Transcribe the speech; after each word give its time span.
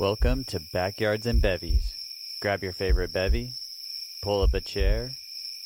Welcome 0.00 0.42
to 0.48 0.58
Backyards 0.72 1.24
and 1.24 1.40
Bevvies. 1.40 1.84
Grab 2.42 2.64
your 2.64 2.72
favorite 2.72 3.12
bevy, 3.12 3.52
pull 4.24 4.42
up 4.42 4.52
a 4.52 4.60
chair, 4.60 5.10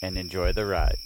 and 0.03 0.19
enjoy 0.19 0.53
the 0.53 0.67
ride. 0.67 0.99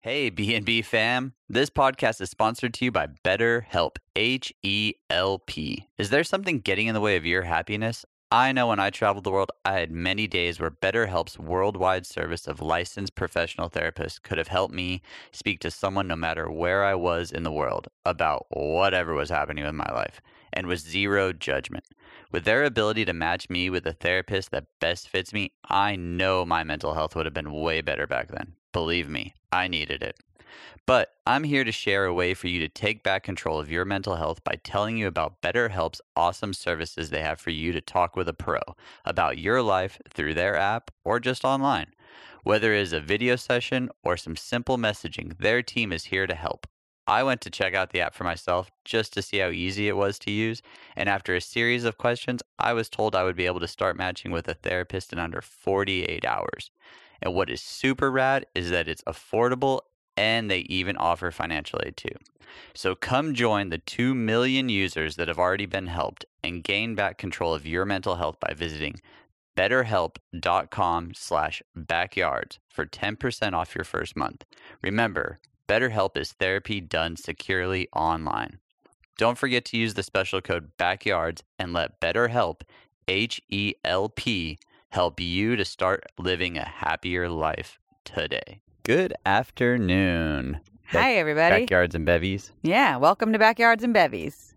Hey, 0.00 0.30
B&B 0.30 0.82
fam. 0.82 1.34
This 1.48 1.70
podcast 1.70 2.20
is 2.20 2.28
sponsored 2.28 2.74
to 2.74 2.86
you 2.86 2.90
by 2.90 3.06
BetterHelp, 3.24 3.98
H 4.16 4.52
E 4.64 4.94
L 5.08 5.38
P. 5.38 5.86
Is 5.96 6.10
there 6.10 6.24
something 6.24 6.58
getting 6.58 6.88
in 6.88 6.94
the 6.94 7.00
way 7.00 7.16
of 7.16 7.24
your 7.24 7.42
happiness? 7.42 8.04
I 8.32 8.52
know 8.52 8.68
when 8.68 8.78
I 8.78 8.90
traveled 8.90 9.24
the 9.24 9.32
world, 9.32 9.50
I 9.64 9.80
had 9.80 9.90
many 9.90 10.28
days 10.28 10.60
where 10.60 10.70
BetterHelp's 10.70 11.36
worldwide 11.36 12.06
service 12.06 12.46
of 12.46 12.62
licensed 12.62 13.16
professional 13.16 13.68
therapists 13.68 14.22
could 14.22 14.38
have 14.38 14.46
helped 14.46 14.72
me 14.72 15.02
speak 15.32 15.58
to 15.60 15.70
someone 15.72 16.06
no 16.06 16.14
matter 16.14 16.48
where 16.48 16.84
I 16.84 16.94
was 16.94 17.32
in 17.32 17.42
the 17.42 17.50
world 17.50 17.88
about 18.06 18.46
whatever 18.50 19.14
was 19.14 19.30
happening 19.30 19.64
with 19.64 19.74
my 19.74 19.90
life 19.92 20.20
and 20.52 20.68
with 20.68 20.78
zero 20.78 21.32
judgment. 21.32 21.84
With 22.30 22.44
their 22.44 22.62
ability 22.62 23.04
to 23.06 23.12
match 23.12 23.50
me 23.50 23.68
with 23.68 23.84
a 23.84 23.94
therapist 23.94 24.52
that 24.52 24.78
best 24.78 25.08
fits 25.08 25.32
me, 25.32 25.50
I 25.68 25.96
know 25.96 26.46
my 26.46 26.62
mental 26.62 26.94
health 26.94 27.16
would 27.16 27.26
have 27.26 27.34
been 27.34 27.50
way 27.50 27.80
better 27.80 28.06
back 28.06 28.28
then. 28.28 28.52
Believe 28.72 29.08
me, 29.08 29.34
I 29.50 29.66
needed 29.66 30.04
it. 30.04 30.20
But 30.86 31.14
I'm 31.26 31.44
here 31.44 31.64
to 31.64 31.72
share 31.72 32.04
a 32.04 32.14
way 32.14 32.34
for 32.34 32.48
you 32.48 32.60
to 32.60 32.68
take 32.68 33.02
back 33.02 33.22
control 33.22 33.58
of 33.58 33.70
your 33.70 33.84
mental 33.84 34.16
health 34.16 34.42
by 34.44 34.56
telling 34.64 34.96
you 34.96 35.06
about 35.06 35.40
BetterHelp's 35.42 36.00
awesome 36.16 36.52
services 36.52 37.10
they 37.10 37.22
have 37.22 37.40
for 37.40 37.50
you 37.50 37.72
to 37.72 37.80
talk 37.80 38.16
with 38.16 38.28
a 38.28 38.34
pro 38.34 38.60
about 39.04 39.38
your 39.38 39.62
life 39.62 40.00
through 40.08 40.34
their 40.34 40.56
app 40.56 40.90
or 41.04 41.20
just 41.20 41.44
online. 41.44 41.92
Whether 42.42 42.72
it 42.72 42.80
is 42.80 42.92
a 42.92 43.00
video 43.00 43.36
session 43.36 43.90
or 44.02 44.16
some 44.16 44.36
simple 44.36 44.78
messaging, 44.78 45.36
their 45.38 45.62
team 45.62 45.92
is 45.92 46.06
here 46.06 46.26
to 46.26 46.34
help. 46.34 46.66
I 47.06 47.22
went 47.22 47.40
to 47.42 47.50
check 47.50 47.74
out 47.74 47.90
the 47.90 48.00
app 48.00 48.14
for 48.14 48.24
myself 48.24 48.70
just 48.84 49.12
to 49.14 49.22
see 49.22 49.38
how 49.38 49.48
easy 49.48 49.88
it 49.88 49.96
was 49.96 50.18
to 50.20 50.30
use, 50.30 50.62
and 50.94 51.08
after 51.08 51.34
a 51.34 51.40
series 51.40 51.84
of 51.84 51.98
questions, 51.98 52.40
I 52.58 52.72
was 52.72 52.88
told 52.88 53.16
I 53.16 53.24
would 53.24 53.36
be 53.36 53.46
able 53.46 53.60
to 53.60 53.68
start 53.68 53.96
matching 53.96 54.30
with 54.30 54.46
a 54.46 54.54
therapist 54.54 55.12
in 55.12 55.18
under 55.18 55.40
48 55.40 56.24
hours. 56.24 56.70
And 57.20 57.34
what 57.34 57.50
is 57.50 57.60
super 57.60 58.10
rad 58.10 58.46
is 58.54 58.70
that 58.70 58.88
it's 58.88 59.02
affordable 59.02 59.80
and 60.16 60.50
they 60.50 60.60
even 60.60 60.96
offer 60.96 61.30
financial 61.30 61.80
aid 61.84 61.96
too. 61.96 62.14
So 62.74 62.94
come 62.94 63.34
join 63.34 63.68
the 63.68 63.78
2 63.78 64.14
million 64.14 64.68
users 64.68 65.16
that 65.16 65.28
have 65.28 65.38
already 65.38 65.66
been 65.66 65.86
helped 65.86 66.24
and 66.42 66.64
gain 66.64 66.94
back 66.94 67.18
control 67.18 67.54
of 67.54 67.66
your 67.66 67.84
mental 67.84 68.16
health 68.16 68.38
by 68.40 68.54
visiting 68.54 69.00
betterhelp.com 69.56 71.12
slash 71.14 71.62
backyards 71.74 72.58
for 72.68 72.86
10% 72.86 73.52
off 73.52 73.74
your 73.74 73.84
first 73.84 74.16
month. 74.16 74.44
Remember, 74.82 75.38
BetterHelp 75.68 76.16
is 76.16 76.32
therapy 76.32 76.80
done 76.80 77.16
securely 77.16 77.88
online. 77.92 78.58
Don't 79.18 79.38
forget 79.38 79.64
to 79.66 79.76
use 79.76 79.94
the 79.94 80.02
special 80.02 80.40
code 80.40 80.70
BACKYARDS 80.78 81.42
and 81.58 81.72
let 81.72 82.00
BetterHelp, 82.00 82.62
H 83.06 83.40
E 83.50 83.74
L 83.84 84.08
P, 84.08 84.58
help 84.88 85.20
you 85.20 85.56
to 85.56 85.64
start 85.64 86.04
living 86.18 86.56
a 86.56 86.64
happier 86.64 87.28
life 87.28 87.78
today. 88.04 88.62
Good 88.82 89.14
afternoon. 89.26 90.60
Hi, 90.88 91.14
everybody. 91.14 91.62
Backyards 91.62 91.94
and 91.94 92.06
bevvies. 92.06 92.50
Yeah, 92.62 92.96
welcome 92.96 93.32
to 93.32 93.38
Backyards 93.38 93.84
and 93.84 93.94
Bevvies. 93.94 94.54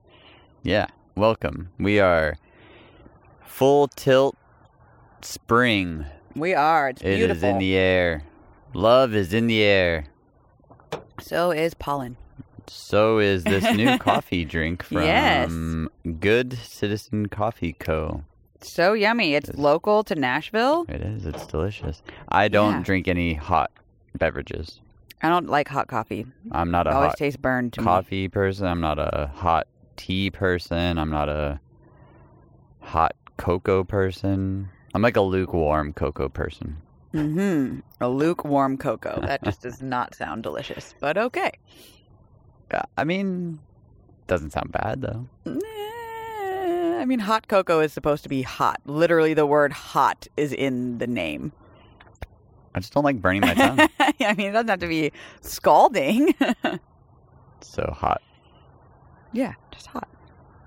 Yeah, 0.63 0.87
welcome. 1.15 1.69
We 1.77 1.99
are 1.99 2.35
full 3.45 3.87
tilt 3.89 4.35
spring. 5.21 6.05
We 6.35 6.53
are. 6.53 6.89
It's 6.89 7.01
It 7.01 7.07
is 7.09 7.17
beautiful. 7.17 7.49
in 7.49 7.57
the 7.59 7.75
air. 7.75 8.23
Love 8.73 9.13
is 9.13 9.33
in 9.33 9.47
the 9.47 9.61
air. 9.61 10.05
so 11.21 11.51
is 11.51 11.73
pollen. 11.73 12.17
So 12.67 13.19
is 13.19 13.43
this 13.43 13.63
new 13.75 13.97
coffee 13.99 14.45
drink 14.45 14.83
from 14.83 15.03
Yes. 15.03 15.51
Good 16.19 16.53
Citizen 16.57 17.27
Coffee 17.27 17.73
Co. 17.73 18.23
So 18.61 18.93
yummy. 18.93 19.35
It's 19.35 19.53
local 19.55 20.03
to 20.05 20.15
Nashville. 20.15 20.85
It 20.87 21.01
is. 21.01 21.25
It's 21.25 21.45
delicious. 21.45 22.01
I 22.29 22.47
don't 22.47 22.75
Yeah. 22.77 22.83
drink 22.83 23.07
any 23.09 23.33
hot 23.33 23.69
beverages. 24.15 24.81
I 25.21 25.29
don't 25.29 25.47
like 25.47 25.67
hot 25.67 25.87
coffee. 25.87 26.25
I'm 26.51 26.69
not 26.71 26.87
It 26.87 26.91
a 26.91 26.95
always 26.95 27.09
hot 27.09 27.17
tastes 27.17 27.37
burned 27.37 27.73
to 27.73 27.81
coffee 27.81 28.27
person. 28.27 28.67
I'm 28.67 28.81
not 28.81 28.99
a 28.99 29.31
hot 29.33 29.67
tea 29.95 30.29
person. 30.29 30.97
I'm 30.97 31.09
not 31.09 31.29
a 31.29 31.59
hot 32.81 33.15
cocoa 33.37 33.83
person. 33.83 34.69
I'm 34.93 35.01
like 35.01 35.15
a 35.15 35.21
lukewarm 35.21 35.93
cocoa 35.93 36.29
person. 36.29 36.77
Mm-hmm. 37.13 37.79
A 38.01 38.09
lukewarm 38.09 38.77
cocoa. 38.77 39.21
That 39.21 39.43
just 39.43 39.61
does 39.61 39.81
not 39.81 40.15
sound 40.15 40.43
delicious, 40.43 40.93
but 40.99 41.17
okay. 41.17 41.51
I 42.97 43.03
mean, 43.03 43.59
doesn't 44.27 44.51
sound 44.51 44.71
bad 44.71 45.01
though. 45.01 45.27
I 45.45 47.05
mean, 47.05 47.19
hot 47.19 47.47
cocoa 47.47 47.81
is 47.81 47.93
supposed 47.93 48.23
to 48.23 48.29
be 48.29 48.41
hot. 48.41 48.81
Literally, 48.85 49.33
the 49.33 49.45
word 49.45 49.73
hot 49.73 50.27
is 50.37 50.53
in 50.53 50.97
the 50.97 51.07
name. 51.07 51.51
I 52.75 52.79
just 52.79 52.93
don't 52.93 53.03
like 53.03 53.21
burning 53.21 53.41
my 53.41 53.53
tongue. 53.53 53.79
I 53.99 54.33
mean, 54.35 54.47
it 54.47 54.51
doesn't 54.53 54.67
have 54.69 54.79
to 54.79 54.87
be 54.87 55.11
scalding. 55.41 56.33
so 57.61 57.93
hot. 57.95 58.21
yeah, 59.31 59.53
just 59.71 59.87
hot. 59.87 60.07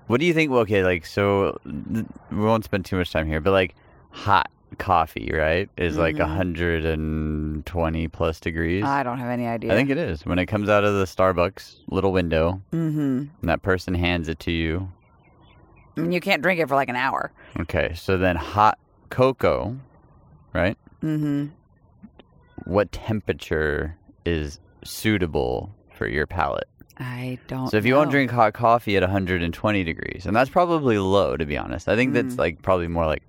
What 0.07 0.19
do 0.19 0.25
you 0.25 0.33
think? 0.33 0.51
Well, 0.51 0.61
okay, 0.61 0.83
like 0.83 1.05
so, 1.05 1.59
we 1.65 2.05
won't 2.37 2.63
spend 2.63 2.85
too 2.85 2.95
much 2.97 3.11
time 3.11 3.27
here, 3.27 3.41
but 3.41 3.51
like 3.51 3.75
hot 4.11 4.49
coffee, 4.77 5.31
right, 5.33 5.69
is 5.77 5.97
like 5.97 6.15
Mhm. 6.15 6.21
a 6.21 6.27
hundred 6.27 6.85
and 6.85 7.65
twenty 7.65 8.07
plus 8.07 8.39
degrees. 8.39 8.83
I 8.85 9.03
don't 9.03 9.17
have 9.19 9.29
any 9.29 9.45
idea. 9.47 9.73
I 9.73 9.75
think 9.75 9.89
it 9.89 9.97
is 9.97 10.25
when 10.25 10.39
it 10.39 10.45
comes 10.45 10.69
out 10.69 10.83
of 10.85 10.93
the 10.95 11.05
Starbucks 11.05 11.77
little 11.89 12.11
window, 12.13 12.61
Mm-hmm. 12.71 12.99
and 13.41 13.49
that 13.49 13.61
person 13.63 13.93
hands 13.93 14.29
it 14.29 14.39
to 14.39 14.51
you. 14.51 14.89
I 15.97 16.01
mean, 16.01 16.11
you 16.11 16.21
can't 16.21 16.41
drink 16.43 16.59
it 16.59 16.67
for 16.69 16.75
like 16.75 16.89
an 16.89 16.95
hour. 16.95 17.31
Okay, 17.59 17.91
so 17.95 18.17
then 18.17 18.35
hot 18.35 18.77
cocoa, 19.09 19.75
right? 20.53 20.77
Mm-hmm. 21.03 21.47
What 22.67 22.91
temperature 22.91 23.95
is 24.25 24.59
suitable 24.83 25.73
for 25.93 26.07
your 26.07 26.27
palate? 26.27 26.67
I 26.97 27.37
don't. 27.47 27.69
So 27.69 27.77
if 27.77 27.85
you 27.85 27.95
won't 27.95 28.07
know. 28.07 28.11
drink 28.11 28.31
hot 28.31 28.53
coffee 28.53 28.97
at 28.97 29.03
120 29.03 29.83
degrees, 29.83 30.25
and 30.25 30.35
that's 30.35 30.49
probably 30.49 30.97
low 30.97 31.37
to 31.37 31.45
be 31.45 31.57
honest. 31.57 31.87
I 31.87 31.95
think 31.95 32.13
that's 32.13 32.35
Mm. 32.35 32.39
like 32.39 32.61
probably 32.61 32.87
more 32.87 33.05
like 33.05 33.23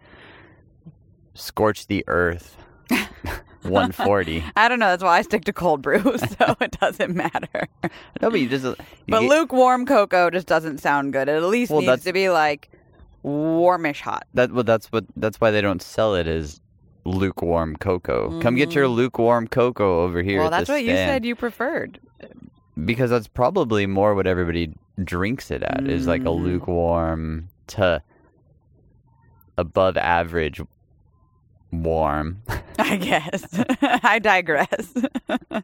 scorch 1.34 1.86
the 1.86 2.02
earth 2.08 2.56
140. 3.62 4.42
I 4.56 4.68
don't 4.68 4.78
know. 4.78 4.86
That's 4.88 5.02
why 5.02 5.18
I 5.18 5.22
stick 5.22 5.44
to 5.44 5.52
cold 5.52 5.82
brew, 5.82 6.00
so 6.18 6.56
it 6.60 6.72
doesn't 6.80 7.14
matter. 7.14 7.68
no, 8.22 8.30
but 8.30 8.40
you 8.40 8.48
just 8.48 8.64
you 8.64 8.74
But 9.08 9.20
get- 9.20 9.28
lukewarm 9.30 9.86
cocoa 9.86 10.30
just 10.30 10.46
doesn't 10.46 10.78
sound 10.78 11.12
good. 11.12 11.28
It 11.28 11.36
at 11.36 11.44
least 11.44 11.70
Well, 11.70 11.82
needs 11.82 12.04
to 12.04 12.12
be 12.12 12.30
like 12.30 12.70
warmish 13.22 14.00
hot. 14.00 14.26
that 14.34 14.52
well 14.52 14.64
that's 14.64 14.90
what 14.92 15.04
that's 15.16 15.40
why 15.40 15.50
they 15.50 15.60
don't 15.60 15.82
sell 15.82 16.14
it 16.14 16.26
as 16.26 16.60
lukewarm 17.04 17.76
cocoa. 17.76 18.38
Come 18.40 18.56
get 18.56 18.74
your 18.74 18.86
Mhm. 18.86 18.94
lukewarm 18.96 19.48
cocoa 19.48 20.02
over 20.04 20.22
here. 20.22 20.38
well, 20.38 20.48
at 20.48 20.50
that's 20.50 20.66
the 20.66 20.72
what 20.74 20.82
you 20.84 20.90
said 20.90 21.24
you 21.24 21.34
preferred. 21.34 21.98
because 22.84 23.10
that's 23.10 23.28
probably 23.28 23.86
more 23.86 24.14
what 24.14 24.26
everybody 24.26 24.72
drinks 25.02 25.50
it 25.50 25.62
at 25.62 25.86
is 25.88 26.06
like 26.06 26.22
a 26.22 26.24
Mm. 26.26 26.42
lukewarm 26.42 27.48
to 27.68 28.02
above 29.56 29.96
average 29.96 30.60
warm. 31.72 32.42
I 32.78 32.96
guess. 32.96 33.44
I 33.82 34.18
digress. 34.20 34.92
so 35.28 35.62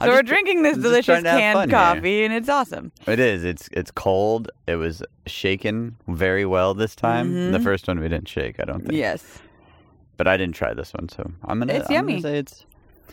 we're 0.00 0.08
just- 0.22 0.26
drinking 0.26 0.62
this 0.62 0.76
delicious 0.76 1.06
trying 1.06 1.24
to 1.24 1.30
have 1.30 1.38
canned 1.40 1.56
fun 1.58 1.68
here. 1.70 1.78
coffee, 1.78 2.24
and 2.24 2.34
it's 2.34 2.48
awesome. 2.48 2.92
It 3.06 3.20
is. 3.20 3.44
It's 3.44 3.68
it's 3.72 3.90
cold. 3.90 4.50
It 4.66 4.76
was 4.76 5.02
shaken 5.26 5.96
very 6.08 6.44
well 6.44 6.74
this 6.74 6.94
time. 6.96 7.52
The 7.52 7.58
Mhm. 7.58 7.62
first 7.64 7.86
one 7.88 8.00
we 8.00 8.08
didn't 8.08 8.28
shake, 8.28 8.56
I 8.60 8.64
don't 8.64 8.80
think. 8.80 8.92
Yes. 8.94 9.38
But 10.16 10.26
I 10.28 10.36
didn't 10.36 10.54
try 10.54 10.72
this 10.74 10.92
one, 10.94 11.08
so 11.08 11.30
I'm 11.44 11.58
gonna. 11.58 11.74
It's 11.74 11.88
I'm 11.88 11.94
yummy. 11.94 12.12
Gonna 12.14 12.22
say 12.22 12.38
it's 12.38 12.66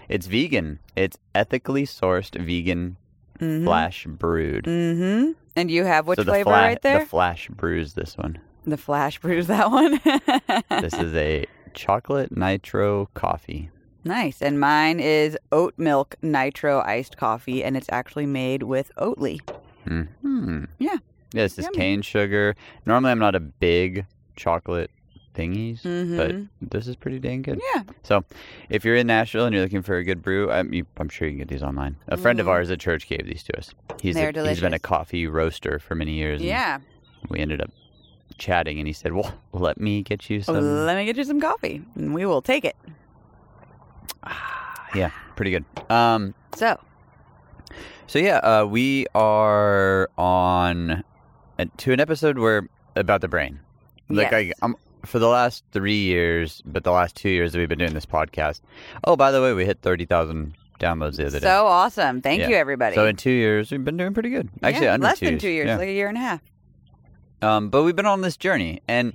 it's 0.10 0.28
vegan. 0.28 0.80
It's 0.96 1.18
ethically 1.36 1.86
sourced 1.86 2.40
vegan 2.44 2.98
Mm-hmm. 3.40 3.66
flash 3.66 4.06
brewed. 4.08 4.66
Mm-hmm. 4.66 5.32
And 5.56 5.72
you 5.72 5.84
have 5.86 6.08
which 6.08 6.18
so 6.18 6.24
flavor 6.24 6.52
fla- 6.52 6.54
right 6.54 6.82
there? 6.82 7.00
The 7.00 7.06
flash 7.08 7.50
brews 7.50 7.94
this 7.96 8.16
one. 8.16 8.38
The 8.66 8.78
flash 8.78 9.20
brews 9.20 9.48
that 9.48 9.72
one. 9.72 10.00
this 10.82 10.94
is 10.94 11.14
a 11.16 11.46
chocolate 11.74 12.32
nitro 12.38 13.10
coffee. 13.16 13.70
nice. 14.04 14.40
And 14.42 14.60
mine 14.60 15.00
is 15.00 15.36
oat 15.52 15.74
milk 15.78 16.16
nitro 16.22 16.82
iced 16.82 17.18
coffee, 17.18 17.64
and 17.64 17.76
it's 17.76 17.88
actually 17.92 18.28
made 18.28 18.64
with 18.64 18.92
Oatly. 18.98 19.40
Hmm. 19.88 20.64
Yeah. 20.78 20.92
Yeah, 21.34 21.44
this 21.44 21.58
is 21.58 21.68
cane 21.74 22.04
sugar. 22.04 22.56
Normally, 22.86 23.12
I'm 23.12 23.20
not 23.20 23.34
a 23.36 23.40
big 23.40 24.06
chocolate 24.36 24.92
thingies, 25.34 25.82
but 25.84 26.32
Mhm. 26.32 26.48
this 26.62 26.88
is 26.88 26.96
pretty 26.96 27.20
dang 27.20 27.42
good. 27.42 27.60
Yeah. 27.76 27.84
So, 28.04 28.24
if 28.70 28.86
you're 28.86 28.96
in 28.96 29.08
Nashville 29.08 29.46
and 29.46 29.54
you're 29.54 29.64
looking 29.64 29.82
for 29.82 29.98
a 29.98 30.04
good 30.04 30.22
brew, 30.22 30.52
I'm, 30.52 30.74
you, 30.74 30.86
I'm 30.98 31.10
sure 31.10 31.28
you 31.28 31.34
can 31.34 31.40
get 31.40 31.48
these 31.48 31.64
online. 31.64 31.96
A 32.08 32.18
friend 32.18 32.40
of 32.40 32.46
Mhm. 32.48 32.50
ours 32.52 32.72
at 32.72 32.80
church 32.80 33.08
gave 33.08 33.26
these 33.26 33.44
to 33.44 33.58
us. 33.58 33.72
He's 34.02 34.16
They're 34.16 34.30
a, 34.36 34.48
he's 34.50 34.60
been 34.62 34.74
a 34.74 34.80
coffee 34.80 35.28
roaster 35.28 35.80
for 35.80 35.96
many 35.96 36.14
years. 36.14 36.42
and 36.42 36.50
Yeah. 36.50 36.80
we 37.30 37.40
ended 37.40 37.62
up 37.62 37.72
chatting, 38.38 38.80
and 38.80 38.88
he 38.88 38.94
said, 38.94 39.14
"Well, 39.14 39.34
let 39.54 39.80
me 39.80 40.02
get 40.02 40.30
you 40.30 40.42
some." 40.42 40.86
Let 40.86 40.96
me 40.98 41.06
get 41.06 41.18
you 41.18 41.24
some 41.24 41.40
coffee, 41.40 41.82
and 41.96 42.14
we 42.14 42.26
will 42.26 42.42
take 42.42 42.66
it. 42.66 42.76
yeah, 44.96 45.12
pretty 45.36 45.52
good. 45.52 45.66
Um, 45.90 46.34
So, 46.56 46.80
So 48.08 48.20
yeah, 48.20 48.38
uh, 48.38 48.66
we 48.66 49.08
are 49.16 50.10
on 50.18 51.04
uh, 51.60 51.66
to 51.78 51.92
an 51.94 52.00
episode 52.00 52.38
where 52.38 52.68
about 52.96 53.22
the 53.22 53.28
brain, 53.28 53.60
Like 54.10 54.32
Yes. 54.32 54.54
I, 54.62 54.66
I'm 54.66 54.76
for 55.06 55.20
the 55.20 55.28
last 55.28 55.64
three 55.72 56.02
years, 56.04 56.62
but 56.66 56.84
the 56.84 56.92
last 56.92 57.16
two 57.16 57.30
years 57.30 57.52
that 57.54 57.60
we've 57.60 57.70
been 57.70 57.80
doing 57.80 57.94
this 57.94 58.06
podcast. 58.06 58.62
Oh, 59.04 59.16
by 59.16 59.32
the 59.32 59.42
way, 59.42 59.54
we 59.54 59.66
hit 59.66 59.82
thirty 59.82 60.06
thousand 60.06 60.56
downloads 60.80 61.18
the 61.18 61.28
other 61.28 61.40
day. 61.40 61.46
So 61.46 61.66
awesome. 61.68 62.22
Thank 62.22 62.42
Yeah. 62.42 62.50
you, 62.50 62.56
everybody. 62.56 62.96
So 62.96 63.06
in 63.06 63.16
two 63.16 63.32
years, 63.32 63.72
we've 63.72 63.84
been 63.86 63.98
doing 63.98 64.14
pretty 64.14 64.30
good. 64.30 64.50
Actually, 64.62 64.86
yeah, 64.88 64.94
under 64.96 65.06
less 65.08 65.20
than 65.20 65.38
two 65.38 65.50
years, 65.50 65.68
Yeah. 65.68 65.78
like 65.78 65.88
a 65.90 65.94
year 65.94 66.08
and 66.10 66.18
a 66.18 66.22
half. 66.22 66.42
Um, 67.42 67.70
but 67.70 67.84
we've 67.84 67.96
been 67.96 68.06
on 68.06 68.22
this 68.22 68.38
journey, 68.38 68.82
and 68.88 69.14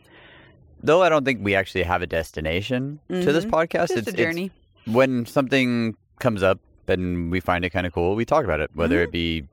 though 0.83 1.03
I 1.03 1.09
don't 1.09 1.25
think 1.25 1.41
we 1.43 1.55
actually 1.55 1.83
have 1.85 2.03
a 2.03 2.07
destination 2.07 3.01
to 3.09 3.33
this 3.33 3.45
Mhm. 3.45 3.51
podcast, 3.51 3.89
Just 3.89 3.97
it's, 3.97 4.09
a 4.09 4.13
journey. 4.13 4.51
when 4.87 5.25
something 5.27 5.97
comes 6.21 6.43
up 6.43 6.61
and 6.87 7.31
we 7.31 7.41
find 7.41 7.65
it 7.65 7.71
kind 7.71 7.87
of 7.87 7.93
cool, 7.93 8.15
we 8.15 8.25
talk 8.25 8.45
about 8.45 8.61
it, 8.61 8.71
whether 8.75 8.97
Mm-hmm. 8.97 9.05
it 9.05 9.13
be 9.13 9.45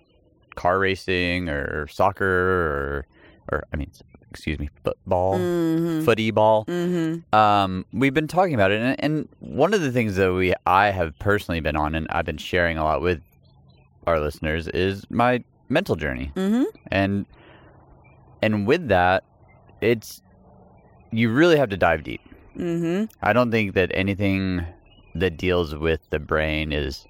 car 0.56 0.80
racing 0.80 1.50
or 1.50 1.88
soccer 1.88 2.26
or, 2.26 3.06
or 3.52 3.64
I 3.74 3.78
mean, 3.78 3.92
excuse 4.36 4.60
me, 4.60 4.70
football, 4.84 5.38
Mm-hmm. 5.40 6.04
footy 6.06 6.32
ball. 6.32 6.66
Mm-hmm. 6.66 7.36
Um, 7.36 7.86
we've 7.94 8.14
been 8.14 8.28
talking 8.28 8.54
about 8.54 8.72
it, 8.72 8.82
and, 8.82 8.96
and 9.04 9.28
one 9.40 9.74
of 9.74 9.82
the 9.82 9.92
things 9.92 10.16
that 10.18 10.32
we 10.34 10.54
I 10.66 10.92
have 10.92 11.18
personally 11.20 11.60
been 11.62 11.76
on, 11.76 11.96
and 11.96 12.08
I've 12.10 12.26
been 12.26 12.38
sharing 12.38 12.78
a 12.78 12.84
lot 12.84 13.02
with 13.02 13.22
our 14.08 14.20
listeners, 14.20 14.68
is 14.68 15.06
my 15.10 15.44
mental 15.70 15.96
journey 15.96 16.32
Mm-hmm. 16.36 16.64
and 16.92 17.26
and 18.44 18.68
with 18.68 18.88
that 18.90 19.24
it's 19.82 20.22
you 21.12 21.32
really 21.32 21.58
have 21.58 21.70
to 21.70 21.78
dive 21.78 22.04
deep 22.04 22.22
Mm-hmm. 22.56 23.06
i 23.24 23.34
don't 23.34 23.50
think 23.52 23.74
that 23.74 23.90
anything 23.96 24.64
that 25.16 25.38
deals 25.38 25.74
with 25.74 26.02
the 26.12 26.20
brain 26.20 26.72
is 26.72 27.06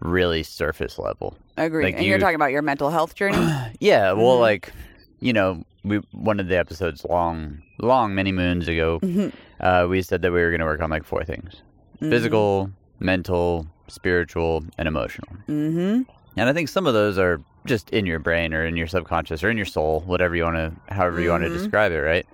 really 0.00 0.42
surface 0.42 0.98
level 0.98 1.36
Agree. 1.58 1.84
Like 1.84 1.96
and 1.96 2.04
you're 2.06 2.18
talking 2.18 2.36
about 2.36 2.52
your 2.52 2.62
mental 2.62 2.88
health 2.88 3.14
journey. 3.14 3.36
yeah 3.80 4.12
well 4.12 4.36
Mhm. 4.38 4.40
like 4.40 4.72
you 5.20 5.32
know 5.34 5.62
we 5.88 5.96
one 6.12 6.38
of 6.40 6.48
the 6.48 6.56
episodes 6.58 7.04
long 7.08 7.62
long 7.80 8.14
many 8.14 8.32
moons 8.32 8.68
ago 8.68 8.98
Mhm. 9.02 9.32
uh, 9.60 9.86
we 9.88 10.02
said 10.02 10.22
that 10.22 10.32
we 10.32 10.40
were 10.40 10.50
going 10.50 10.60
to 10.60 10.66
work 10.66 10.80
on 10.82 10.90
like 10.90 11.04
four 11.04 11.24
things 11.24 11.62
Mhm. 12.00 12.10
physical 12.10 12.70
mental 13.00 13.66
spiritual 13.88 14.64
and 14.78 14.86
emotional 14.88 15.28
Mm-hmm. 15.48 16.02
And 16.36 16.48
I 16.48 16.52
think 16.52 16.68
some 16.68 16.86
of 16.86 16.94
those 16.94 17.18
are 17.18 17.40
just 17.66 17.90
in 17.90 18.06
your 18.06 18.20
brain 18.20 18.54
or 18.54 18.64
in 18.64 18.76
your 18.76 18.86
subconscious 18.86 19.42
or 19.42 19.50
in 19.50 19.56
your 19.56 19.66
soul, 19.66 20.00
whatever 20.06 20.36
you 20.36 20.44
want 20.44 20.56
to, 20.56 20.94
however 20.94 21.20
you 21.20 21.30
want 21.30 21.42
to 21.42 21.50
Mhm. 21.50 21.54
describe 21.58 21.90
it, 21.90 21.98
right? 21.98 22.26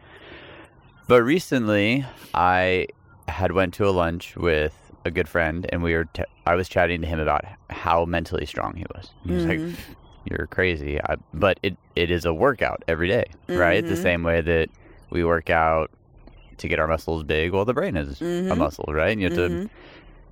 But 1.09 1.23
recently, 1.23 2.05
I 2.35 2.87
had 3.29 3.53
went 3.53 3.73
to 3.75 3.87
a 3.89 3.93
lunch 3.93 4.37
with 4.37 4.75
a 5.07 5.11
good 5.11 5.29
friend, 5.29 5.67
and 5.71 5.83
we 5.83 5.95
were. 5.95 6.05
T- 6.07 6.25
I 6.47 6.55
was 6.55 6.69
chatting 6.69 7.01
to 7.03 7.07
him 7.07 7.19
about 7.21 7.45
how 7.71 8.05
mentally 8.05 8.45
strong 8.47 8.75
he 8.77 8.85
was. 8.95 9.11
He 9.27 9.33
was 9.33 9.47
like, 9.47 9.61
"You're 10.25 10.47
crazy," 10.47 11.01
I, 11.03 11.17
but 11.33 11.59
it 11.63 11.77
it 11.97 12.11
is 12.11 12.25
a 12.25 12.33
workout 12.35 12.83
every 12.89 13.09
day, 13.09 13.25
right? 13.49 13.87
The 13.87 13.95
Mhm. 13.95 14.03
same 14.03 14.23
way 14.23 14.41
that 14.41 14.69
we 15.11 15.25
work 15.25 15.51
out 15.51 15.91
to 16.59 16.69
get 16.69 16.79
our 16.79 16.87
muscles 16.87 17.23
big. 17.25 17.53
Well, 17.53 17.65
the 17.65 17.75
brain 17.75 17.97
is 17.97 18.21
a 18.21 18.25
Mhm. 18.25 18.59
muscle, 18.59 18.87
right? 18.89 19.11
And 19.13 19.21
you 19.21 19.27
have 19.27 19.37
to 19.37 19.49
Mhm. 19.49 19.69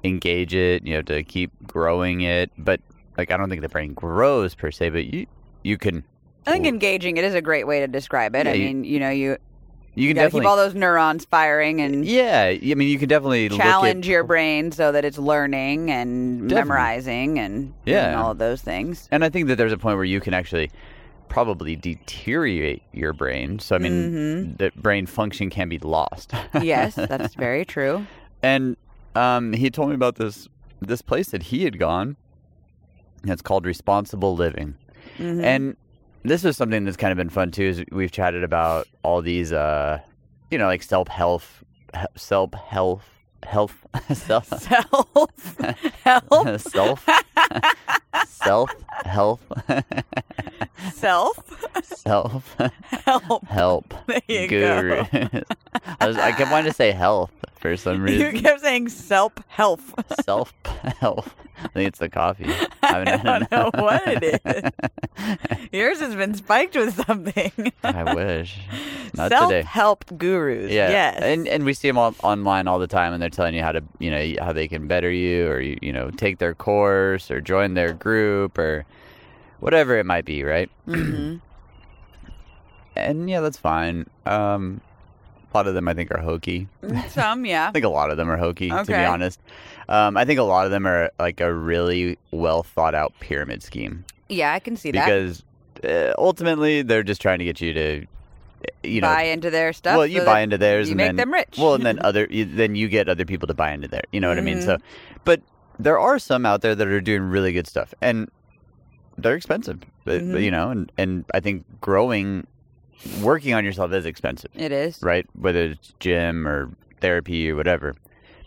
engage 0.05 0.55
it. 0.55 0.87
You 0.87 0.97
have 0.97 1.05
to 1.07 1.23
keep 1.25 1.51
growing 1.67 2.23
it. 2.23 2.51
But 2.59 2.81
like, 3.19 3.31
I 3.31 3.37
don't 3.37 3.49
think 3.49 3.63
the 3.63 3.69
brain 3.69 3.93
grows 3.95 4.55
per 4.55 4.71
se, 4.71 4.91
but 4.91 5.05
you 5.07 5.27
you 5.63 5.79
can 5.79 6.05
I 6.47 6.53
think 6.53 6.67
engaging 6.67 7.17
it 7.19 7.25
is 7.25 7.35
a 7.35 7.41
great 7.43 7.67
way 7.69 7.79
to 7.81 7.87
describe 7.87 8.35
it. 8.35 8.47
Yeah, 8.47 8.53
I 8.53 8.55
you- 8.57 8.65
mean, 8.67 8.85
you 8.85 8.99
know, 8.99 9.11
you 9.11 9.37
you 9.95 10.09
can 10.09 10.17
definitely 10.17 10.41
keep 10.41 10.49
all 10.49 10.57
those 10.57 10.75
neurons 10.75 11.25
firing 11.27 11.81
and 11.81 12.05
yeah. 12.07 12.45
I 12.45 12.75
mean, 12.75 12.89
you 12.89 12.99
can 12.99 13.09
definitely 13.09 13.49
look 13.49 13.61
at- 13.61 13.65
challenge 13.65 14.09
your 14.09 14.25
brain 14.25 14.73
so 14.73 14.91
that 14.93 15.05
it's 15.05 15.19
learning 15.19 15.91
and 15.91 16.49
Definitely. 16.49 16.55
memorizing 16.55 17.39
and 17.39 17.75
Yeah. 17.85 18.07
doing 18.07 18.15
all 18.17 18.31
of 18.31 18.39
those 18.39 18.63
things. 18.63 19.09
and 19.11 19.25
I 19.25 19.29
think 19.29 19.49
that 19.49 19.57
there's 19.57 19.73
a 19.73 19.79
point 19.79 19.97
where 19.97 20.05
you 20.05 20.21
can 20.21 20.33
actually 20.35 20.71
probably 21.29 21.77
deteriorate 21.77 22.83
your 22.93 23.13
brain. 23.13 23.59
So 23.59 23.75
I 23.77 23.79
mean, 23.79 24.57
the 24.57 24.71
brain 24.77 25.07
function 25.07 25.51
can 25.51 25.69
be 25.69 25.79
lost. 25.79 26.33
yes, 26.61 26.95
that's 26.95 27.35
very 27.47 27.65
true. 27.65 28.07
And 28.43 28.77
um, 29.15 29.53
he 29.53 29.71
told 29.71 29.89
me 29.91 29.95
about 29.95 30.17
this 30.17 30.49
this 30.81 31.01
place 31.03 31.31
that 31.31 31.45
he 31.45 31.65
had 31.65 31.79
gone. 31.79 32.17
It's 33.25 33.41
called 33.43 33.65
Responsible 33.67 34.35
Living. 34.35 34.75
Mhm. 35.19 35.43
And 35.45 35.77
this 36.25 36.45
is 36.45 36.57
something 36.57 36.85
that's 36.85 36.97
kind 36.97 37.13
of 37.13 37.19
been 37.19 37.31
fun 37.31 37.51
too. 37.51 37.65
Is 37.65 37.85
we've 37.91 38.13
chatted 38.13 38.45
about 38.45 38.87
all 39.03 39.23
these, 39.23 39.53
uh, 39.53 40.01
you 40.51 40.59
know, 40.59 40.67
like 40.67 40.83
self 40.83 41.09
health, 41.09 41.65
self 42.17 42.55
health, 42.55 43.05
health, 43.43 43.87
self, 44.15 44.47
self 44.47 45.59
health, 46.05 46.61
self, 46.73 47.09
self 48.27 48.71
health, 49.05 49.43
self 50.93 51.39
self 51.85 52.57
help. 53.05 53.45
help 53.47 53.95
There 54.07 54.21
you 54.29 54.49
guru. 54.49 55.05
go. 55.05 55.41
I, 56.01 56.07
was, 56.07 56.17
I 56.17 56.33
kept 56.33 56.51
wanting 56.51 56.71
to 56.71 56.77
say 56.77 56.93
health 56.93 57.31
for 57.59 57.77
some 57.77 58.03
reason. 58.03 58.35
You 58.37 58.41
kept 58.43 58.61
saying 58.61 58.89
self 58.89 59.33
health. 59.49 59.95
self 60.25 60.53
health. 60.99 61.35
I 61.65 61.69
think 61.69 61.89
it's 61.89 62.01
the 62.01 62.09
coffee. 62.09 62.47
I 62.83 62.87
haven't 62.87 63.21
had 63.21 63.49
don't 63.49 63.53
know 63.53 63.69
enough. 63.69 63.83
what 63.83 64.03
it 64.23 64.41
is. 64.45 65.69
Yours 65.71 66.01
has 66.01 66.17
been 66.17 66.35
spiked 66.35 66.75
with 66.75 66.95
something. 67.07 67.73
I 67.85 68.15
wish. 68.15 68.59
Not 69.15 69.31
Self 69.31 69.53
help 69.65 70.05
gurus. 70.19 70.73
Yeah, 70.73 70.91
Yes. 70.91 71.21
and 71.23 71.47
and 71.47 71.65
we 71.65 71.75
see 71.75 71.87
them 71.87 71.99
all 71.99 72.15
online 72.25 72.67
all 72.67 72.79
the 72.81 72.87
time, 72.89 73.13
and 73.13 73.23
they're 73.23 73.29
telling 73.29 73.55
you 73.55 73.63
how 73.63 73.71
to, 73.73 73.83
you 74.01 74.11
know, 74.11 74.45
how 74.45 74.53
they 74.53 74.67
can 74.67 74.89
better 74.89 75.11
you, 75.11 75.47
or 75.49 75.61
you, 75.61 75.79
you 75.83 75.93
know, 75.93 76.11
take 76.11 76.39
their 76.39 76.55
course, 76.55 77.22
or 77.31 77.41
join 77.41 77.75
their 77.75 77.93
group, 77.93 78.59
or 78.59 78.85
whatever 79.61 79.99
it 79.99 80.07
might 80.07 80.25
be, 80.25 80.43
right? 80.45 80.71
hmm 80.87 81.37
And 82.97 83.29
yeah, 83.31 83.41
that's 83.41 83.59
fine. 83.59 84.07
Um, 84.27 84.81
a 85.53 85.57
lot 85.57 85.67
of 85.67 85.75
them, 85.75 85.89
I 85.89 85.95
think, 85.95 86.11
are 86.11 86.19
hokey. 86.21 86.69
Some, 87.09 87.45
yeah. 87.45 87.69
I 87.69 87.73
think 87.73 87.85
a 87.85 87.89
lot 87.91 88.11
of 88.11 88.17
them 88.17 88.31
are 88.31 88.37
hokey, 88.37 88.69
to 88.71 88.85
be 88.87 88.95
honest. 88.95 89.41
Um, 89.89 90.17
I 90.17 90.25
think 90.25 90.39
a 90.39 90.43
lot 90.45 90.65
of 90.65 90.71
them 90.71 90.87
are 90.87 91.11
like 91.19 91.41
a 91.41 91.53
really 91.53 92.19
well 92.31 92.63
thought 92.63 92.95
out 92.95 93.13
pyramid 93.21 93.63
scheme 93.63 94.05
Yeah, 94.29 94.53
I 94.53 94.59
can 94.61 94.77
see 94.77 94.91
that. 94.93 95.05
because 95.07 95.43
uh, 95.85 96.13
ultimately 96.19 96.83
they're 96.83 97.03
just 97.03 97.21
trying 97.21 97.39
to 97.41 97.45
get 97.45 97.61
you 97.61 97.75
to, 97.75 98.07
you 98.83 99.01
know, 99.01 99.09
buy 99.09 99.25
into 99.25 99.51
their 99.51 99.73
stuff. 99.73 99.97
well, 99.97 100.07
you 100.07 100.21
so 100.21 100.25
buy 100.27 100.41
into 100.41 100.57
theirs, 100.57 100.89
You 100.89 100.93
and 100.93 100.97
make 100.99 101.07
then 101.09 101.17
them 101.17 101.33
rich. 101.33 101.57
Well, 101.59 101.75
and 101.75 101.85
then 101.85 101.99
other 102.03 102.27
you, 102.31 102.45
then 102.45 102.75
you 102.75 102.89
get 102.89 103.09
other 103.09 103.25
people 103.25 103.49
to 103.49 103.55
buy 103.55 103.73
into 103.73 103.89
there. 103.89 104.05
You 104.13 104.21
know 104.21 104.29
what 104.29 104.39
I 104.39 104.43
mean? 104.43 104.61
So, 104.63 104.77
Mm-hmm. 104.77 105.17
but 105.25 105.41
there 105.79 105.99
are 105.99 106.19
some 106.19 106.45
out 106.47 106.61
there 106.63 106.75
that 106.75 106.87
are 106.87 107.01
doing 107.01 107.23
really 107.23 107.53
good 107.53 107.67
stuff, 107.67 107.93
and 108.01 108.31
they're 109.19 109.35
expensive. 109.37 109.81
Mhm. 110.07 110.43
you 110.43 110.51
know, 110.51 110.71
and 110.71 110.91
and 110.99 111.25
I 111.33 111.39
think 111.41 111.65
growing, 111.81 112.47
working 113.23 113.55
on 113.55 113.65
yourself 113.65 113.93
is 113.93 114.05
expensive, 114.07 114.51
it 114.57 114.73
is. 114.73 115.01
right? 115.03 115.27
Whether 115.39 115.65
it's 115.67 115.93
gym 116.01 116.47
or 116.49 116.71
therapy 117.01 117.51
or 117.51 117.57
whatever. 117.57 117.95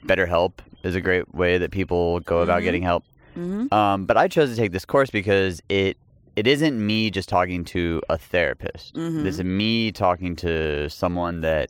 BetterHelp 0.05 0.53
is 0.83 0.93
a 0.95 1.01
great 1.01 1.33
way 1.33 1.57
that 1.57 1.71
people 1.71 2.19
go 2.21 2.39
about 2.39 2.61
Mhm. 2.61 2.63
getting 2.65 2.81
help. 2.83 3.03
hmm 3.35 3.67
Um, 3.73 4.05
but 4.05 4.17
I 4.17 4.27
chose 4.27 4.49
to 4.51 4.55
take 4.55 4.71
this 4.71 4.85
course 4.85 5.09
because 5.09 5.61
it 5.69 5.97
it 6.35 6.45
isn't 6.47 6.85
me 6.85 7.09
just 7.09 7.29
talking 7.29 7.63
to 7.63 8.01
a 8.09 8.17
therapist. 8.17 8.93
Mhm. 8.95 9.23
This 9.23 9.35
is 9.39 9.43
me 9.45 9.93
talking 9.93 10.35
to 10.37 10.89
someone 10.89 11.39
that 11.41 11.69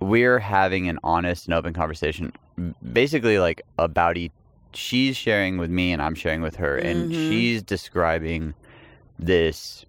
we're 0.00 0.40
having 0.40 0.88
an 0.88 0.98
honest 1.04 1.46
and 1.46 1.54
open 1.54 1.72
conversation, 1.72 2.32
basically 2.92 3.38
like 3.38 3.62
about 3.78 4.16
each. 4.16 4.32
She's 4.74 5.16
sharing 5.16 5.58
with 5.58 5.70
me, 5.70 5.92
and 5.92 6.00
I'm 6.02 6.14
sharing 6.14 6.40
with 6.42 6.56
her, 6.56 6.76
and 6.78 7.10
Mhm. 7.10 7.28
she's 7.28 7.62
describing 7.62 8.54
this 9.18 9.84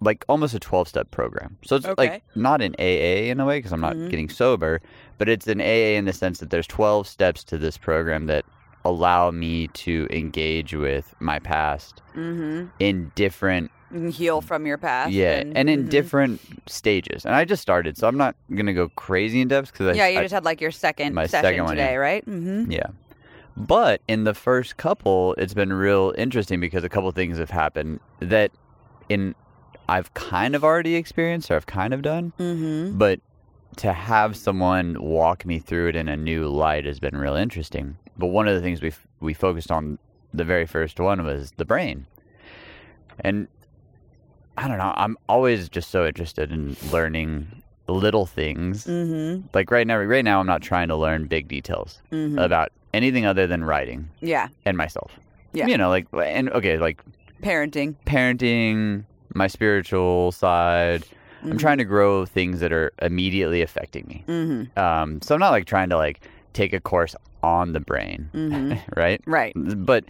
like 0.00 0.22
almost 0.28 0.52
a 0.54 0.60
12 0.60 0.86
step 0.86 1.10
program. 1.10 1.56
So 1.64 1.76
it's 1.76 1.86
Okay. 1.86 1.94
like 2.10 2.22
not 2.34 2.60
an 2.60 2.74
AA 2.78 3.30
in 3.30 3.40
a 3.40 3.46
way 3.46 3.58
because 3.58 3.72
I'm 3.72 3.80
not 3.80 3.96
Mhm. 3.96 4.10
getting 4.10 4.28
sober, 4.28 4.82
but 5.16 5.30
it's 5.30 5.46
an 5.46 5.62
AA 5.62 5.96
in 5.96 6.04
the 6.04 6.12
sense 6.12 6.40
that 6.40 6.50
there's 6.50 6.66
12 6.66 7.06
steps 7.08 7.42
to 7.44 7.56
this 7.56 7.78
program 7.78 8.26
that 8.26 8.44
allow 8.84 9.30
me 9.30 9.68
to 9.68 10.06
engage 10.10 10.74
with 10.74 11.14
my 11.20 11.38
past 11.38 12.02
hmm 12.12 12.64
in 12.80 13.10
different 13.14 13.70
heal 14.10 14.42
from 14.42 14.66
your 14.66 14.76
past. 14.76 15.10
yeah 15.12 15.42
and, 15.54 15.70
in 15.70 15.84
mhm. 15.86 15.88
different 15.88 16.40
stages 16.66 17.24
and 17.24 17.34
i 17.34 17.44
just 17.44 17.62
started 17.62 17.96
so 17.96 18.06
i'm 18.06 18.16
not 18.18 18.34
gonna 18.54 18.74
go 18.74 18.90
crazy 18.90 19.40
in 19.40 19.48
depth 19.48 19.72
because 19.72 19.96
Yeah, 19.96 20.08
you 20.08 20.18
I, 20.18 20.22
just 20.24 20.34
had 20.34 20.44
like 20.44 20.60
your 20.60 20.70
second 20.72 21.14
my 21.14 21.26
session 21.26 21.44
second 21.44 21.64
one, 21.64 21.76
today, 21.76 21.92
yeah. 21.92 21.96
right? 21.96 22.26
Mm-hmm. 22.26 22.70
yeah 22.72 22.86
but 23.56 24.00
in 24.08 24.24
the 24.24 24.34
first 24.34 24.76
couple 24.76 25.34
it's 25.38 25.54
been 25.54 25.72
real 25.72 26.12
interesting 26.18 26.60
because 26.60 26.82
a 26.84 26.88
couple 26.88 27.10
things 27.12 27.38
have 27.38 27.50
happened 27.50 28.00
that 28.20 28.50
in 29.08 29.34
i've 29.88 30.12
kind 30.14 30.54
of 30.54 30.64
already 30.64 30.94
experienced 30.96 31.50
or 31.50 31.56
i've 31.56 31.66
kind 31.66 31.94
of 31.94 32.02
done 32.02 32.32
Mm-hmm. 32.38 32.98
but 32.98 33.20
to 33.76 33.92
have 33.92 34.36
someone 34.36 34.96
walk 35.02 35.44
me 35.44 35.58
through 35.58 35.88
it 35.88 35.96
in 35.96 36.08
a 36.08 36.16
new 36.16 36.46
light 36.48 36.84
has 36.84 37.00
been 37.00 37.16
real 37.16 37.34
interesting. 37.34 37.96
But 38.16 38.28
one 38.28 38.46
of 38.46 38.54
the 38.54 38.60
things 38.60 38.80
we 38.80 38.92
we 39.18 39.34
focused 39.34 39.72
on 39.72 39.98
the 40.32 40.44
very 40.44 40.64
first 40.64 41.00
one 41.00 41.24
was 41.24 41.50
the 41.56 41.64
brain, 41.64 42.06
and 43.18 43.48
I 44.56 44.68
don't 44.68 44.78
know. 44.78 44.94
I'm 44.96 45.16
always 45.28 45.68
just 45.68 45.90
so 45.90 46.06
interested 46.06 46.52
in 46.52 46.76
learning 46.92 47.48
little 47.88 48.26
things. 48.26 48.86
Mm-hmm. 48.86 49.48
Like 49.52 49.72
right 49.72 49.88
now, 49.88 49.98
right 49.98 50.24
now, 50.24 50.38
I'm 50.38 50.46
not 50.46 50.62
trying 50.62 50.86
to 50.86 50.96
learn 50.96 51.26
big 51.26 51.48
details 51.48 52.00
Mm-hmm. 52.12 52.38
about 52.38 52.70
anything 52.94 53.26
other 53.26 53.46
than 53.46 53.64
writing 53.64 54.08
yeah. 54.20 54.48
and 54.64 54.76
myself. 54.76 55.12
Yeah. 55.52 55.66
you 55.66 55.76
know, 55.78 55.88
like 55.88 56.06
and 56.12 56.50
okay, 56.50 56.78
like 56.78 57.02
Parenting. 57.42 57.94
parenting, 58.06 59.04
my 59.34 59.46
spiritual 59.48 60.32
side, 60.32 61.04
I'm 61.42 61.58
trying 61.58 61.78
to 61.78 61.84
grow 61.84 62.24
things 62.26 62.60
that 62.60 62.72
are 62.72 62.92
immediately 63.02 63.60
affecting 63.62 64.06
me. 64.08 64.24
Mm-hmm. 64.26 64.78
Um, 64.78 65.20
so 65.22 65.34
I'm 65.34 65.40
not 65.40 65.50
like 65.50 65.66
trying 65.66 65.90
to 65.90 65.96
like 65.96 66.22
take 66.54 66.72
a 66.72 66.80
course 66.80 67.14
on 67.42 67.72
the 67.72 67.80
brain, 67.80 68.30
Mhm. 68.32 68.80
right? 68.96 69.20
Right. 69.26 69.52
But 69.54 70.04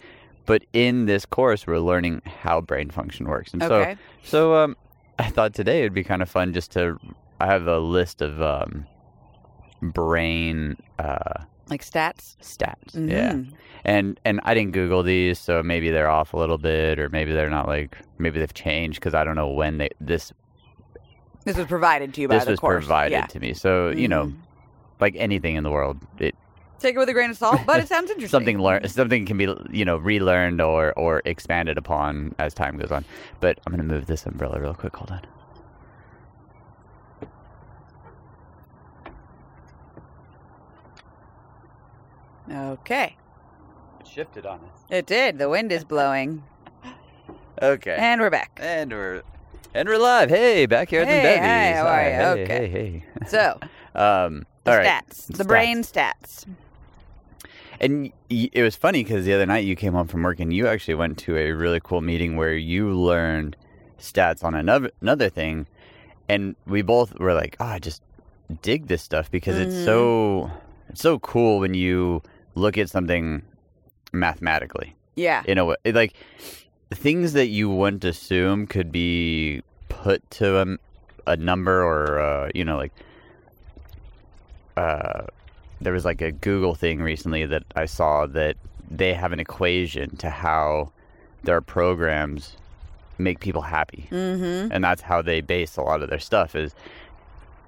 but 0.47 0.65
in 0.73 1.07
this 1.07 1.27
course, 1.27 1.67
we're 1.67 1.79
learning 1.81 2.23
how 2.25 2.61
brain 2.61 2.91
function 2.91 3.27
works, 3.29 3.53
and 3.53 3.63
Okay. 3.63 3.97
so 4.23 4.53
so 4.53 4.55
um, 4.55 4.77
I 5.19 5.29
thought 5.29 5.55
today 5.55 5.81
it'd 5.81 5.93
be 5.95 6.05
kind 6.05 6.23
of 6.23 6.29
fun 6.31 6.53
just 6.53 6.71
to. 6.73 6.99
I 7.41 7.47
have 7.47 7.67
a 7.67 7.79
list 7.81 8.23
of 8.23 8.41
um, 8.41 8.87
brain 9.83 10.77
uh, 10.99 11.45
Like 11.71 11.83
stats. 11.83 12.37
stats. 12.43 12.95
Yeah, 12.95 13.33
Mhm. 13.33 13.53
and 13.85 14.21
and 14.25 14.41
I 14.45 14.53
didn't 14.55 14.73
Google 14.73 15.03
these, 15.03 15.39
so 15.39 15.63
maybe 15.63 15.91
they're 15.91 16.11
off 16.11 16.35
a 16.35 16.37
little 16.37 16.59
bit, 16.59 16.99
or 16.99 17.09
maybe 17.09 17.33
they're 17.33 17.49
not 17.51 17.67
like 17.67 17.97
maybe 18.19 18.39
they've 18.39 18.53
changed 18.55 19.01
because 19.01 19.15
I 19.15 19.25
don't 19.25 19.35
know 19.37 19.49
when 19.49 19.79
they 19.79 19.89
this 20.01 20.33
This 21.45 21.57
was 21.57 21.67
provided 21.67 22.13
to 22.15 22.21
you 22.23 22.29
by 22.29 22.39
this 22.39 22.47
was 22.49 22.59
course. 22.61 22.85
provided 22.85 23.13
Yeah. 23.13 23.27
to 23.27 23.41
me. 23.41 23.55
So 23.55 23.89
you 23.91 24.09
know, 24.09 24.27
Mhm. 24.27 24.35
like 25.01 25.15
anything 25.19 25.57
in 25.57 25.65
the 25.65 25.71
world, 25.71 25.99
it 26.19 26.35
Take 26.81 26.97
it 26.97 26.99
with 26.99 27.09
a 27.09 27.15
grain 27.15 27.31
of 27.31 27.37
salt, 27.39 27.61
but 27.67 27.81
it 27.81 27.89
sounds 27.89 28.11
interesting. 28.11 28.29
something 28.29 28.59
learn 28.59 28.87
something 28.89 29.25
can 29.25 29.39
be 29.39 29.49
you 29.71 29.87
know 29.87 29.97
relearned 29.97 30.61
or 30.61 30.93
or 30.99 31.23
expanded 31.25 31.79
upon 31.79 32.35
as 32.39 32.53
time 32.53 32.77
goes 32.77 32.93
on. 32.93 33.07
But 33.41 33.59
I'm 33.67 33.73
gonna 33.73 33.85
move 33.85 34.05
this 34.07 34.27
umbrella 34.27 34.61
real 34.61 34.75
quick. 34.75 34.95
Hold 34.97 35.11
on. 35.13 35.21
Okay. 42.55 43.17
It 44.01 44.07
shifted 44.07 44.47
on 44.47 44.61
us. 44.61 44.81
It 44.91 45.07
did. 45.07 45.39
The 45.39 45.49
wind 45.49 45.73
is 45.73 45.85
blowing. 45.85 46.43
Okay. 47.63 47.95
And 47.97 48.21
we're 48.21 48.31
back. 48.31 48.51
And 48.61 48.91
we're 48.91 49.23
and 49.75 49.89
we're 49.89 49.97
live. 49.97 50.29
Hey, 50.29 50.67
backyards 50.67 51.09
and 51.09 51.23
Hey, 51.23 51.39
bevvies. 51.39 51.73
hi, 51.73 51.73
how 51.75 51.87
are 51.87 51.95
Hi, 51.95 52.09
you? 52.09 52.15
Hey, 52.15 52.43
Okay. 52.45 52.69
hey, 52.69 53.05
hey. 53.21 53.29
So, 53.29 53.61
Um. 53.95 54.45
the 54.65 54.73
all 54.73 54.77
right. 54.79 54.87
stats. 55.09 55.27
The 55.37 55.45
brain 55.45 55.79
stats. 55.83 56.45
And 57.81 58.13
y- 58.29 58.51
it 58.53 58.63
was 58.63 58.75
funny 58.75 59.05
because 59.05 59.25
the 59.25 59.33
other 59.35 59.47
night 59.47 59.65
you 59.65 59.77
came 59.77 59.93
home 59.93 60.09
from 60.09 60.25
work 60.25 60.41
and 60.41 60.53
you 60.53 60.67
actually 60.67 60.95
went 60.97 61.17
to 61.19 61.37
a 61.37 61.53
really 61.53 61.81
cool 61.83 62.01
meeting 62.01 62.37
where 62.37 62.55
you 62.55 62.91
learned 62.91 63.57
stats 64.01 64.43
on 64.43 64.55
another 64.57 64.91
another 65.01 65.29
thing, 65.31 65.67
and 66.29 66.57
we 66.67 66.83
both 66.83 67.19
were 67.21 67.35
like, 67.35 67.57
"Oh, 67.61 67.67
I 67.67 67.79
just 67.79 68.03
dig 68.63 68.89
this 68.89 69.03
stuff 69.03 69.31
because 69.31 69.59
it's 69.59 69.75
Mhm. 69.77 69.85
so 69.85 70.51
it's 70.89 71.01
so 71.03 71.21
cool 71.21 71.61
when 71.61 71.75
you 71.75 72.21
look 72.55 72.79
at 72.79 72.89
something 72.91 73.43
mathematically 74.13 74.95
Yeah. 75.17 75.43
in 75.47 75.59
a 75.59 75.65
way 75.65 75.77
like 75.87 76.15
things 76.91 77.33
that 77.33 77.47
you 77.47 77.69
wouldn't 77.71 78.05
assume 78.05 78.67
could 78.67 78.93
be 78.93 79.63
put 79.89 80.29
to 80.33 80.59
a, 80.63 80.67
a 81.33 81.37
number 81.37 81.83
or 81.83 82.21
uh, 82.21 82.51
you 82.55 82.65
know 82.65 82.77
like 82.77 82.93
uh, 84.77 85.25
there 85.81 85.93
was 85.93 86.05
like 86.05 86.21
a 86.21 86.33
Google 86.33 86.75
thing 86.75 87.01
recently 87.03 87.47
that 87.47 87.63
I 87.77 87.87
saw 87.87 88.27
that 88.27 88.57
they 88.91 89.15
have 89.15 89.33
an 89.33 89.41
equation 89.41 90.17
to 90.17 90.31
how 90.31 90.93
their 91.45 91.61
programs 91.61 92.57
make 93.19 93.39
people 93.39 93.63
happy, 93.63 94.09
Mm-hmm. 94.11 94.73
and 94.73 94.83
that's 94.83 95.01
how 95.01 95.23
they 95.23 95.41
base 95.41 95.77
a 95.77 95.83
lot 95.83 96.03
of 96.03 96.11
their 96.11 96.19
stuff 96.19 96.57
is 96.57 96.75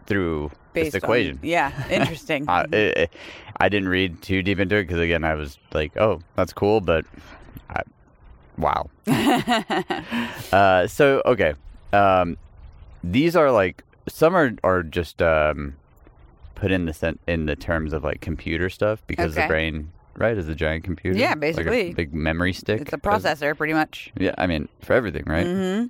through 0.06 0.50
Based 0.72 0.92
this 0.92 1.02
on- 1.02 1.06
equation. 1.08 1.38
yeah. 1.42 1.72
Interesting. 1.90 2.44
I, 2.48 2.64
it, 2.72 3.10
I 3.58 3.68
didn't 3.68 3.88
read 3.88 4.22
too 4.22 4.42
deep 4.42 4.58
into 4.58 4.76
it 4.76 4.82
because 4.84 5.00
again 5.00 5.24
I 5.24 5.34
was 5.34 5.58
like, 5.72 5.96
oh, 5.96 6.20
that's 6.34 6.52
cool, 6.52 6.80
but 6.80 7.04
I, 7.70 7.82
wow. 8.58 8.88
Uh, 10.52 10.86
so 10.86 11.22
okay, 11.26 11.54
um, 11.92 12.36
these 13.02 13.36
are 13.36 13.50
like 13.50 13.82
some 14.08 14.36
are 14.36 14.52
are 14.62 14.82
just 14.82 15.20
um, 15.20 15.74
put 16.54 16.70
in 16.70 16.84
the 16.86 16.92
sen- 16.94 17.18
in 17.26 17.46
the 17.46 17.56
terms 17.56 17.92
of 17.92 18.04
like 18.04 18.20
computer 18.20 18.70
stuff 18.70 19.02
because 19.06 19.34
the 19.34 19.46
brain 19.46 19.90
right 20.16 20.36
is 20.38 20.48
a 20.48 20.54
giant 20.54 20.84
computer. 20.84 21.18
Yeah, 21.18 21.30
like 21.30 21.36
a 21.36 21.40
basically. 21.40 21.94
big 21.94 22.14
memory 22.14 22.52
stick. 22.52 22.80
it's 22.80 22.92
a 22.92 22.98
processor, 22.98 23.56
pretty 23.56 23.72
much. 23.74 24.12
yeah, 24.18 24.34
I 24.38 24.46
mean 24.46 24.68
for 24.82 24.92
everything, 24.94 25.24
right? 25.26 25.46
Mm-hmm. 25.46 25.86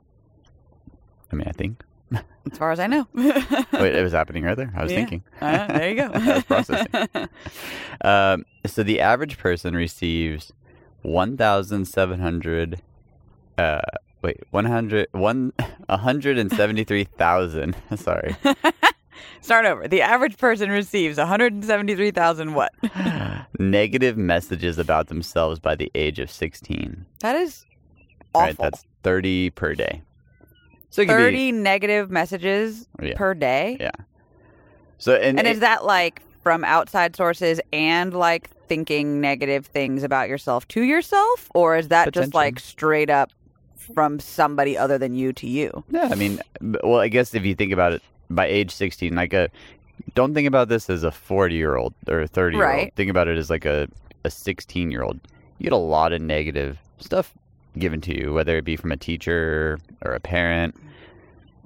I 1.33 1.37
mean, 1.37 1.49
I 1.49 1.53
think. 1.53 1.83
As 2.53 2.59
far 2.59 2.71
as 2.73 2.79
I 2.81 2.87
know. 2.87 3.07
Wait, 3.15 3.95
it 3.95 4.03
was 4.03 4.13
happening 4.13 4.45
right 4.45 4.57
there. 4.57 4.73
I 4.77 4.83
was 4.85 4.93
Yeah. 4.93 4.99
thinking. 4.99 5.25
Uh, 5.41 5.67
there 5.67 5.89
you 5.91 5.97
go. 5.97 6.11
I 6.15 6.35
was 6.35 6.45
processing. 6.45 7.29
Um, 8.03 8.45
so 8.67 8.83
the 8.83 9.01
average 9.01 9.39
person 9.39 9.75
receives 9.75 10.53
one 11.03 11.37
thousand 11.37 11.87
seven 11.87 12.21
hundred. 12.21 12.81
Uh, 13.59 13.81
wait, 14.23 14.39
hundred 14.53 16.39
and 16.39 16.53
seventy 16.53 16.85
three 16.85 17.05
thousand. 17.05 17.77
Sorry, 17.97 18.37
Start 19.41 19.65
over. 19.67 19.89
The 19.89 20.03
average 20.03 20.37
person 20.37 20.71
receives 20.71 21.17
173,000 21.19 22.55
what? 22.55 22.73
negative 23.59 24.17
messages 24.19 24.79
about 24.79 25.07
themselves 25.09 25.59
by 25.61 25.75
the 25.75 25.91
age 25.95 26.19
of 26.19 26.31
sixteen. 26.31 27.07
That 27.21 27.37
is 27.37 27.65
awful. 28.35 28.47
Right, 28.47 28.57
that's 28.59 28.85
thirty 29.03 29.51
per 29.51 29.75
day. 29.75 30.03
So 30.97 31.05
could 31.05 31.11
30 31.11 31.53
negative 31.53 32.11
messages 32.11 32.89
yeah. 33.03 33.13
per 33.17 33.35
day. 33.35 33.77
Yeah. 33.79 33.91
So 34.97 35.15
and, 35.15 35.39
And 35.39 35.47
it- 35.47 35.51
is 35.51 35.61
that 35.61 35.85
like 35.85 36.23
from 36.43 36.65
outside 36.65 37.15
sources 37.15 37.61
and 37.71 38.15
like 38.15 38.49
thinking 38.67 39.21
negative 39.21 39.67
things 39.67 40.03
about 40.03 40.31
yourself 40.31 40.67
to 40.69 40.81
yourself? 40.81 41.51
Or 41.55 41.77
is 41.77 41.89
that 41.89 42.15
just 42.15 42.33
like 42.33 42.59
straight 42.59 43.11
up 43.11 43.31
from 43.77 44.19
somebody 44.21 44.79
other 44.79 44.97
than 44.97 45.13
you 45.13 45.35
to 45.35 45.47
you? 45.47 45.85
Yeah, 45.91 46.09
I 46.11 46.15
mean, 46.15 46.41
well, 46.63 47.01
I 47.01 47.09
guess 47.09 47.35
if 47.35 47.45
you 47.45 47.55
think 47.55 47.73
about 47.75 47.93
it, 47.93 48.03
by 48.31 48.47
age 48.47 48.71
sixteen, 48.71 49.15
like 49.15 49.35
a, 49.35 49.51
don't 50.15 50.33
think 50.33 50.49
about 50.49 50.71
this 50.71 50.89
as 50.89 51.05
a 51.05 51.13
forty-year-old 51.13 51.93
or 52.09 52.23
a 52.23 52.27
thirty-year-old. 52.27 52.75
Right. 52.75 52.93
Think 52.97 53.11
about 53.11 53.29
it 53.29 53.37
as 53.37 53.51
like 53.51 53.67
a 53.67 53.87
a 54.25 54.31
sixteen-year-old. 54.31 55.21
You 55.59 55.65
get 55.65 55.75
a 55.75 55.77
lot 55.77 56.15
of 56.15 56.23
negative 56.23 56.79
stuff 56.99 57.35
given 57.79 58.01
to 58.03 58.17
you, 58.19 58.33
whether 58.33 58.57
it 58.57 58.65
be 58.65 58.77
from 58.77 58.93
a 58.93 58.97
teacher 58.97 59.79
or 60.05 60.13
a 60.13 60.21
parent, 60.21 60.75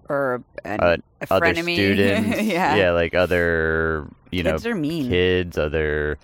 Or 0.08 0.42
an, 0.64 0.80
uh, 0.80 0.96
a 1.20 1.26
other 1.32 1.46
frenemy? 1.54 1.74
students. 1.74 2.42
yeah. 2.42 2.90
like 2.90 3.14
other 3.14 4.06
you 4.30 4.42
Kids 4.42 4.64
know 4.64 4.70
are 4.70 4.74
mean. 4.74 5.08
kids, 5.08 5.56
other. 5.58 6.18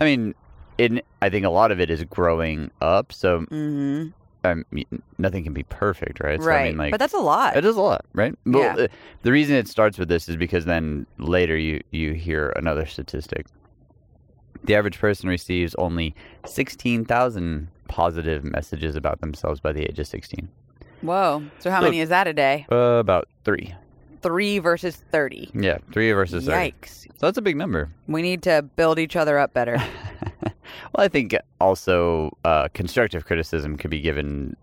I 0.00 0.04
mean, 0.04 0.34
in 0.78 1.02
I 1.20 1.28
think 1.30 1.44
a 1.46 1.50
lot 1.50 1.70
of 1.72 1.80
it 1.80 1.90
is 1.90 2.04
growing 2.04 2.70
up. 2.80 3.12
So 3.12 3.40
hmm 3.40 4.08
um, 4.44 4.64
y- 4.72 4.84
nothing 5.18 5.44
can 5.44 5.52
be 5.52 5.62
perfect, 5.62 6.18
right? 6.18 6.40
So, 6.42 6.48
right. 6.48 6.62
I 6.62 6.68
mean, 6.70 6.76
like, 6.76 6.90
but 6.90 6.98
that's 6.98 7.14
a 7.14 7.18
lot. 7.18 7.56
It 7.56 7.64
is 7.64 7.76
a 7.76 7.80
lot, 7.80 8.04
right? 8.12 8.34
Well, 8.44 8.60
Yeah. 8.60 8.74
the, 8.74 8.90
the 9.22 9.30
reason 9.30 9.54
it 9.54 9.68
starts 9.68 9.98
with 9.98 10.08
this 10.08 10.28
is 10.28 10.34
because 10.36 10.64
then 10.64 11.06
later 11.18 11.56
you 11.56 11.80
you 11.92 12.14
hear 12.14 12.52
another 12.56 12.84
statistic. 12.86 13.46
The 14.64 14.74
average 14.74 14.98
person 14.98 15.28
receives 15.28 15.74
only 15.76 16.14
sixteen 16.46 17.04
thousand 17.04 17.68
positive 17.88 18.44
messages 18.44 18.96
about 18.96 19.20
themselves 19.20 19.60
by 19.60 19.72
the 19.72 19.82
age 19.82 19.98
of 19.98 20.06
sixteen. 20.06 20.48
Whoa. 21.02 21.42
So 21.58 21.70
how 21.70 21.80
So- 21.80 21.84
many 21.86 22.00
is 22.00 22.08
that 22.10 22.26
a 22.28 22.32
day? 22.32 22.66
Uh, 22.70 22.76
about 23.00 23.28
three. 23.44 23.74
Three 24.22 24.60
versus 24.60 25.02
30. 25.10 25.50
Yeah, 25.52 25.78
three 25.92 26.12
versus 26.12 26.46
thirty. 26.46 26.70
Yikes. 26.70 27.02
So 27.18 27.26
that's 27.26 27.38
a 27.38 27.42
big 27.42 27.56
number. 27.56 27.90
We 28.06 28.22
need 28.22 28.40
to 28.44 28.62
build 28.76 29.00
each 29.00 29.16
other 29.16 29.38
up 29.38 29.52
better. 29.52 29.82
Well, 30.94 31.04
I 31.04 31.08
think 31.08 31.34
also 31.60 32.36
uh, 32.44 32.68
constructive 32.74 33.24
criticism 33.24 33.76
could 33.76 33.90
be 33.90 34.00
given. 34.00 34.56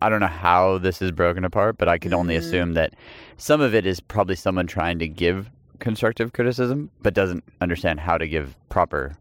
I 0.00 0.08
don't 0.08 0.20
know 0.20 0.26
how 0.26 0.78
this 0.78 1.00
is 1.00 1.10
broken 1.12 1.44
apart, 1.44 1.78
but 1.78 1.88
I 1.88 1.98
can 1.98 2.12
only 2.12 2.34
Mhm. 2.34 2.38
assume 2.38 2.74
that 2.74 2.94
some 3.36 3.60
of 3.60 3.74
it 3.74 3.86
is 3.86 4.00
probably 4.00 4.34
someone 4.36 4.66
trying 4.66 4.98
to 4.98 5.08
give 5.08 5.50
constructive 5.80 6.32
criticism, 6.32 6.90
but 7.02 7.14
doesn't 7.14 7.44
understand 7.60 8.00
how 8.00 8.16
to 8.18 8.26
give 8.28 8.56
proper 8.68 9.16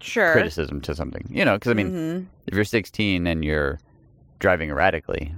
Sure. 0.00 0.32
criticism 0.32 0.80
to 0.82 0.94
something. 0.94 1.26
You 1.30 1.44
know, 1.44 1.54
because 1.56 1.70
I 1.70 1.74
mean, 1.74 1.90
Mhm. 1.92 2.26
if 2.46 2.54
you're 2.54 2.64
16 2.64 3.26
and 3.26 3.44
you're 3.44 3.78
driving 4.38 4.70
erratically, 4.70 5.34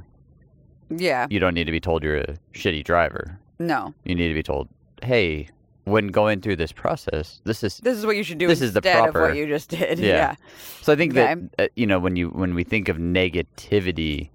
Yeah. 0.90 1.26
you 1.30 1.38
don't 1.38 1.54
need 1.54 1.64
to 1.64 1.72
be 1.72 1.80
told 1.80 2.02
you're 2.02 2.16
a 2.18 2.36
shitty 2.52 2.84
driver. 2.84 3.38
No. 3.58 3.94
You 4.04 4.14
need 4.14 4.28
to 4.28 4.34
be 4.34 4.42
told, 4.42 4.68
hey, 5.02 5.48
when 5.84 6.08
going 6.08 6.40
through 6.40 6.56
this 6.56 6.72
process, 6.72 7.40
this 7.44 7.62
is 7.62 7.78
This 7.78 7.96
is 7.96 8.04
what 8.04 8.16
you 8.16 8.24
should 8.24 8.38
do 8.38 8.48
This 8.48 8.60
is 8.60 8.72
the 8.72 8.82
proper- 8.82 9.22
what 9.22 9.36
you 9.36 9.46
just 9.46 9.70
did. 9.70 9.98
Yeah. 10.00 10.06
Yeah. 10.16 10.34
So 10.82 10.92
I 10.92 10.96
think 10.96 11.14
that 11.14 11.38
uh, 11.58 11.68
you 11.76 11.86
know 11.86 11.98
when 12.00 12.16
you 12.16 12.28
when 12.30 12.54
we 12.54 12.64
think 12.64 12.88
of 12.88 12.96
negativity, 12.96 14.30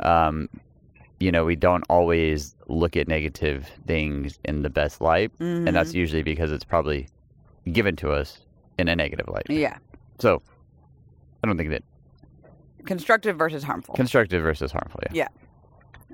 um, 0.00 0.48
you 1.22 1.30
know 1.32 1.44
we 1.44 1.56
don't 1.56 1.84
always 1.88 2.56
look 2.68 2.96
at 2.96 3.06
negative 3.08 3.70
things 3.86 4.38
in 4.44 4.62
the 4.62 4.70
best 4.70 5.00
light, 5.00 5.30
and 5.38 5.66
Mm-hmm. 5.66 5.74
that's 5.74 5.94
usually 5.94 6.22
because 6.22 6.50
it's 6.52 6.64
probably 6.64 7.08
given 7.70 7.94
to 7.96 8.10
us 8.10 8.40
in 8.78 8.88
a 8.88 8.96
negative 8.96 9.28
light. 9.28 9.46
Yeah. 9.48 9.76
So 10.18 10.42
I 11.42 11.46
don't 11.46 11.56
think 11.56 11.70
that 11.70 11.84
Constructive 12.84 13.36
versus 13.38 13.62
harmful. 13.62 13.94
constructive 13.94 14.42
versus 14.42 14.72
harmful. 14.72 15.00
Yeah. 15.12 15.28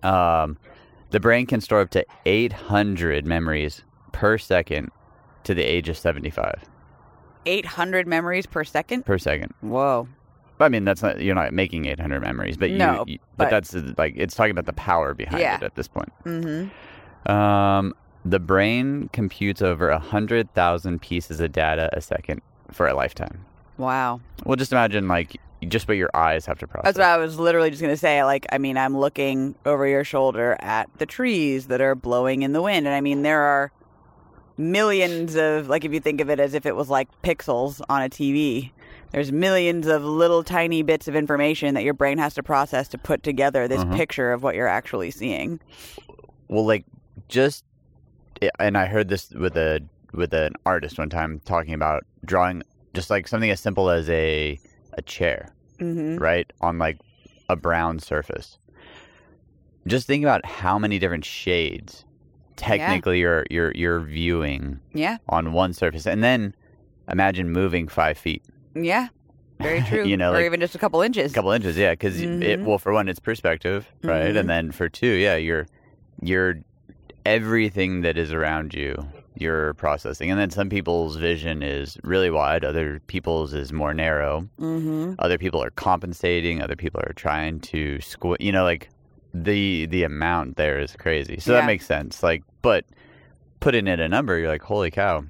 Yeah. 0.04 0.42
Um, 0.42 0.58
the 1.10 1.20
brain 1.20 1.46
can 1.46 1.60
store 1.62 1.80
up 1.80 1.90
to 1.90 2.04
800 2.26 3.24
memories 3.26 3.82
per 4.12 4.36
second 4.36 4.90
to 5.44 5.54
the 5.54 5.62
age 5.62 5.88
of 5.88 5.96
75 5.96 6.62
800 7.46 8.06
memories 8.06 8.44
per 8.44 8.64
second? 8.64 9.06
per 9.06 9.16
second. 9.16 9.54
Whoa. 9.62 10.06
I 10.60 10.68
mean, 10.68 10.84
that's 10.84 11.02
not 11.02 11.20
you're 11.20 11.34
not 11.34 11.52
making 11.52 11.86
800 11.86 12.20
memories, 12.20 12.56
but 12.56 12.70
you, 12.70 12.78
No, 12.78 13.04
you- 13.06 13.18
but, 13.36 13.44
but- 13.44 13.50
that's 13.50 13.74
like 13.98 14.14
it's 14.16 14.34
talking 14.34 14.50
about 14.52 14.66
the 14.66 14.72
power 14.72 15.14
behind 15.14 15.40
Yeah. 15.40 15.56
it 15.56 15.62
at 15.62 15.74
this 15.74 15.88
point. 15.88 16.12
Mm-hmm. 16.24 17.30
Um, 17.30 17.94
the 18.24 18.38
brain 18.40 19.08
computes 19.12 19.62
over 19.62 19.90
a 19.90 19.98
hundred 19.98 20.52
thousand 20.54 21.00
pieces 21.00 21.40
of 21.40 21.52
data 21.52 21.88
a 21.92 22.00
second 22.00 22.42
for 22.72 22.86
a 22.88 22.94
lifetime. 22.94 23.44
Wow. 23.76 24.20
Well, 24.44 24.56
just 24.56 24.72
imagine 24.72 25.08
like 25.08 25.40
just 25.66 25.88
what 25.88 25.96
your 25.96 26.10
eyes 26.14 26.46
have 26.46 26.58
to 26.58 26.66
process. 26.66 26.84
That's 26.94 26.98
what 26.98 27.06
I 27.06 27.16
was 27.16 27.38
literally 27.38 27.70
just 27.70 27.80
going 27.82 27.92
to 27.92 27.96
say. 27.96 28.22
Like, 28.24 28.46
I 28.52 28.58
mean, 28.58 28.76
I'm 28.76 28.96
looking 28.96 29.54
over 29.66 29.86
your 29.86 30.04
shoulder 30.04 30.56
at 30.60 30.88
the 30.98 31.06
trees 31.06 31.66
that 31.68 31.80
are 31.80 31.94
blowing 31.94 32.42
in 32.42 32.52
the 32.52 32.62
wind. 32.62 32.86
And 32.86 32.94
I 32.94 33.00
mean, 33.00 33.22
there 33.22 33.40
are 33.40 33.72
millions 34.56 35.36
of, 35.36 35.68
like, 35.68 35.84
if 35.84 35.92
you 35.92 36.00
think 36.00 36.20
of 36.20 36.30
it 36.30 36.40
as 36.40 36.54
if 36.54 36.66
it 36.66 36.76
was 36.76 36.88
like 36.88 37.08
pixels 37.22 37.80
on 37.88 38.02
a 38.02 38.08
TV, 38.08 38.70
there's 39.12 39.32
millions 39.32 39.86
of 39.86 40.04
little 40.04 40.42
tiny 40.42 40.82
bits 40.82 41.08
of 41.08 41.16
information 41.16 41.74
that 41.74 41.82
your 41.84 41.94
brain 41.94 42.18
has 42.18 42.34
to 42.34 42.42
process 42.42 42.88
to 42.88 42.98
put 42.98 43.22
together 43.22 43.66
this 43.68 43.80
Uh-huh. 43.82 43.96
picture 43.96 44.32
of 44.32 44.42
what 44.42 44.54
you're 44.54 44.68
actually 44.68 45.10
seeing. 45.10 45.60
well, 46.48 46.64
like 46.66 46.84
just, 47.28 47.64
and 48.58 48.76
I 48.78 48.86
heard 48.86 49.08
this 49.08 49.30
with 49.30 49.56
a 49.56 49.80
with 50.14 50.32
an 50.32 50.54
artist 50.64 50.98
one 50.98 51.10
time 51.10 51.40
talking 51.44 51.74
about 51.74 52.04
drawing 52.24 52.62
just 52.94 53.10
like 53.10 53.28
something 53.28 53.50
as 53.50 53.60
simple 53.60 53.90
as 53.90 54.08
a 54.08 54.58
a 54.94 55.02
chair, 55.02 55.52
Mm-hmm. 55.80 56.16
right, 56.22 56.50
on 56.60 56.78
like 56.78 56.98
a 57.48 57.56
brown 57.56 57.98
surface. 57.98 58.58
Just 59.86 60.06
think 60.06 60.22
about 60.24 60.44
how 60.44 60.78
many 60.78 60.98
different 60.98 61.24
shades 61.24 62.04
technically 62.56 63.20
you're 63.20 63.44
you're 63.50 63.72
you're 63.74 64.00
viewing 64.00 64.80
Yeah. 64.92 65.18
on 65.28 65.52
one 65.52 65.72
surface, 65.72 66.06
and 66.06 66.22
then 66.24 66.54
imagine 67.10 67.50
moving 67.50 67.86
five 67.88 68.16
feet, 68.18 68.42
Yeah. 68.84 69.08
Very 69.60 69.82
true. 69.88 70.04
You 70.04 70.16
know, 70.16 70.30
or 70.30 70.34
like- 70.34 70.46
even 70.46 70.60
just 70.60 70.74
a 70.74 70.78
couple 70.78 71.00
inches. 71.02 71.32
a 71.32 71.34
couple 71.34 71.50
inches, 71.50 71.76
yeah, 71.76 71.92
because 71.92 72.20
it 72.20 72.28
Mhm. 72.28 72.64
well 72.64 72.78
for 72.78 72.92
one 72.92 73.08
it's 73.08 73.18
perspective, 73.20 73.86
right, 74.02 74.32
Mhm. 74.34 74.40
and 74.40 74.48
then 74.50 74.70
for 74.72 74.88
two, 74.88 75.06
yeah, 75.14 75.36
you're 75.36 75.66
you're 76.22 76.56
everything 77.26 78.00
that 78.02 78.16
is 78.16 78.32
around 78.32 78.74
you 78.74 78.94
you're 79.40 79.74
processing, 79.74 80.32
and 80.32 80.40
then 80.40 80.50
some 80.50 80.68
people's 80.68 81.14
vision 81.14 81.62
is 81.62 81.96
really 82.02 82.28
wide, 82.28 82.64
other 82.64 83.00
people's 83.06 83.54
is 83.54 83.72
more 83.72 83.94
narrow. 83.94 84.48
mm-hmm. 84.60 85.12
Other 85.20 85.38
people 85.38 85.62
are 85.62 85.70
compensating, 85.70 86.60
other 86.60 86.74
people 86.74 87.00
are 87.06 87.12
trying 87.12 87.60
to 87.60 87.98
squ 87.98 88.34
you 88.40 88.50
know, 88.50 88.64
like 88.64 88.88
the 89.32 89.86
the 89.86 90.02
amount 90.02 90.56
there 90.56 90.80
is 90.80 90.96
crazy. 90.96 91.38
So 91.38 91.52
Yeah. 91.52 91.60
that 91.60 91.66
makes 91.66 91.86
sense. 91.86 92.20
Like, 92.22 92.42
but 92.62 92.84
putting 93.60 93.86
in 93.86 94.00
a 94.00 94.08
number, 94.08 94.36
you're 94.38 94.48
like, 94.48 94.62
holy 94.62 94.90
cow, 94.90 95.24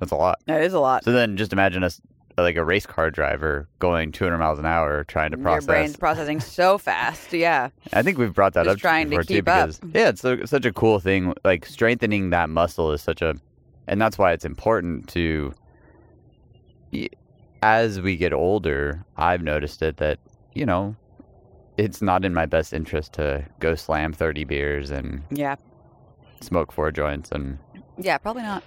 that's 0.00 0.12
a 0.12 0.16
lot. 0.16 0.40
That 0.46 0.60
is 0.62 0.74
a 0.74 0.80
lot. 0.80 1.04
So 1.04 1.12
then 1.12 1.36
just 1.38 1.52
imagine 1.54 1.82
us 1.82 2.02
like 2.36 2.56
a 2.56 2.64
race 2.64 2.86
car 2.86 3.10
driver 3.10 3.68
going 3.78 4.10
200 4.12 4.38
miles 4.38 4.58
an 4.58 4.66
hour 4.66 5.04
trying 5.04 5.30
to 5.30 5.36
Your 5.36 5.44
process. 5.44 5.66
brain's 5.66 5.96
processing 5.96 6.40
so 6.40 6.78
fast. 6.88 7.32
Yeah. 7.32 7.68
I 7.92 8.02
think 8.02 8.18
we've 8.18 8.34
brought 8.34 8.54
that 8.54 8.64
Just 8.64 8.74
up 8.76 8.80
trying 8.80 9.06
to 9.06 9.10
before 9.10 9.22
too 9.22 9.34
keep 9.34 9.48
up. 9.48 9.66
because 9.68 9.80
yeah, 9.94 10.08
it's 10.08 10.20
so, 10.20 10.44
such 10.44 10.64
a 10.64 10.72
cool 10.72 10.98
thing. 11.00 11.32
Like 11.44 11.64
strengthening 11.66 12.30
that 12.30 12.50
muscle 12.50 12.90
is 12.92 13.02
such 13.02 13.22
a, 13.22 13.34
and 13.86 14.00
that's 14.00 14.18
why 14.18 14.32
it's 14.32 14.44
important 14.44 15.08
to. 15.10 15.52
As 17.62 18.00
we 18.00 18.16
get 18.16 18.32
older, 18.32 19.04
I've 19.16 19.42
noticed 19.42 19.82
it 19.82 19.96
that 19.96 20.18
you 20.54 20.66
know, 20.66 20.94
it's 21.76 22.00
not 22.02 22.24
in 22.24 22.32
my 22.34 22.46
best 22.46 22.72
interest 22.72 23.14
to 23.14 23.44
go 23.58 23.74
slam 23.74 24.12
30 24.12 24.44
beers 24.44 24.90
and 24.90 25.22
Yeah. 25.30 25.56
smoke 26.40 26.70
four 26.72 26.90
joints 26.92 27.30
and 27.32 27.58
Yeah, 27.98 28.18
probably 28.18 28.42
not. 28.42 28.62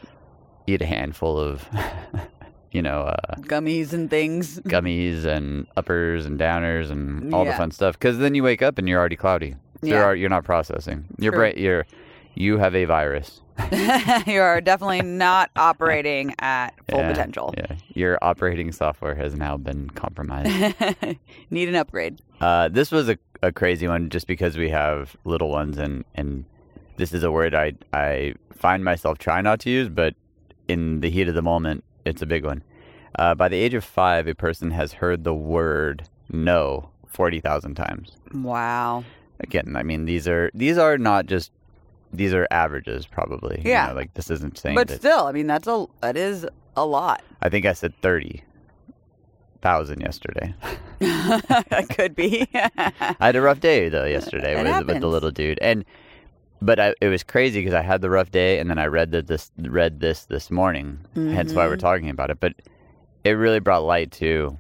eat 0.66 0.82
a 0.82 0.86
handful 0.86 1.38
of, 1.40 1.64
you 2.72 2.82
know, 2.82 3.02
uh, 3.04 3.36
Gummies 3.38 3.94
and 3.94 4.10
things. 4.10 4.60
gummies 4.66 5.26
and 5.26 5.68
uppers 5.78 6.26
and 6.26 6.40
downers 6.40 6.92
and 6.92 7.34
all 7.34 7.46
the 7.46 7.54
fun 7.54 7.72
stuff. 7.72 7.98
Because 7.98 8.18
then 8.18 8.36
you 8.36 8.44
wake 8.44 8.62
up 8.62 8.78
and 8.78 8.88
you're 8.90 9.00
already 9.00 9.16
cloudy. 9.16 9.52
So 9.82 9.88
Yeah. 9.88 9.94
You're, 9.96 10.16
you're 10.16 10.30
not 10.30 10.44
processing. 10.44 11.06
Your 11.20 11.32
brain, 11.34 11.54
you're, 11.58 11.86
you 12.36 12.58
have 12.58 12.76
a 12.76 12.86
virus. 12.86 13.42
you 14.28 14.40
are 14.42 14.62
definitely 14.62 15.02
not 15.02 15.50
operating 15.56 16.36
at 16.40 16.70
full 16.90 17.00
Yeah, 17.00 17.10
potential. 17.10 17.54
Yeah, 17.58 17.76
your 17.94 18.18
operating 18.22 18.72
software 18.72 19.16
has 19.16 19.34
now 19.36 19.58
been 19.58 19.90
compromised. 19.92 20.76
Need 21.50 21.70
an 21.70 21.76
upgrade. 21.76 22.20
uh, 22.40 22.70
this 22.70 22.92
was 22.92 23.10
a, 23.10 23.18
a 23.42 23.52
crazy 23.52 23.88
one, 23.88 24.10
just 24.10 24.28
because 24.28 24.58
we 24.58 24.70
have 24.70 25.16
little 25.24 25.50
ones, 25.50 25.78
and 25.80 26.06
and 26.14 26.46
this 26.98 27.14
is 27.14 27.24
a 27.24 27.32
word 27.32 27.56
I 27.56 27.74
I 27.94 28.36
find 28.54 28.84
myself 28.84 29.18
trying 29.18 29.44
not 29.46 29.60
to 29.62 29.72
use, 29.72 29.90
but 29.90 30.14
in 30.68 31.00
the 31.02 31.10
heat 31.10 31.28
of 31.28 31.34
the 31.34 31.42
moment, 31.42 31.84
it's 32.08 32.22
a 32.22 32.26
big 32.26 32.46
one. 32.46 32.64
Uh, 33.18 33.34
by 33.36 33.48
the 33.48 33.58
age 33.58 33.74
of 33.74 33.84
five, 33.84 34.28
a 34.28 34.36
person 34.36 34.72
has 34.72 34.94
heard 34.94 35.24
the 35.24 35.34
word 35.34 36.08
"no" 36.30 36.90
forty 37.08 37.40
thousand 37.40 37.76
times. 37.76 38.12
Wow. 38.34 39.04
again 39.40 39.76
i 39.76 39.84
mean 39.84 40.06
these 40.06 40.28
are 40.28 40.50
these 40.56 40.78
are 40.80 40.98
not 40.98 41.26
just 41.28 41.52
these 42.12 42.34
are 42.34 42.48
averages 42.52 43.06
probably 43.06 43.62
you 43.64 43.70
Yeah. 43.72 43.88
know, 43.90 43.94
like 43.94 44.14
this 44.16 44.30
isn't 44.32 44.58
saying 44.58 44.76
But 44.76 44.88
that 44.88 44.98
still, 45.00 45.26
I 45.28 45.32
mean, 45.32 45.46
that's 45.48 45.68
a 45.68 45.86
that 46.02 46.18
is 46.18 46.46
a 46.76 46.86
lot. 46.86 47.22
i 47.42 47.50
think 47.50 47.66
i 47.66 47.74
said 47.74 47.94
30,000 48.02 50.02
yesterday 50.02 50.54
that 51.00 51.86
could 51.96 52.16
be. 52.16 52.48
i 52.56 53.16
had 53.20 53.36
a 53.36 53.42
rough 53.42 53.60
day 53.60 53.90
though 53.90 54.06
yesterday 54.06 54.62
with, 54.62 54.86
with 54.88 55.02
the 55.02 55.08
little 55.08 55.32
dude 55.32 55.60
and 55.62 55.86
but 56.62 56.80
I, 56.80 56.94
it 57.02 57.08
was 57.10 57.24
crazy 57.24 57.60
because 57.60 57.74
i 57.74 57.82
had 57.82 58.02
the 58.02 58.10
rough 58.10 58.32
day 58.32 58.60
and 58.60 58.70
then 58.70 58.78
i 58.80 58.86
read 58.86 59.12
that 59.12 59.28
this 59.28 59.52
read 59.58 60.00
this 60.00 60.26
this 60.26 60.50
morning 60.52 61.00
hence 61.16 61.54
why 61.54 61.68
we're 61.68 61.76
Mhm. 61.76 61.80
talking 61.80 62.10
about 62.10 62.30
it 62.32 62.40
but 62.40 62.54
it 63.24 63.32
really 63.32 63.60
brought 63.60 63.84
light 63.84 64.12
to 64.14 64.58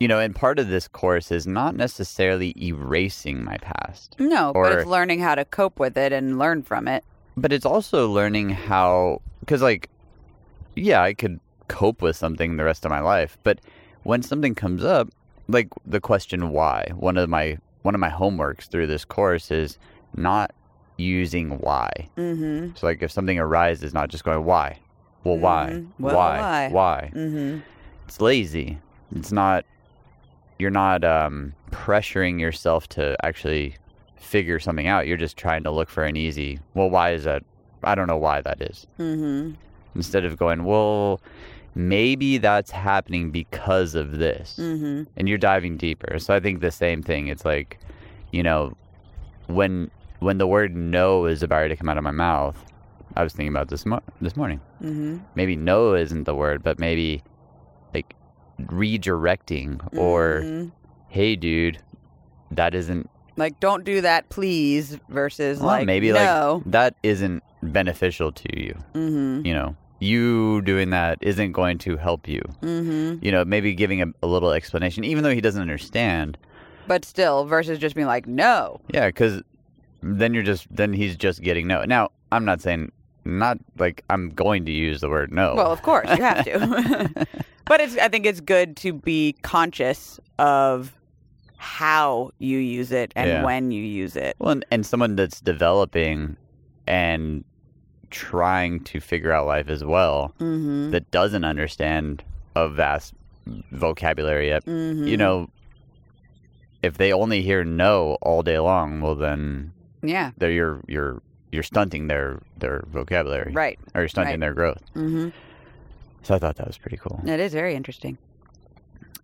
you 0.00 0.08
know 0.08 0.18
and 0.18 0.34
part 0.34 0.58
of 0.58 0.68
this 0.68 0.88
course 0.88 1.30
is 1.30 1.46
not 1.46 1.74
necessarily 1.76 2.54
erasing 2.62 3.44
my 3.44 3.56
past 3.58 4.16
no, 4.18 4.52
but 4.52 4.72
it's 4.72 4.86
learning 4.86 5.20
how 5.20 5.34
to 5.34 5.44
cope 5.44 5.78
with 5.78 5.96
it 5.96 6.12
and 6.12 6.38
learn 6.38 6.62
from 6.62 6.88
it. 6.88 7.04
but 7.36 7.52
it's 7.52 7.66
also 7.66 8.08
learning 8.08 8.50
how 8.50 9.20
because 9.40 9.62
like 9.62 9.88
yeah 10.76 11.00
i 11.02 11.14
could 11.14 11.40
cope 11.68 12.02
with 12.02 12.16
something 12.16 12.56
the 12.56 12.64
rest 12.64 12.84
of 12.84 12.90
my 12.90 13.00
life 13.00 13.38
but 13.42 13.58
when 14.02 14.22
something 14.22 14.54
comes 14.54 14.84
up 14.84 15.08
like 15.48 15.68
the 15.86 16.00
question 16.00 16.50
why 16.50 16.86
one 16.94 17.16
of 17.16 17.28
my 17.28 17.56
one 17.82 17.94
of 17.94 18.00
my 18.00 18.10
homeworks 18.10 18.66
through 18.68 18.86
this 18.86 19.04
course 19.04 19.50
is 19.50 19.78
not 20.16 20.52
using 20.96 21.58
why 21.58 21.90
Mm-hmm. 22.16 22.70
so 22.76 22.86
like 22.86 23.02
if 23.02 23.10
something 23.10 23.38
arises 23.38 23.92
not 23.92 24.08
just 24.10 24.22
going 24.24 24.44
why 24.44 24.78
well 25.24 25.36
why 25.38 25.70
Mhm. 25.72 25.88
Well, 25.98 26.14
why 26.16 26.38
why? 26.38 26.68
why 26.70 27.10
Mm-hmm. 27.14 27.58
it's 28.06 28.20
lazy 28.20 28.78
it's 29.16 29.32
not 29.32 29.64
you're 30.58 30.70
not 30.70 31.04
um 31.04 31.52
pressuring 31.72 32.38
yourself 32.38 32.88
to 32.90 33.16
actually 33.24 33.74
figure 34.16 34.58
something 34.60 34.86
out 34.86 35.06
you're 35.08 35.16
just 35.16 35.36
trying 35.36 35.64
to 35.64 35.70
look 35.70 35.90
for 35.90 36.04
an 36.04 36.16
easy 36.16 36.60
well 36.74 36.88
why 36.88 37.10
is 37.12 37.24
that 37.24 37.42
i 37.82 37.94
don't 37.96 38.06
know 38.06 38.16
why 38.18 38.40
that 38.40 38.60
is 38.62 38.86
Mm-hmm. 39.00 39.52
instead 39.96 40.24
of 40.24 40.36
going 40.36 40.64
well 40.64 41.20
maybe 41.74 42.38
that's 42.38 42.70
happening 42.70 43.30
because 43.32 43.96
of 43.96 44.18
this 44.18 44.58
Mm-hmm. 44.60 45.02
and 45.16 45.28
you're 45.28 45.38
diving 45.38 45.76
deeper 45.76 46.20
so 46.20 46.32
i 46.32 46.38
think 46.38 46.60
the 46.60 46.70
same 46.70 47.02
thing 47.02 47.26
it's 47.26 47.44
like 47.44 47.80
you 48.30 48.44
know 48.44 48.76
when 49.48 49.90
when 50.20 50.38
the 50.38 50.46
word 50.46 50.74
no 50.74 51.26
is 51.26 51.42
about 51.42 51.68
to 51.68 51.76
come 51.76 51.88
out 51.88 51.98
of 51.98 52.04
my 52.04 52.10
mouth 52.10 52.56
i 53.16 53.22
was 53.22 53.32
thinking 53.32 53.52
about 53.52 53.68
this 53.68 53.84
mo- 53.86 54.02
this 54.20 54.36
morning 54.36 54.60
Mm-hmm. 54.82 55.18
maybe 55.34 55.56
no 55.56 55.94
isn't 55.94 56.24
the 56.24 56.34
word, 56.34 56.62
but 56.62 56.78
maybe 56.78 57.22
like 57.94 58.14
redirecting 58.60 59.80
or 59.96 60.40
Mhm. 60.42 60.72
hey 61.08 61.36
dude, 61.36 61.78
that 62.50 62.74
isn't 62.74 63.08
like, 63.36 63.58
don't 63.58 63.84
do 63.84 64.00
that, 64.02 64.28
please. 64.28 64.96
Versus 65.08 65.58
well, 65.58 65.66
like, 65.68 65.86
maybe 65.86 66.12
no. 66.12 66.62
like 66.62 66.70
that 66.72 66.94
isn't 67.02 67.42
beneficial 67.62 68.30
to 68.30 68.60
you. 68.60 68.74
mm-hmm. 68.94 69.44
You 69.44 69.54
know, 69.54 69.76
you 69.98 70.62
doing 70.62 70.90
that 70.90 71.18
isn't 71.20 71.50
going 71.52 71.78
to 71.78 71.96
help 71.96 72.28
you. 72.28 72.42
Mm-hmm. 72.62 73.24
You 73.24 73.32
know, 73.32 73.44
maybe 73.44 73.74
giving 73.74 74.02
a, 74.02 74.06
a 74.22 74.28
little 74.28 74.52
explanation, 74.52 75.02
even 75.02 75.24
though 75.24 75.34
he 75.34 75.40
doesn't 75.40 75.60
understand. 75.62 76.38
But 76.86 77.04
still, 77.04 77.44
versus 77.44 77.78
just 77.80 77.96
being 77.96 78.06
like, 78.06 78.28
no. 78.28 78.80
Yeah, 78.92 79.06
because 79.08 79.42
then 80.04 80.34
you're 80.34 80.42
just 80.42 80.66
then 80.74 80.92
he's 80.92 81.16
just 81.16 81.40
getting 81.42 81.66
no. 81.66 81.84
Now 81.84 82.10
I'm 82.30 82.44
not 82.44 82.60
saying 82.60 82.92
not 83.24 83.58
like 83.78 84.04
I'm 84.10 84.30
going 84.30 84.66
to 84.66 84.72
use 84.72 85.00
the 85.00 85.08
word 85.08 85.32
no. 85.32 85.54
Well, 85.54 85.72
of 85.72 85.82
course 85.82 86.08
you 86.16 86.22
have 86.22 86.44
to. 86.44 87.26
but 87.64 87.80
it's 87.80 87.96
I 87.96 88.08
think 88.08 88.26
it's 88.26 88.40
good 88.40 88.76
to 88.78 88.92
be 88.92 89.34
conscious 89.42 90.20
of 90.38 90.92
how 91.56 92.30
you 92.38 92.58
use 92.58 92.92
it 92.92 93.12
and 93.16 93.28
Yeah. 93.30 93.44
when 93.44 93.70
you 93.70 93.82
use 93.82 94.16
it. 94.16 94.36
Well, 94.38 94.52
and, 94.52 94.64
and 94.70 94.84
someone 94.84 95.16
that's 95.16 95.40
developing 95.40 96.36
and 96.86 97.44
trying 98.10 98.80
to 98.80 99.00
figure 99.00 99.32
out 99.32 99.46
life 99.46 99.68
as 99.68 99.82
well 99.82 100.34
Mm-hmm. 100.38 100.90
that 100.90 101.10
doesn't 101.10 101.44
understand 101.44 102.22
a 102.54 102.68
vast 102.68 103.14
vocabulary 103.72 104.48
yet, 104.48 104.64
mm-hmm. 104.66 105.06
you 105.08 105.16
know, 105.16 105.48
if 106.82 106.98
they 106.98 107.12
only 107.12 107.40
hear 107.40 107.64
no 107.64 108.18
all 108.20 108.42
day 108.42 108.58
long, 108.58 109.00
well 109.00 109.14
then 109.14 109.72
Yeah. 110.08 110.30
they're 110.38 110.50
you're 110.50 110.80
you're 110.86 111.22
you're 111.52 111.62
stunting 111.62 112.06
their 112.08 112.40
their 112.58 112.84
vocabulary, 112.88 113.52
Right. 113.52 113.78
Or 113.94 114.00
you're 114.02 114.08
stunting 114.08 114.32
right. 114.34 114.40
their 114.40 114.54
growth. 114.54 114.82
Mm-hmm. 114.94 115.28
So 116.22 116.34
I 116.34 116.38
thought 116.38 116.56
that 116.56 116.66
was 116.66 116.78
pretty 116.78 116.96
cool. 116.96 117.20
It 117.26 117.38
is 117.40 117.52
very 117.52 117.74
interesting. 117.74 118.18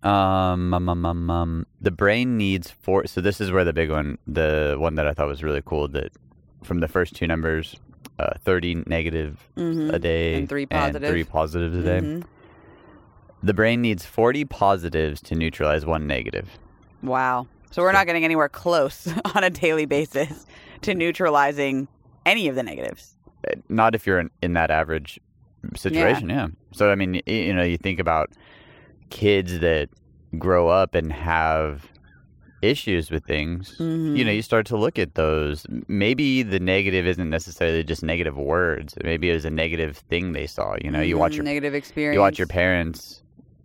Um, 0.03 0.73
um, 0.73 0.89
um, 0.89 1.05
um, 1.05 1.29
um, 1.29 1.67
the 1.79 1.91
brain 1.91 2.37
needs 2.37 2.71
four. 2.71 3.05
So 3.05 3.21
this 3.21 3.39
is 3.39 3.51
where 3.51 3.63
the 3.63 3.73
big 3.73 3.91
one, 3.91 4.17
the 4.25 4.75
one 4.79 4.95
that 4.95 5.05
I 5.07 5.13
thought 5.13 5.27
was 5.27 5.43
really 5.43 5.61
cool, 5.63 5.87
that 5.89 6.11
from 6.63 6.79
the 6.79 6.87
first 6.87 7.15
two 7.15 7.27
numbers, 7.27 7.75
uh, 8.17 8.33
thirty 8.43 8.75
negative 8.87 9.47
Mhm. 9.57 9.93
a 9.93 9.99
day 9.99 10.35
And 10.35 10.49
three 10.49 10.63
and 10.63 10.93
positive. 10.93 11.09
three 11.09 11.23
positives 11.23 11.77
a 11.77 11.83
day. 11.83 11.99
Mhm. 11.99 12.23
The 13.43 13.53
brain 13.53 13.81
needs 13.81 14.05
forty 14.05 14.43
positives 14.45 15.21
to 15.23 15.35
neutralize 15.35 15.85
one 15.85 16.07
negative. 16.07 16.57
Wow. 17.03 17.47
So 17.71 17.81
we're 17.81 17.91
not 17.93 18.05
getting 18.05 18.23
anywhere 18.25 18.49
close 18.49 19.07
on 19.35 19.43
a 19.43 19.49
daily 19.49 19.85
basis 19.85 20.45
to 20.81 20.93
neutralizing 20.93 21.87
any 22.25 22.47
of 22.47 22.55
the 22.55 22.63
negatives. 22.63 23.15
Uh, 23.47 23.55
Not 23.69 23.95
if 23.95 24.05
you're 24.05 24.19
in, 24.19 24.29
in 24.41 24.53
that 24.53 24.69
average 24.71 25.19
situation, 25.75 26.29
yeah. 26.29 26.47
So 26.73 26.91
I 26.91 26.95
mean, 26.95 27.21
you 27.25 27.53
know, 27.53 27.63
you 27.63 27.77
think 27.77 27.99
about 27.99 28.31
kids 29.09 29.59
that 29.59 29.89
grow 30.37 30.67
up 30.69 30.95
and 30.95 31.11
have 31.11 31.87
issues 32.61 33.09
with 33.09 33.25
things. 33.25 33.75
Mhm. 33.79 34.15
You 34.17 34.23
know, 34.23 34.31
you 34.31 34.41
start 34.43 34.65
to 34.67 34.77
look 34.77 34.99
at 34.99 35.15
those. 35.15 35.65
Maybe 35.87 36.43
the 36.43 36.59
negative 36.59 37.07
isn't 37.07 37.29
necessarily 37.29 37.83
just 37.83 38.03
negative 38.03 38.37
words. 38.37 38.93
Maybe 39.03 39.29
it 39.31 39.33
was 39.33 39.45
a 39.45 39.49
negative 39.49 39.97
thing 39.97 40.33
they 40.33 40.45
saw. 40.45 40.75
You 40.83 40.91
know, 40.91 41.01
you 41.01 41.17
watch 41.17 41.33
Mhm. 41.33 41.37
your 41.37 41.43
negative 41.45 41.73
experience. 41.73 42.13
you 42.15 42.19
watch 42.21 42.37
your 42.37 42.47
parents 42.47 43.23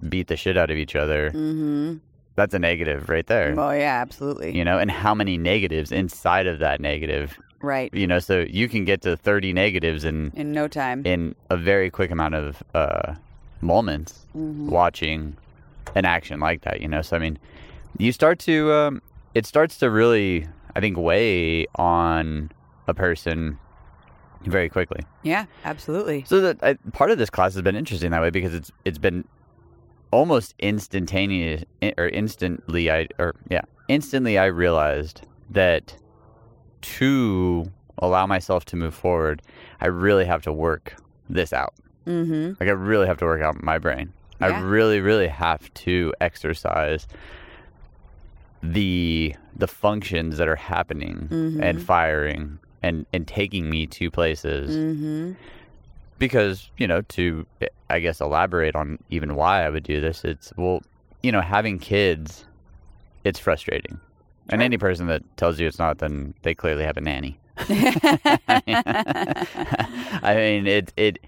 beat 0.09 0.29
the 0.29 0.37
shit 0.37 0.57
out 0.57 0.71
of 0.71 0.77
each 0.79 0.97
other. 0.97 1.31
Mm-hmm. 1.31 1.97
That's 2.37 2.55
a 2.55 2.59
negative 2.59 3.09
right 3.09 3.27
there. 3.27 3.55
Oh 3.59 3.71
yeah, 3.73 4.01
absolutely. 4.01 4.57
You 4.57 4.65
know, 4.65 4.79
and 4.79 4.91
how 4.91 5.15
many 5.15 5.37
negatives 5.39 5.91
inside 5.91 6.47
of 6.47 6.59
that 6.61 6.81
negative? 6.81 7.39
Right. 7.63 7.93
You 7.95 8.07
know, 8.07 8.19
so 8.19 8.41
you 8.49 8.69
can 8.69 8.85
get 8.85 9.01
to 9.03 9.17
thirty 9.17 9.53
negatives 9.53 10.05
in 10.05 10.33
In 10.37 10.53
no 10.53 10.69
time. 10.69 11.03
in 11.05 11.35
a 11.51 11.57
very 11.57 11.91
quick 11.91 12.11
amount 12.11 12.35
of 12.35 12.63
uh, 12.75 13.15
moments 13.63 14.27
Mhm. 14.37 14.69
watching 14.69 15.37
an 15.95 16.05
action 16.05 16.39
like 16.39 16.61
that. 16.63 16.81
You 16.83 16.89
know, 16.89 17.01
so 17.03 17.17
I 17.17 17.19
mean, 17.19 17.39
you 17.99 18.13
start 18.13 18.39
to 18.41 18.71
um, 18.73 19.03
it 19.35 19.47
starts 19.47 19.79
to 19.79 19.91
really, 19.91 20.47
I 20.75 20.81
think, 20.81 20.99
weigh 20.99 21.67
on 21.77 22.51
a 22.87 22.93
person 22.95 23.59
very 24.45 24.69
quickly. 24.69 25.01
Yeah, 25.23 25.47
absolutely. 25.65 26.25
So 26.27 26.41
that 26.43 26.63
I, 26.63 26.75
part 26.93 27.11
of 27.11 27.17
this 27.19 27.31
class 27.31 27.55
has 27.55 27.63
been 27.63 27.77
interesting 27.77 28.11
that 28.11 28.21
way 28.21 28.29
because 28.31 28.55
it's 28.55 28.71
it's 28.85 28.99
been 28.99 29.25
almost 30.17 30.55
instantaneous 30.59 31.63
or 31.99 32.09
instantly 32.09 32.91
I 32.91 33.09
or 33.19 33.35
yeah 33.51 33.65
instantly 33.89 34.35
I 34.39 34.47
realized 34.47 35.19
that 35.51 35.85
to 36.99 37.71
allow 37.99 38.27
myself 38.27 38.65
to 38.67 38.77
move 38.77 38.95
forward, 38.95 39.43
I 39.81 39.87
really 39.89 40.25
have 40.25 40.43
to 40.43 40.53
work 40.53 40.85
this 41.29 41.53
out. 41.53 41.75
Mm-hmm. 42.07 42.55
Like 42.61 42.69
I 42.69 42.73
really 42.73 43.07
have 43.07 43.19
to 43.19 43.25
work 43.25 43.43
out 43.43 43.63
my 43.63 43.79
brain. 43.79 44.13
I 44.41 44.61
really, 44.61 45.01
really 45.01 45.29
have 45.29 45.63
to 45.87 46.13
exercise 46.21 47.07
the 48.63 49.35
the 49.55 49.67
functions 49.67 50.37
that 50.39 50.49
are 50.49 50.57
happening 50.75 51.29
and 51.31 51.79
Mhm. 51.79 51.83
firing 51.83 52.59
and 52.83 53.07
and 53.13 53.27
taking 53.27 53.71
me 53.71 53.87
to 53.87 54.11
places 54.11 54.77
Mm-hmm. 54.77 55.33
Because 56.19 56.71
you 56.79 56.87
know 56.87 57.03
to 57.03 57.47
I 57.91 58.01
guess 58.01 58.21
elaborate 58.21 58.75
on 58.75 58.99
even 59.11 59.37
why 59.37 59.65
I 59.65 59.71
would 59.71 59.85
do 59.85 60.01
this. 60.01 60.25
It's 60.25 60.53
well, 60.57 60.83
you 61.23 61.31
know, 61.33 61.41
having 61.41 61.79
kids, 61.79 62.47
it's 63.25 63.39
frustrating, 63.39 64.01
and 64.49 64.63
any 64.63 64.79
person 64.79 65.07
that 65.07 65.23
tells 65.37 65.61
you 65.61 65.67
it's 65.67 65.79
not, 65.79 65.99
then 65.99 66.35
they 66.43 66.55
clearly 66.55 66.85
have 66.85 66.97
a 66.97 67.01
nanny. 67.01 67.39
I 67.59 67.83
mean, 70.37 70.67
it 70.67 70.93
it 70.97 71.19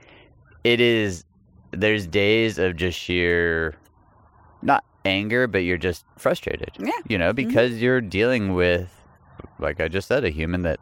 it 0.65 0.81
is. 0.81 1.25
There's 1.71 2.07
days 2.07 2.59
of 2.59 2.77
just 2.77 2.99
sheer, 2.99 3.75
not 4.63 4.85
anger, 5.05 5.47
but 5.47 5.59
you're 5.59 5.77
just 5.77 6.05
frustrated. 6.17 6.71
Yeah. 6.79 6.93
You 7.09 7.19
know, 7.19 7.33
mm-hmm. 7.33 7.49
because 7.49 7.83
you're 7.83 8.01
dealing 8.01 8.55
with, 8.55 8.91
like 9.59 9.81
I 9.81 9.89
just 9.89 10.09
said, 10.09 10.25
a 10.25 10.31
human 10.31 10.63
that 10.63 10.81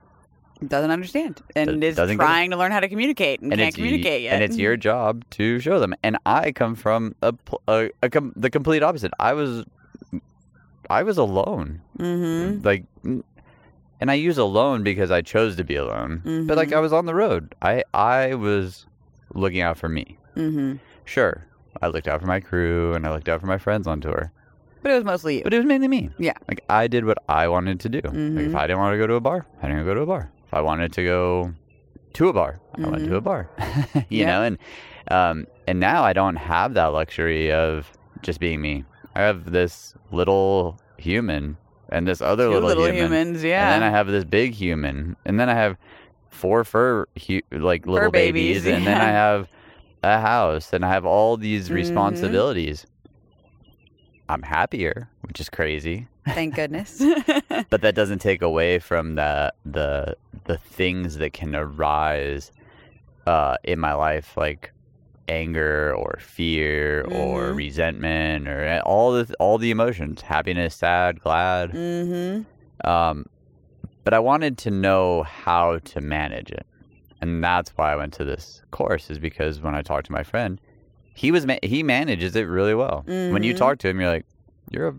Doesn't 0.67 0.91
understand 0.91 1.43
and 1.55 1.85
is 1.85 1.97
doesn't 1.97 2.17
get 2.17 2.23
it. 2.23 2.27
trying 2.27 2.51
to 2.51 2.57
learn 2.57 2.73
how 2.73 2.81
to 2.81 2.89
communicate 2.89 3.41
and, 3.41 3.53
and 3.53 3.61
can't 3.61 3.75
communicate 3.75 4.23
yet. 4.23 4.35
and 4.35 4.43
it's 4.43 4.57
your 4.57 4.77
job 4.77 5.23
to 5.33 5.61
show 5.61 5.79
them. 5.81 5.95
And 6.03 6.17
I 6.25 6.53
come 6.53 6.75
from 6.75 7.15
a, 7.23 7.35
a, 7.69 7.91
a 8.03 8.09
com- 8.09 8.33
the 8.37 8.49
complete 8.49 8.83
opposite. 8.83 9.13
I 9.21 9.35
was 9.35 9.65
I 10.89 11.03
was 11.03 11.19
alone, 11.19 11.81
Mm-hmm. 11.99 12.63
like, 12.65 12.85
and 14.01 14.11
I 14.11 14.15
use 14.15 14.39
alone 14.39 14.83
because 14.83 15.11
I 15.11 15.21
chose 15.23 15.57
to 15.57 15.65
be 15.65 15.77
alone. 15.77 16.23
But 16.47 16.57
like 16.57 16.69
Mhm. 16.71 16.77
I 16.77 16.81
was 16.81 16.93
on 16.93 17.07
the 17.07 17.15
road. 17.15 17.55
I 17.61 17.83
I 17.93 18.35
was 18.35 18.87
looking 19.35 19.61
out 19.61 19.77
for 19.77 19.89
me. 19.89 20.17
Mm-hmm. 20.37 20.77
Sure, 21.05 21.45
I 21.83 21.89
looked 21.89 22.09
out 22.09 22.21
for 22.21 22.27
my 22.27 22.41
crew 22.41 22.95
and 22.95 23.07
I 23.07 23.13
looked 23.13 23.29
out 23.29 23.41
for 23.41 23.47
my 23.47 23.59
friends 23.59 23.87
on 23.87 24.01
tour, 24.01 24.31
But 24.83 24.93
it 24.93 24.95
was 24.95 25.05
mostly 25.05 25.39
you. 25.39 25.43
but 25.45 25.53
it 25.53 25.59
was 25.59 25.67
mainly 25.67 25.89
me. 25.89 26.11
Yeah. 26.19 26.35
like 26.49 26.63
I 26.71 26.87
did 26.89 27.05
what 27.05 27.19
I 27.29 27.49
wanted 27.49 27.81
to 27.81 27.89
do. 27.89 28.01
Like 28.05 28.15
if 28.15 28.53
Mhm. 28.53 28.55
I 28.55 28.67
didn't 28.67 28.79
want 28.79 28.95
to 28.95 28.99
go 28.99 29.07
to 29.07 29.15
a 29.15 29.21
bar, 29.21 29.45
I 29.63 29.69
didn't 29.69 29.85
go 29.85 29.95
to 29.95 30.01
a 30.03 30.07
bar. 30.07 30.31
I 30.57 30.61
wanted 30.63 30.93
to 30.95 31.05
go 31.05 31.53
to 32.15 32.29
a 32.29 32.33
bar, 32.33 32.59
I 32.83 32.89
went 32.89 33.05
to 33.05 33.17
a 33.17 33.21
bar. 33.21 33.49
you 34.09 34.21
Yeah. 34.21 34.27
know, 34.27 34.43
and 34.43 34.59
um, 35.11 35.47
and 35.69 35.79
now 35.79 36.03
I 36.03 36.13
don't 36.13 36.37
have 36.37 36.75
that 36.75 36.87
luxury 36.87 37.53
of 37.53 37.91
just 38.23 38.41
being 38.41 38.61
me. 38.61 38.85
I 39.15 39.21
have 39.23 39.53
this 39.53 39.95
little 40.11 40.79
human 40.99 41.57
and 41.91 42.07
this 42.09 42.21
other 42.21 42.45
Two 42.47 42.51
little, 42.55 42.69
little 42.69 42.85
human, 42.87 43.13
humans, 43.13 43.45
yeah. 43.45 43.63
and 43.63 43.83
then 43.83 43.89
I 43.89 43.91
have 43.97 44.09
this 44.09 44.25
big 44.25 44.55
human, 44.55 45.15
and 45.25 45.39
then 45.39 45.49
I 45.49 45.55
have 45.55 45.77
four 46.31 46.65
fur 46.65 47.07
hu- 47.27 47.41
like 47.53 47.87
little 47.87 48.11
babies, 48.11 48.65
babies, 48.65 48.67
and 48.75 48.87
then 48.87 49.01
I 49.01 49.11
have 49.11 49.49
a 50.03 50.19
house, 50.21 50.73
and 50.73 50.85
I 50.85 50.89
have 50.91 51.05
all 51.07 51.37
these 51.37 51.69
Mhm. 51.69 51.75
responsibilities. 51.75 52.87
I'm 54.29 54.43
happier, 54.43 55.09
which 55.23 55.39
is 55.41 55.49
crazy 55.49 56.09
Thank 56.35 56.55
goodness. 56.55 57.03
but 57.71 57.81
that 57.83 57.95
doesn't 57.95 58.19
take 58.21 58.43
away 58.43 58.79
from 58.79 59.15
the 59.15 59.53
the 59.65 60.17
the 60.45 60.59
things 60.59 61.17
that 61.19 61.33
can 61.33 61.55
arise 61.55 62.51
uh, 63.27 63.57
in 63.65 63.79
my 63.81 63.93
life, 63.95 64.37
like 64.37 64.73
anger 65.29 65.93
or 65.95 66.19
fear 66.21 67.03
or 67.11 67.51
Mhm. 67.53 67.57
resentment 67.57 68.47
or 68.49 68.81
all 68.85 69.13
the 69.13 69.35
all 69.41 69.59
the 69.59 69.71
emotions, 69.71 70.23
happiness, 70.23 70.75
sad, 70.77 71.21
glad. 71.21 71.71
mm-hmm. 71.73 72.89
Um, 72.89 73.27
but 74.05 74.15
I 74.15 74.19
wanted 74.21 74.57
to 74.59 74.71
know 74.71 75.25
how 75.25 75.79
to 75.79 76.01
manage 76.01 76.51
it, 76.51 76.67
and 77.21 77.43
that's 77.43 77.71
why 77.71 77.93
I 77.93 77.97
went 77.97 78.13
to 78.15 78.25
this 78.25 78.63
course. 78.71 79.11
Is 79.11 79.19
because 79.19 79.61
when 79.61 79.75
I 79.75 79.83
talked 79.83 80.07
to 80.07 80.13
my 80.13 80.23
friend, 80.23 80.61
he 81.15 81.33
was 81.33 81.45
ma- 81.47 81.59
he 81.63 81.83
manages 81.83 82.37
it 82.37 82.43
really 82.45 82.75
well. 82.75 83.03
When 83.07 83.43
you 83.43 83.53
Mhm. 83.55 83.57
talk 83.57 83.79
to 83.79 83.89
him, 83.89 84.01
you're 84.01 84.11
like, 84.11 84.27
you're 84.71 84.89
a 84.89 84.95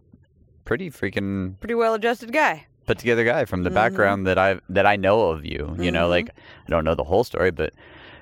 pretty 0.68 0.90
freaking 0.92 1.58
Pretty 1.62 1.74
well 1.76 1.94
adjusted 1.96 2.32
guy. 2.34 2.66
put 2.86 3.00
together 3.00 3.24
guy 3.24 3.46
from 3.46 3.64
the 3.64 3.70
Mhm. 3.70 3.74
background 3.82 4.28
that 4.28 4.38
I 4.38 4.60
that 4.70 4.86
I 4.86 4.96
know 4.98 5.30
of 5.32 5.46
you. 5.46 5.76
You 5.80 5.92
know, 5.92 6.06
Mhm. 6.08 6.10
like 6.16 6.30
I 6.30 6.70
don't 6.70 6.84
know 6.86 6.94
the 6.96 7.04
whole 7.12 7.24
story, 7.24 7.52
but 7.52 7.72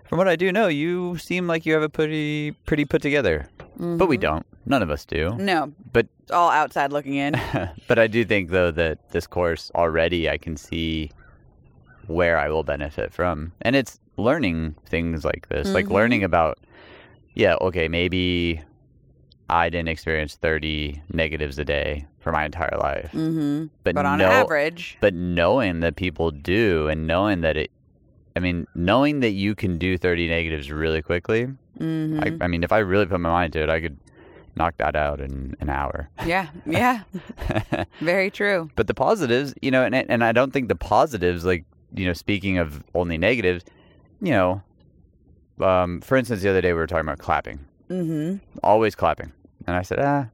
from 0.08 0.18
what 0.20 0.28
I 0.28 0.36
do 0.36 0.52
know, 0.52 0.68
you 0.68 1.18
seem 1.18 1.48
like 1.48 1.66
you 1.66 1.74
have 1.74 1.84
a 1.84 1.90
pretty 1.90 2.52
pretty 2.66 2.86
put 2.86 3.02
together. 3.02 3.48
But 3.78 4.08
we 4.08 4.18
Mhm. 4.18 4.22
don't. 4.22 4.46
None 4.66 4.82
of 4.84 4.90
us 4.90 5.06
do. 5.06 5.36
No, 5.38 5.72
But 5.94 6.08
it's 6.24 6.32
all 6.32 6.50
outside 6.50 6.92
looking 6.94 7.16
in. 7.16 7.34
but 7.90 7.98
I 8.00 8.08
do 8.08 8.24
think 8.26 8.50
though 8.52 8.72
that 8.72 8.98
this 9.12 9.28
course 9.28 9.72
already 9.76 10.30
I 10.30 10.38
can 10.38 10.56
see 10.58 11.12
where 12.08 12.38
I 12.38 12.50
will 12.50 12.64
benefit 12.64 13.12
from. 13.14 13.52
And 13.62 13.76
it's 13.76 14.00
learning 14.18 14.76
things 14.86 15.26
like 15.26 15.50
this. 15.50 15.74
Like 15.74 15.90
learning 15.90 16.24
about 16.24 16.58
yeah, 17.34 17.56
okay, 17.62 17.88
maybe 17.90 18.62
I 19.50 19.70
didn't 19.70 19.90
experience 19.90 20.36
30 20.36 21.02
negatives 21.14 21.60
a 21.60 21.66
day 21.66 22.08
for 22.20 22.32
my 22.32 22.46
entire 22.46 22.76
life. 22.80 23.12
mm-hmm. 23.12 23.66
But, 23.84 23.94
But 23.96 24.06
on 24.06 24.18
no, 24.18 24.26
average, 24.26 24.98
but 25.02 25.14
knowing 25.14 25.82
that 25.82 25.96
people 25.96 26.32
do 26.32 26.88
and 26.88 27.06
knowing 27.08 27.42
that 27.42 27.56
it 27.58 27.72
i 28.36 28.40
mean 28.40 28.68
knowing 28.76 29.22
that 29.22 29.32
you 29.32 29.56
can 29.56 29.78
do 29.78 29.98
30 29.98 30.28
negatives 30.28 30.70
really 30.72 31.02
quickly 31.02 31.48
mm-hmm. 31.80 32.20
I, 32.42 32.46
I 32.46 32.48
mean 32.48 32.64
if 32.64 32.72
i 32.72 32.80
really 32.80 33.06
put 33.06 33.20
my 33.22 33.30
mind 33.30 33.54
to 33.54 33.64
it 33.64 33.70
i 33.70 33.80
could 33.80 33.98
knock 34.58 34.76
that 34.78 34.96
out 34.96 35.22
in 35.22 35.56
an 35.62 35.70
hour 35.70 36.10
yeah, 36.26 36.48
yeah, 36.66 37.04
very 38.02 38.30
true. 38.32 38.70
but 38.76 38.88
the 38.88 38.94
positives 38.94 39.54
you 39.62 39.72
know 39.72 39.84
and, 39.84 39.96
and 39.96 40.24
i 40.24 40.32
don't 40.32 40.52
think 40.52 40.68
the 40.68 40.76
positives 40.76 41.46
like 41.46 41.64
you 41.94 42.06
know 42.06 42.14
speaking 42.14 42.58
of 42.58 42.84
only 42.94 43.18
negatives 43.18 43.64
you 44.22 44.32
know 44.32 44.62
um, 45.62 46.02
for 46.02 46.18
instance 46.18 46.42
the 46.42 46.50
other 46.50 46.62
day 46.62 46.74
we 46.74 46.80
were 46.80 46.88
talking 46.88 47.06
about 47.08 47.20
clapping 47.20 47.60
Mm-hmm. 47.90 48.38
always 48.64 48.96
clapping 48.96 49.32
and 49.68 49.76
i 49.76 49.82
said 49.82 50.00
ah 50.00 50.28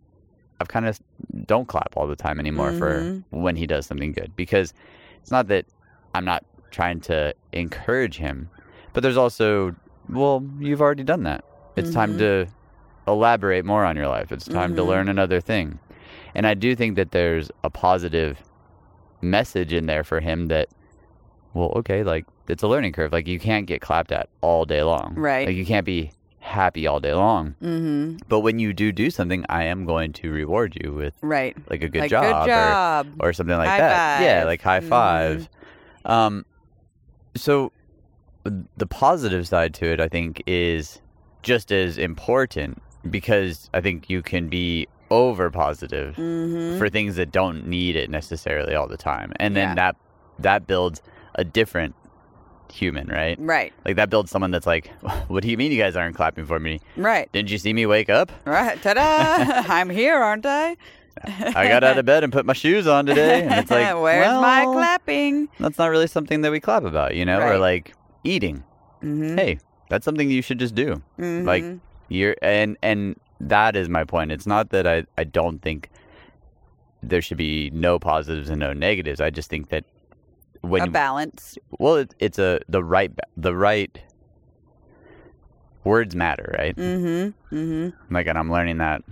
i've 0.59 0.67
kind 0.67 0.85
of 0.85 0.99
don't 1.45 1.67
clap 1.67 1.93
all 1.95 2.07
the 2.07 2.15
time 2.15 2.39
anymore 2.39 2.71
Mhm. 2.71 2.77
for 2.77 3.23
when 3.29 3.55
he 3.55 3.65
does 3.67 3.85
something 3.85 4.11
good 4.11 4.31
because 4.35 4.73
it's 5.21 5.31
not 5.31 5.47
that 5.47 5.65
i'm 6.13 6.25
not 6.25 6.43
trying 6.71 6.99
to 7.01 7.33
encourage 7.53 8.17
him 8.17 8.49
but 8.93 9.01
there's 9.03 9.17
also 9.17 9.75
well 10.09 10.43
you've 10.59 10.81
already 10.81 11.03
done 11.03 11.23
that 11.23 11.43
it's 11.75 11.91
time 11.91 12.13
Mhm. 12.13 12.17
to 12.19 12.47
elaborate 13.07 13.65
more 13.65 13.83
on 13.85 13.95
your 13.95 14.07
life 14.07 14.31
it's 14.31 14.45
time 14.47 14.75
to 14.75 14.81
Mhm. 14.81 14.87
learn 14.87 15.09
another 15.09 15.41
thing 15.41 15.79
and 16.35 16.45
i 16.47 16.53
do 16.53 16.75
think 16.75 16.95
that 16.95 17.11
there's 17.11 17.49
a 17.63 17.69
positive 17.69 18.41
message 19.21 19.71
in 19.73 19.85
there 19.85 20.03
for 20.03 20.19
him 20.19 20.47
that 20.47 20.67
well 21.53 21.71
okay 21.75 22.03
like 22.03 22.25
it's 22.47 22.63
a 22.63 22.67
learning 22.67 22.91
curve 22.91 23.11
like 23.11 23.27
you 23.27 23.39
can't 23.39 23.65
get 23.67 23.81
clapped 23.81 24.11
at 24.11 24.29
all 24.41 24.65
day 24.65 24.83
long 24.83 25.13
Right. 25.15 25.47
like 25.47 25.55
you 25.55 25.65
can't 25.65 25.85
be 25.85 26.11
happy 26.41 26.85
all 26.87 26.99
day 26.99 27.13
long. 27.13 27.55
Mm-hmm. 27.61 28.17
But 28.27 28.41
when 28.41 28.59
you 28.59 28.73
do 28.73 28.91
do 28.91 29.09
something, 29.09 29.45
I 29.47 29.63
am 29.65 29.85
going 29.85 30.11
to 30.13 30.31
reward 30.31 30.77
you 30.83 30.91
with 30.91 31.13
Right. 31.21 31.55
like 31.69 31.81
a 31.83 31.87
good 31.89 32.01
like, 32.01 32.09
job, 32.09 32.45
Good 32.45 32.51
job. 32.51 33.07
Or, 33.19 33.29
or 33.29 33.33
something 33.33 33.55
like 33.55 33.69
High 33.69 33.77
that. 33.77 34.21
Yeah, 34.21 34.43
like 34.43 34.61
high 34.61 34.79
Mhm. 34.81 34.89
five. 34.89 35.49
Um, 36.03 36.45
so 37.35 37.71
the 38.43 38.87
positive 38.87 39.47
side 39.47 39.73
to 39.75 39.85
it, 39.85 39.99
I 40.01 40.07
think, 40.09 40.41
is 40.47 40.99
just 41.43 41.71
as 41.71 41.97
important 41.97 42.81
because 43.09 43.69
I 43.73 43.81
think 43.81 44.09
you 44.09 44.21
can 44.21 44.49
be 44.49 44.87
over 45.11 45.51
positive 45.51 46.15
mm-hmm. 46.15 46.77
for 46.79 46.89
things 46.89 47.15
that 47.17 47.31
don't 47.31 47.67
need 47.67 47.95
it 47.95 48.09
necessarily 48.09 48.73
all 48.75 48.87
the 48.87 48.97
time, 48.97 49.31
and 49.39 49.55
then 49.55 49.69
Yeah. 49.69 49.75
that 49.75 49.95
that 50.39 50.65
builds 50.65 51.01
a 51.35 51.43
different 51.43 51.93
human, 52.71 53.07
right? 53.07 53.37
right. 53.39 53.73
Like 53.85 53.95
that 53.97 54.09
builds 54.09 54.31
someone 54.31 54.51
that's 54.51 54.65
like, 54.67 54.87
"What 55.27 55.43
do 55.43 55.49
you 55.49 55.57
mean 55.57 55.71
you 55.71 55.77
guys 55.77 55.95
aren't 55.95 56.15
clapping 56.15 56.45
for 56.45 56.59
me? 56.59 56.79
Right. 56.97 57.31
Didn't 57.31 57.51
you 57.51 57.57
see 57.57 57.73
me 57.73 57.85
wake 57.85 58.09
up? 58.09 58.31
Right. 58.45 58.81
Ta-da! 58.81 59.63
I'm 59.73 59.89
here, 59.89 60.15
aren't 60.17 60.45
I? 60.45 60.75
I 61.23 61.67
got 61.67 61.83
out 61.83 61.97
of 61.97 62.05
bed 62.05 62.23
and 62.23 62.31
put 62.31 62.45
my 62.45 62.53
shoes 62.53 62.87
on 62.87 63.05
today." 63.05 63.43
And 63.43 63.53
it's 63.53 63.69
like, 63.71 63.93
where's 64.01 64.39
my 64.41 64.65
clapping? 64.65 65.49
That's 65.59 65.77
not 65.77 65.87
really 65.87 66.07
something 66.07 66.41
that 66.41 66.51
we 66.51 66.59
clap 66.59 66.83
about, 66.83 67.15
you 67.15 67.25
know? 67.25 67.39
Or 67.39 67.51
Right. 67.51 67.59
like 67.59 67.93
eating. 68.23 68.63
Mm-hmm. 69.03 69.35
Hey, 69.37 69.59
that's 69.89 70.05
something 70.05 70.29
you 70.29 70.41
should 70.41 70.59
just 70.59 70.75
do. 70.75 71.01
like, 71.17 71.63
Mhm. 71.63 71.79
You're 72.09 72.35
and 72.41 72.77
and 72.83 73.15
that 73.39 73.75
is 73.75 73.87
my 73.87 74.03
point. 74.03 74.31
It's 74.31 74.45
not 74.45 74.69
that 74.71 74.85
I 74.85 75.05
I 75.17 75.23
don't 75.23 75.61
think 75.61 75.89
there 77.01 77.21
should 77.21 77.37
be 77.37 77.69
no 77.73 77.97
positives 77.99 78.49
and 78.49 78.59
no 78.59 78.73
negatives. 78.73 79.19
I 79.21 79.29
just 79.29 79.49
think 79.49 79.69
that 79.69 79.85
when 80.61 80.81
a 80.83 80.87
balance. 80.91 81.57
well, 81.79 81.95
it, 81.97 82.13
it's 82.19 82.39
a 82.39 82.59
the 82.69 82.83
right 82.83 83.11
the 83.37 83.55
right 83.55 83.99
words 85.83 86.15
matter, 86.15 86.55
right? 86.57 86.75
Mm-hmm. 86.75 87.55
Mm-hmm. 87.55 88.13
Like, 88.13 88.27
and 88.27 88.37
I'm 88.37 88.51
learning 88.51 88.77
that 88.77 89.03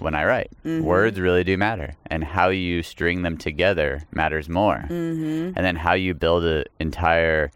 when 0.00 0.14
I 0.16 0.24
write. 0.24 0.50
Mhm. 0.64 0.82
Words 0.82 1.20
really 1.20 1.44
do 1.44 1.56
matter, 1.56 1.94
and 2.06 2.24
how 2.24 2.48
you 2.48 2.82
string 2.82 3.22
them 3.22 3.36
together 3.36 4.02
matters 4.10 4.48
more. 4.48 4.84
Mm-hmm. 4.88 5.52
and 5.56 5.64
then 5.64 5.76
how 5.76 5.92
you 5.94 6.14
build 6.14 6.44
an 6.44 6.64
entire 6.80 7.50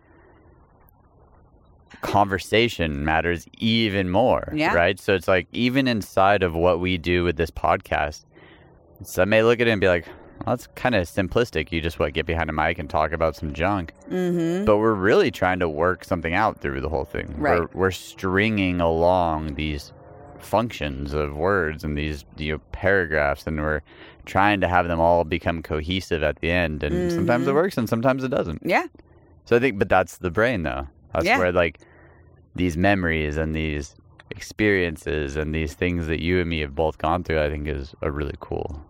conversation 2.02 3.04
matters 3.04 3.46
even 3.58 4.10
more 4.10 4.52
Yeah. 4.54 4.74
right 4.74 4.98
so 5.00 5.14
it's 5.14 5.26
like 5.28 5.48
even 5.52 5.88
inside 5.88 6.42
of 6.42 6.54
what 6.54 6.78
we 6.78 6.98
do 6.98 7.24
with 7.24 7.36
this 7.36 7.50
podcast 7.50 8.24
some 9.02 9.30
may 9.30 9.42
look 9.42 9.60
at 9.60 9.66
it 9.66 9.70
and 9.70 9.80
be 9.80 9.88
like 9.88 10.06
that's 10.46 10.66
kind 10.68 10.94
of 10.94 11.06
simplistic 11.06 11.72
you 11.72 11.80
just 11.80 11.98
what 11.98 12.12
get 12.14 12.24
behind 12.24 12.48
a 12.48 12.52
mic 12.52 12.78
and 12.78 12.88
talk 12.88 13.12
about 13.12 13.34
some 13.36 13.52
junk 13.52 13.92
Mm-hmm. 14.10 14.64
but 14.64 14.78
we're 14.78 14.94
really 14.94 15.30
trying 15.30 15.58
to 15.58 15.68
work 15.68 16.04
something 16.04 16.32
out 16.34 16.60
through 16.60 16.80
the 16.80 16.88
whole 16.88 17.04
thing 17.04 17.34
Right. 17.36 17.60
we're, 17.60 17.68
we're 17.74 17.90
stringing 17.90 18.80
along 18.80 19.54
these 19.56 19.92
functions 20.38 21.12
of 21.12 21.34
words 21.36 21.82
and 21.82 21.96
these 21.98 22.24
you 22.36 22.52
know, 22.52 22.58
paragraphs 22.72 23.46
and 23.46 23.58
we're 23.60 23.80
trying 24.26 24.60
to 24.60 24.68
have 24.68 24.86
them 24.86 25.00
all 25.00 25.24
become 25.24 25.62
cohesive 25.62 26.22
at 26.22 26.36
the 26.40 26.50
end 26.50 26.82
and 26.82 27.10
sometimes 27.10 27.46
it 27.46 27.50
Mhm. 27.50 27.54
works 27.54 27.76
and 27.78 27.88
sometimes 27.88 28.22
it 28.22 28.28
doesn't 28.28 28.60
Yeah. 28.64 28.86
so 29.44 29.56
i 29.56 29.58
think 29.58 29.78
but 29.78 29.88
that's 29.88 30.18
the 30.18 30.30
brain 30.30 30.62
though 30.62 30.86
that's 31.12 31.26
Yeah. 31.26 31.38
where 31.38 31.52
like 31.52 31.80
these 32.54 32.76
memories 32.76 33.36
and 33.36 33.54
these 33.54 33.94
experiences 34.30 35.36
and 35.36 35.54
these 35.54 35.74
things 35.74 36.06
that 36.06 36.22
you 36.22 36.40
and 36.40 36.48
me 36.48 36.60
have 36.60 36.74
both 36.74 36.98
gone 36.98 37.22
through 37.24 37.40
i 37.42 37.48
think 37.50 37.66
is 37.68 37.94
a 38.02 38.10
really 38.10 38.36
cool 38.40 38.80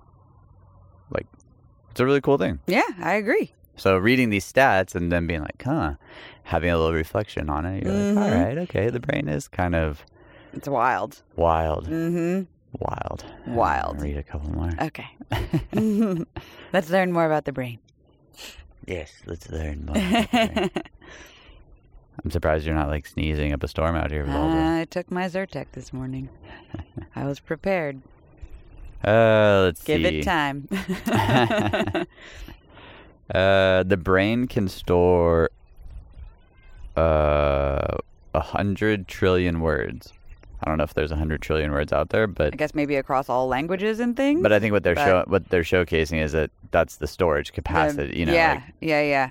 like 1.11 1.27
it's 1.97 2.01
a 2.01 2.05
really 2.05 2.21
cool 2.21 2.37
thing 2.37 2.59
Yeah, 2.67 2.83
I 3.01 3.15
agree. 3.15 3.53
so 3.77 3.97
reading 3.97 4.29
these 4.29 4.45
stats 4.53 4.95
and 4.95 5.11
then 5.11 5.27
being 5.27 5.41
like, 5.41 5.63
huh, 5.65 5.95
having 6.45 6.69
a 6.71 6.77
little 6.77 6.93
reflection 6.93 7.49
on 7.49 7.65
it, 7.65 7.83
you're 7.85 7.93
like, 7.93 8.17
all 8.19 8.31
right, 8.39 8.59
okay, 8.59 8.91
the 8.91 9.01
brain 9.01 9.29
is 9.29 9.49
kind 9.49 9.75
of 9.75 10.05
It's 10.53 10.69
wild. 10.69 11.23
wild, 11.37 11.87
Mm-hmm. 11.89 12.43
wild, 12.79 13.25
Wild. 13.47 14.03
Read 14.03 14.19
a 14.19 14.23
couple 14.23 14.51
more. 14.51 14.71
Okay. 14.81 15.09
Let's 16.73 16.91
learn 16.91 17.13
more 17.13 17.25
about 17.25 17.47
the 17.47 17.53
brain. 17.53 17.79
yes, 18.87 19.11
let's 19.25 19.49
learn 19.51 19.87
more. 19.87 19.97
about 19.97 20.31
the 20.31 20.49
brain. 20.55 20.71
I'm 22.25 22.31
surprised 22.31 22.67
you're 22.67 22.75
not 22.75 22.89
like 22.89 23.07
sneezing 23.07 23.53
up 23.53 23.63
a 23.63 23.69
storm 23.69 23.95
out 23.97 24.11
here 24.11 24.25
with 24.25 24.35
all 24.35 24.51
the. 24.51 24.59
I 24.81 24.87
took 24.91 25.11
my 25.11 25.27
Zyrtec 25.29 25.67
this 25.73 25.93
morning. 25.93 26.29
I 27.15 27.25
was 27.25 27.41
prepared. 27.41 28.01
Uh, 29.07 29.63
let's 29.67 29.83
Give 29.85 30.03
see. 30.03 30.19
it 30.21 30.23
time. 30.25 30.69
Uh, 33.35 33.83
the 33.83 33.97
brain 33.97 34.47
can 34.47 34.69
store 34.69 35.51
uh 36.97 37.97
a 38.35 38.41
hundred 38.41 39.09
trillion 39.09 39.61
words. 39.61 40.13
I 40.63 40.69
don't 40.69 40.79
know 40.79 40.85
if 40.85 40.95
there's 40.95 41.11
a 41.11 41.17
hundred 41.17 41.43
trillion 41.43 41.73
words 41.73 41.93
out 41.93 42.11
there, 42.11 42.29
but 42.29 42.53
I 42.55 42.57
guess 42.57 42.73
maybe 42.73 42.95
across 42.95 43.29
all 43.29 43.49
languages 43.49 43.99
and 43.99 44.17
things. 44.17 44.43
But 44.45 44.53
I 44.53 44.61
think 44.61 44.73
what 44.73 44.85
they're 44.85 44.95
show 44.95 45.25
what 45.27 45.49
they're 45.49 45.63
showcasing 45.65 46.23
is 46.23 46.31
that 46.33 46.53
that's 46.71 46.97
the 46.99 47.09
storage 47.09 47.49
The- 47.49 47.55
capacity. 47.55 48.17
you 48.17 48.27
know, 48.27 48.33
yeah, 48.33 48.53
like, 48.55 48.63
yeah, 48.81 49.03
yeah, 49.03 49.31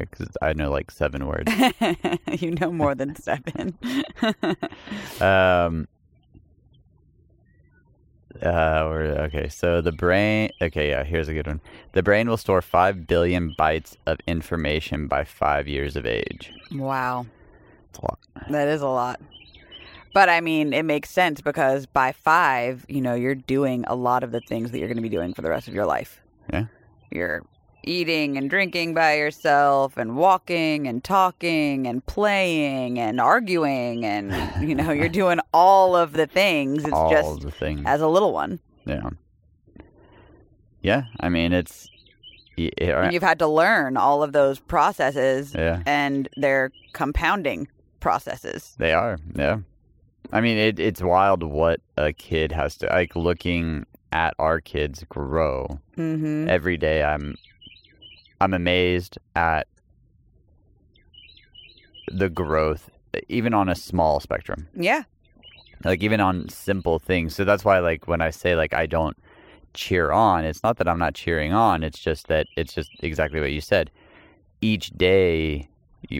because 0.00 0.28
I 0.42 0.52
know 0.52 0.70
like 0.70 0.90
seven 0.90 1.26
words. 1.26 1.50
you 2.38 2.50
know 2.50 2.70
more 2.70 2.94
than 2.94 3.16
seven. 3.16 3.78
um. 5.22 5.88
Uh, 8.44 8.86
we're, 8.90 9.04
okay, 9.22 9.48
so 9.48 9.80
the 9.80 9.90
brain. 9.92 10.50
Okay, 10.60 10.90
yeah, 10.90 11.02
here's 11.02 11.28
a 11.28 11.34
good 11.34 11.46
one. 11.46 11.60
The 11.92 12.02
brain 12.02 12.28
will 12.28 12.36
store 12.36 12.60
five 12.60 13.06
billion 13.06 13.54
bytes 13.58 13.96
of 14.06 14.18
information 14.26 15.06
by 15.08 15.24
five 15.24 15.66
years 15.66 15.96
of 15.96 16.04
age. 16.06 16.52
wow, 16.72 17.24
That's 17.92 17.98
a 17.98 18.02
lot. 18.02 18.18
that 18.50 18.68
is 18.68 18.82
a 18.82 18.86
lot. 18.88 19.20
But 20.12 20.28
I 20.28 20.40
mean, 20.40 20.72
it 20.72 20.84
makes 20.84 21.10
sense 21.10 21.40
because 21.40 21.86
by 21.86 22.12
five, 22.12 22.84
you 22.88 23.00
know, 23.00 23.14
you're 23.14 23.34
doing 23.34 23.84
a 23.88 23.94
lot 23.96 24.22
of 24.22 24.30
the 24.30 24.40
things 24.40 24.70
that 24.70 24.78
you're 24.78 24.88
going 24.88 24.96
to 24.98 25.02
be 25.02 25.08
doing 25.08 25.34
for 25.34 25.42
the 25.42 25.50
rest 25.50 25.66
of 25.66 25.74
your 25.74 25.86
life. 25.86 26.20
Yeah. 26.52 26.66
You're 27.10 27.44
eating 27.86 28.36
and 28.36 28.48
drinking 28.50 28.94
by 28.94 29.14
yourself 29.16 29.96
and 29.96 30.16
walking 30.16 30.86
and 30.86 31.02
talking 31.04 31.86
and 31.86 32.04
playing 32.06 32.98
and 32.98 33.20
arguing 33.20 34.04
and 34.04 34.32
you 34.68 34.74
know 34.74 34.90
you're 34.92 35.08
doing 35.22 35.38
all 35.52 35.94
of 35.96 36.12
the 36.12 36.26
things 36.26 36.84
it's 36.84 36.92
All 36.92 37.10
just 37.10 37.40
the 37.40 37.50
things. 37.50 37.82
as 37.86 38.00
a 38.00 38.08
little 38.08 38.32
one 38.32 38.60
yeah. 38.86 39.10
Yeah, 40.82 41.04
I 41.20 41.28
mean 41.30 41.52
it's. 41.52 41.88
y- 42.58 42.70
it- 42.76 42.90
and 42.90 43.12
you've 43.12 43.22
had 43.22 43.38
to 43.38 43.46
learn 43.46 43.96
all 43.96 44.22
of 44.22 44.32
those 44.32 44.58
processes 44.60 45.54
yeah. 45.54 45.82
and 45.86 46.28
they're 46.36 46.70
compounding 46.92 47.68
processes 48.00 48.74
They 48.78 48.92
are, 48.92 49.18
yeah. 49.34 49.58
I 50.32 50.40
mean, 50.40 50.56
it, 50.58 50.78
it's 50.80 51.00
wild 51.02 51.42
what 51.42 51.80
a 51.96 52.12
kid 52.12 52.50
has 52.52 52.76
to 52.78 52.86
like. 52.88 53.14
Looking 53.14 53.86
at 54.10 54.34
our 54.38 54.60
kids 54.60 55.04
grow 55.08 55.78
mm-hmm. 55.96 56.48
every 56.48 56.76
day, 56.76 57.04
I'm, 57.04 57.36
I'm 58.44 58.54
amazed 58.54 59.16
at 59.34 59.66
the 62.08 62.28
growth, 62.28 62.90
even 63.28 63.54
on 63.54 63.68
a 63.68 63.74
small 63.74 64.20
spectrum. 64.20 64.68
yeah 64.74 65.04
Like 65.84 66.02
even 66.02 66.20
on 66.20 66.48
simple 66.50 66.98
things. 66.98 67.34
So 67.34 67.44
that's 67.44 67.64
why, 67.64 67.78
like, 67.78 68.06
when 68.06 68.20
I 68.20 68.30
say 68.30 68.54
like 68.54 68.74
I 68.74 68.86
don't 68.86 69.16
cheer 69.72 70.12
on, 70.12 70.44
it's 70.44 70.62
not 70.62 70.76
that 70.76 70.86
I'm 70.88 70.98
not 70.98 71.14
cheering 71.14 71.52
on. 71.52 71.82
It's 71.82 71.98
just 71.98 72.28
that 72.28 72.46
it's 72.56 72.74
just 72.74 72.90
exactly 73.00 73.40
what 73.40 73.50
you 73.52 73.60
said. 73.60 73.90
Each 74.60 74.90
day, 74.90 75.68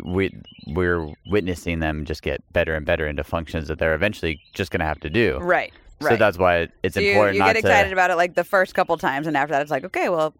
we 0.03 0.35
we're 0.69 1.13
witnessing 1.27 1.81
them 1.81 2.05
just 2.07 2.23
get 2.23 2.41
better 2.53 2.75
and 2.75 2.87
better 2.87 3.07
into 3.07 3.23
functions 3.23 3.69
that 3.69 3.79
they're 3.79 3.95
eventually 3.95 4.41
just 4.55 4.71
going 4.71 4.81
to 4.81 4.87
have 4.87 5.01
to 5.01 5.11
do. 5.11 5.39
right 5.41 5.73
right 6.01 6.11
So 6.13 6.17
that's 6.17 6.39
why 6.39 6.69
it's 6.83 6.95
So 6.95 7.01
you, 7.01 7.11
important 7.11 7.35
you 7.37 7.41
not 7.41 7.49
get 7.55 7.57
excited 7.57 7.89
to. 7.91 7.93
about 7.95 8.11
it 8.11 8.17
like 8.17 8.35
the 8.35 8.45
first 8.45 8.75
couple 8.75 8.97
times 8.97 9.27
and 9.27 9.37
after 9.37 9.53
that 9.53 9.63
it's 9.63 9.71
like 9.71 9.85
okay 9.85 10.09
well 10.09 10.35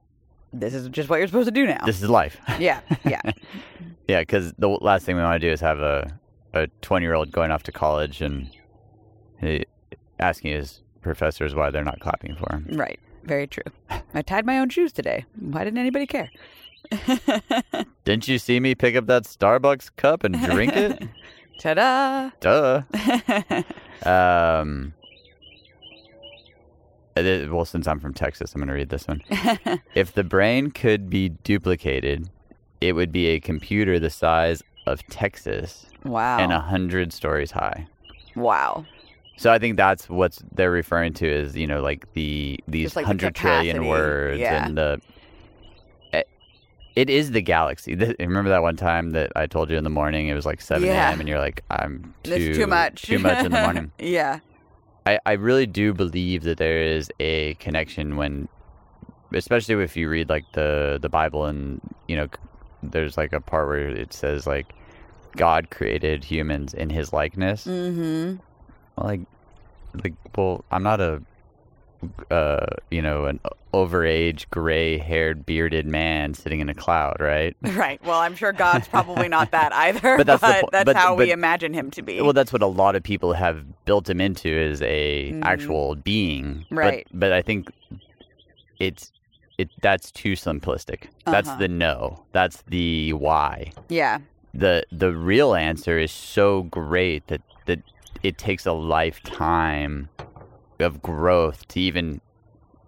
this 0.61 0.73
is 0.75 0.89
just 0.89 1.09
what 1.09 1.17
you're 1.19 1.27
supposed 1.27 1.47
to 1.49 1.53
do 1.53 1.67
now 1.67 1.85
This 1.85 2.03
is 2.03 2.09
life. 2.09 2.39
yeah 2.59 2.81
yeah 3.05 3.21
yeah, 4.09 4.21
because 4.21 4.53
the 4.59 4.69
last 4.69 5.05
thing 5.07 5.17
we 5.17 5.23
want 5.23 5.41
to 5.41 5.47
do 5.49 5.53
is 5.53 5.61
have 5.61 5.81
a 5.81 6.19
a 6.53 6.69
20 6.83 7.05
year 7.05 7.15
old 7.15 7.33
going 7.33 7.51
off 7.51 7.63
to 7.65 7.73
college 7.73 8.21
and 8.23 8.49
he, 9.41 9.65
asking 10.21 10.53
his 10.53 10.83
professors 11.03 11.55
why 11.55 11.71
they're 11.71 11.83
not 11.85 11.99
clapping 12.01 12.37
for 12.37 12.47
him. 12.55 12.67
right 12.73 13.01
very 13.25 13.47
true 13.47 13.65
i 14.15 14.23
tied 14.23 14.47
my 14.47 14.59
own 14.59 14.69
shoes 14.69 14.93
today 14.93 15.25
why 15.41 15.65
didn't 15.65 15.79
anybody 15.79 16.07
care 16.07 16.31
Didn't 18.05 18.29
you 18.29 18.39
see 18.39 18.61
me 18.61 18.75
pick 18.75 18.95
up 18.95 19.07
that 19.07 19.23
Starbucks 19.25 19.91
cup 19.97 20.23
and 20.23 20.39
drink 20.45 20.77
it? 20.77 21.03
ta-da 21.59 22.31
Duh. 22.41 22.83
Um. 24.05 24.93
Is- 27.17 27.49
well, 27.49 27.65
since 27.65 27.87
I'm 27.87 28.01
from 28.01 28.13
Texas, 28.15 28.55
I'm 28.55 28.61
going 28.61 28.69
to 28.69 28.75
read 28.75 28.89
this 28.89 29.07
one. 29.07 29.23
if 29.95 30.15
the 30.15 30.25
brain 30.25 30.71
could 30.71 31.09
be 31.09 31.29
duplicated, 31.29 32.29
it 32.81 32.93
would 32.95 33.13
be 33.13 33.27
a 33.29 33.41
computer 33.41 33.99
the 33.99 34.11
size 34.11 34.63
of 34.87 35.07
Texas 35.07 35.87
wow 36.05 36.39
and 36.39 36.53
a 36.53 36.61
hundred 36.61 37.11
stories 37.13 37.51
high. 37.51 37.87
wow 38.37 38.85
So 39.39 39.51
I 39.51 39.59
think 39.59 39.79
that's 39.79 40.11
what 40.11 40.37
they're 40.53 40.71
referring 40.71 41.15
to 41.15 41.27
is 41.27 41.57
you 41.57 41.67
know 41.67 41.81
like 41.81 42.13
the 42.13 42.61
these 42.69 42.95
like 42.95 43.05
the 43.05 43.07
hundred 43.07 43.35
trillion 43.35 43.87
words 43.87 44.39
yeah. 44.39 44.67
and 44.67 44.77
the. 44.77 45.01
eh, 46.13 46.23
it 46.97 47.09
is 47.09 47.31
the 47.31 47.41
galaxy. 47.41 47.95
Remember 48.21 48.51
that 48.51 48.61
one 48.63 48.77
time 48.77 49.11
that 49.13 49.33
I 49.35 49.47
told 49.47 49.71
you 49.71 49.79
in 49.79 49.85
the 49.85 49.91
morning 49.91 50.29
it 50.29 50.35
was 50.35 50.45
like 50.45 50.61
7 50.61 50.87
Yeah. 50.87 51.09
a.m. 51.11 51.21
and 51.21 51.29
you're 51.29 51.39
like, 51.39 51.63
I'm 51.71 52.13
too, 52.23 52.53
too 52.55 52.67
much. 52.67 53.03
too 53.03 53.19
much 53.19 53.43
in 53.47 53.51
the 53.53 53.61
morning. 53.67 53.91
yeah. 53.99 54.41
I, 55.07 55.19
I 55.27 55.33
really 55.33 55.67
do 55.67 55.93
believe 55.93 56.45
that 56.45 56.59
there 56.59 56.83
is 56.83 57.11
a 57.21 57.55
connection 57.55 58.17
when, 58.17 58.49
especially 59.33 59.83
if 59.83 59.97
you 59.97 60.09
read 60.09 60.29
like 60.29 60.45
the 60.53 60.99
the 61.01 61.09
Bible 61.09 61.45
and 61.45 61.81
you 62.09 62.17
know, 62.17 62.29
there's 62.83 63.17
like 63.17 63.33
a 63.33 63.41
part 63.41 63.69
where 63.69 63.89
it 63.89 64.13
says 64.13 64.47
like 64.47 64.75
God 65.37 65.71
created 65.71 66.25
humans 66.25 66.75
in 66.75 66.91
His 66.91 67.13
likeness. 67.13 67.67
Mm-hmm. 67.67 68.37
Well, 68.97 69.07
like, 69.07 69.21
like, 70.03 70.15
well, 70.37 70.65
I'm 70.71 70.83
not 70.83 71.01
a, 71.01 71.23
uh, 72.31 72.67
you 72.91 73.01
know, 73.03 73.27
an 73.27 73.41
overage, 73.73 74.49
gray-haired, 74.51 75.45
bearded 75.45 75.85
man 75.87 76.33
sitting 76.35 76.61
in 76.61 76.69
a 76.69 76.75
cloud, 76.75 77.17
right? 77.21 77.57
Right. 77.75 78.01
Well, 78.05 78.21
I'm 78.21 78.37
sure 78.37 78.53
God's 78.53 78.87
probably 78.89 79.29
not 79.29 79.51
that 79.51 79.73
either. 79.87 80.17
But 80.17 80.27
that's 80.27 80.41
the 80.43 80.59
po- 80.63 80.69
that's 80.71 80.85
but- 80.85 80.97
how 80.97 81.15
we 81.15 81.33
imagine 81.33 81.75
him 81.75 81.91
to 81.93 82.03
be. 82.03 82.21
Well, 82.21 82.33
that's 82.33 82.53
what 82.53 82.63
a 82.63 82.67
lot 82.67 82.95
of 82.97 83.03
people 83.03 83.33
have 83.33 83.65
built 83.85 84.09
him 84.09 84.21
into 84.21 84.49
is 84.49 84.81
a 84.83 85.33
Mhm. 85.33 85.45
actual 85.45 85.95
being. 85.97 86.65
But- 86.71 86.77
Right. 86.77 87.07
But, 87.13 87.33
I 87.33 87.43
think 87.43 87.71
it's 88.79 89.13
it 89.59 89.69
that's 89.83 90.11
too 90.11 90.33
simplistic. 90.33 91.05
That's 91.27 91.49
Uh-huh. 91.49 91.59
the 91.59 91.69
no. 91.69 92.25
That's 92.33 92.63
the 92.69 93.13
why. 93.13 93.73
yeah. 93.89 94.19
The 94.53 94.85
the 94.93 95.13
real 95.13 95.55
answer 95.55 95.99
is 95.99 96.13
so 96.13 96.63
great 96.65 97.27
that 97.27 97.41
that 97.67 97.81
it 98.23 98.39
takes 98.39 98.67
a 98.67 98.73
lifetime 98.73 100.09
of 100.81 101.03
growth 101.03 101.67
to 101.69 101.81
even 101.81 102.21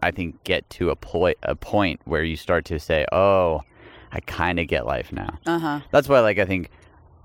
I 0.03 0.11
think 0.11 0.43
get 0.45 0.69
to 0.71 0.91
a 0.91 0.97
point 0.97 1.39
a 1.43 1.55
point 1.57 2.01
where 2.05 2.23
you 2.23 2.37
start 2.37 2.65
to 2.67 2.79
say, 2.79 3.07
"Oh, 3.13 3.63
I 4.13 4.21
kind 4.21 4.59
of 4.61 4.67
get 4.69 4.87
life 4.87 5.13
now." 5.13 5.39
Uh 5.47 5.59
huh. 5.59 5.81
That's 5.91 6.09
why, 6.09 6.21
like, 6.21 6.39
I 6.39 6.45
think 6.45 6.71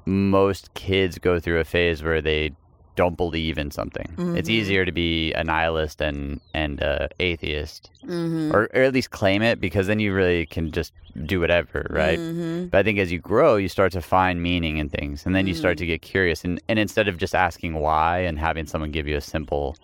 most 0.05 0.73
kids 0.73 1.17
go 1.19 1.39
through 1.39 1.59
a 1.59 1.63
phase 1.63 2.01
where 2.01 2.21
they 2.21 2.51
don't 2.95 3.15
believe 3.15 3.57
in 3.57 3.71
something. 3.71 4.05
It's 4.35 4.49
Mhm. 4.49 4.53
easier 4.53 4.85
to 4.85 4.91
be 4.91 5.31
a 5.33 5.43
nihilist 5.43 6.01
and 6.01 6.39
and 6.53 6.81
uh, 6.83 7.07
atheist, 7.19 7.89
Mm-hmm. 8.05 8.51
or, 8.55 8.69
or 8.73 8.81
at 8.81 8.93
least 8.93 9.11
claim 9.11 9.41
it, 9.41 9.61
because 9.61 9.87
then 9.87 9.99
you 9.99 10.13
really 10.13 10.45
can 10.45 10.71
just 10.71 10.91
do 11.25 11.39
whatever, 11.39 11.85
right? 11.89 12.19
Mm-hmm. 12.19 12.67
But 12.67 12.79
I 12.79 12.83
think 12.83 12.99
as 12.99 13.11
you 13.11 13.19
grow, 13.19 13.55
you 13.57 13.67
start 13.69 13.91
to 13.93 14.01
find 14.01 14.41
meaning 14.41 14.77
in 14.77 14.89
things, 14.89 15.25
and 15.25 15.35
then 15.35 15.45
you 15.47 15.53
start 15.53 15.77
to 15.79 15.85
get 15.85 16.01
curious. 16.01 16.43
And 16.43 16.61
and 16.67 16.79
instead 16.79 17.07
of 17.07 17.17
just 17.17 17.35
asking 17.35 17.75
why 17.75 18.19
and 18.19 18.37
having 18.39 18.65
someone 18.65 18.91
give 18.91 19.07
you 19.07 19.15
a 19.17 19.21
simple, 19.21 19.75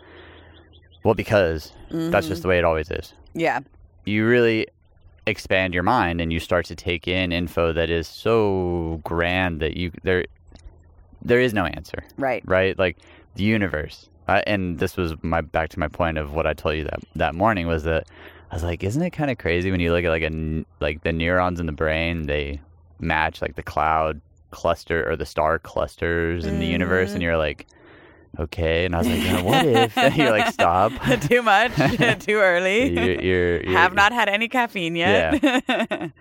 well, 1.07 1.15
because 1.15 1.71
that's 1.89 2.27
just 2.27 2.41
the 2.41 2.47
way 2.47 2.57
it 2.59 2.65
always 2.65 2.89
is 2.91 3.13
Mm-hmm. 3.13 3.39
yeah. 3.39 3.59
you 4.05 4.25
really 4.27 4.67
expand 5.25 5.73
your 5.73 5.83
mind 5.83 6.21
and 6.21 6.31
you 6.33 6.39
start 6.39 6.65
to 6.65 6.75
take 6.75 7.07
in 7.07 7.31
info 7.31 7.73
that 7.73 7.89
is 7.89 8.07
so 8.07 8.99
grand 9.03 9.59
that 9.61 9.75
you 9.77 9.91
there 10.03 10.25
there 11.21 11.39
is 11.41 11.53
no 11.53 11.65
answer 11.65 12.03
Right. 12.17 12.41
right 12.45 12.77
like 12.79 12.97
the 13.35 13.43
universe 13.43 14.09
uh, 14.27 14.41
and 14.47 14.79
this 14.79 14.95
was 14.97 15.13
my 15.23 15.41
back 15.41 15.69
to 15.69 15.79
my 15.79 15.87
point 15.87 16.17
of 16.17 16.33
what 16.33 16.45
i 16.47 16.53
told 16.53 16.75
you 16.75 16.83
that 16.85 16.99
that 17.15 17.35
morning 17.35 17.67
was 17.67 17.83
that 17.83 18.07
i 18.51 18.55
was 18.55 18.63
like 18.63 18.83
isn't 18.83 19.01
it 19.01 19.11
kind 19.11 19.29
of 19.31 19.37
crazy 19.37 19.69
when 19.71 19.79
you 19.81 19.91
look 19.93 20.05
at 20.05 20.09
like 20.09 20.23
a 20.23 20.65
like 20.79 21.03
the 21.03 21.11
neurons 21.11 21.59
in 21.59 21.65
the 21.65 21.71
brain 21.83 22.25
they 22.27 22.59
match 22.99 23.41
like 23.41 23.55
the 23.55 23.63
cloud 23.63 24.19
cluster 24.51 25.09
or 25.09 25.15
the 25.17 25.25
star 25.25 25.59
clusters 25.59 26.45
in 26.45 26.59
the 26.59 26.65
universe 26.65 27.11
and 27.13 27.21
you're 27.21 27.37
like 27.37 27.67
okay 28.39 28.85
and 28.85 28.95
i 28.95 28.99
was 28.99 29.07
like 29.07 29.23
"Yeah, 29.23 29.41
what 29.41 29.65
if 29.65 29.97
and 29.97 30.15
you're 30.17 30.29
like 30.31 30.53
stop 30.53 30.91
Too 31.21 31.41
much. 31.41 31.71
Too 32.25 32.37
early. 32.37 32.93
you're, 32.93 33.21
you're, 33.21 33.63
you're 33.63 33.71
Have 33.77 33.93
not 33.95 34.11
had 34.13 34.29
any 34.29 34.47
caffeine 34.47 34.95
yet. 34.95 35.41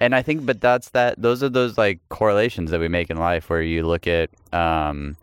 and 0.01 0.15
I 0.15 0.23
think, 0.23 0.47
but 0.47 0.61
that's 0.61 0.91
that. 0.91 1.21
Those 1.21 1.43
are 1.43 1.49
those 1.49 1.77
like 1.79 2.01
correlations 2.09 2.71
that 2.71 2.81
we 2.81 2.89
make 2.89 3.11
in 3.11 3.17
life, 3.19 3.49
where 3.51 3.63
you 3.63 3.87
look 3.87 4.07
at, 4.07 4.31
um, 4.53 5.17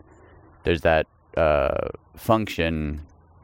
there's 0.64 0.82
that 0.82 1.06
uh, 1.36 1.88
function 2.16 3.00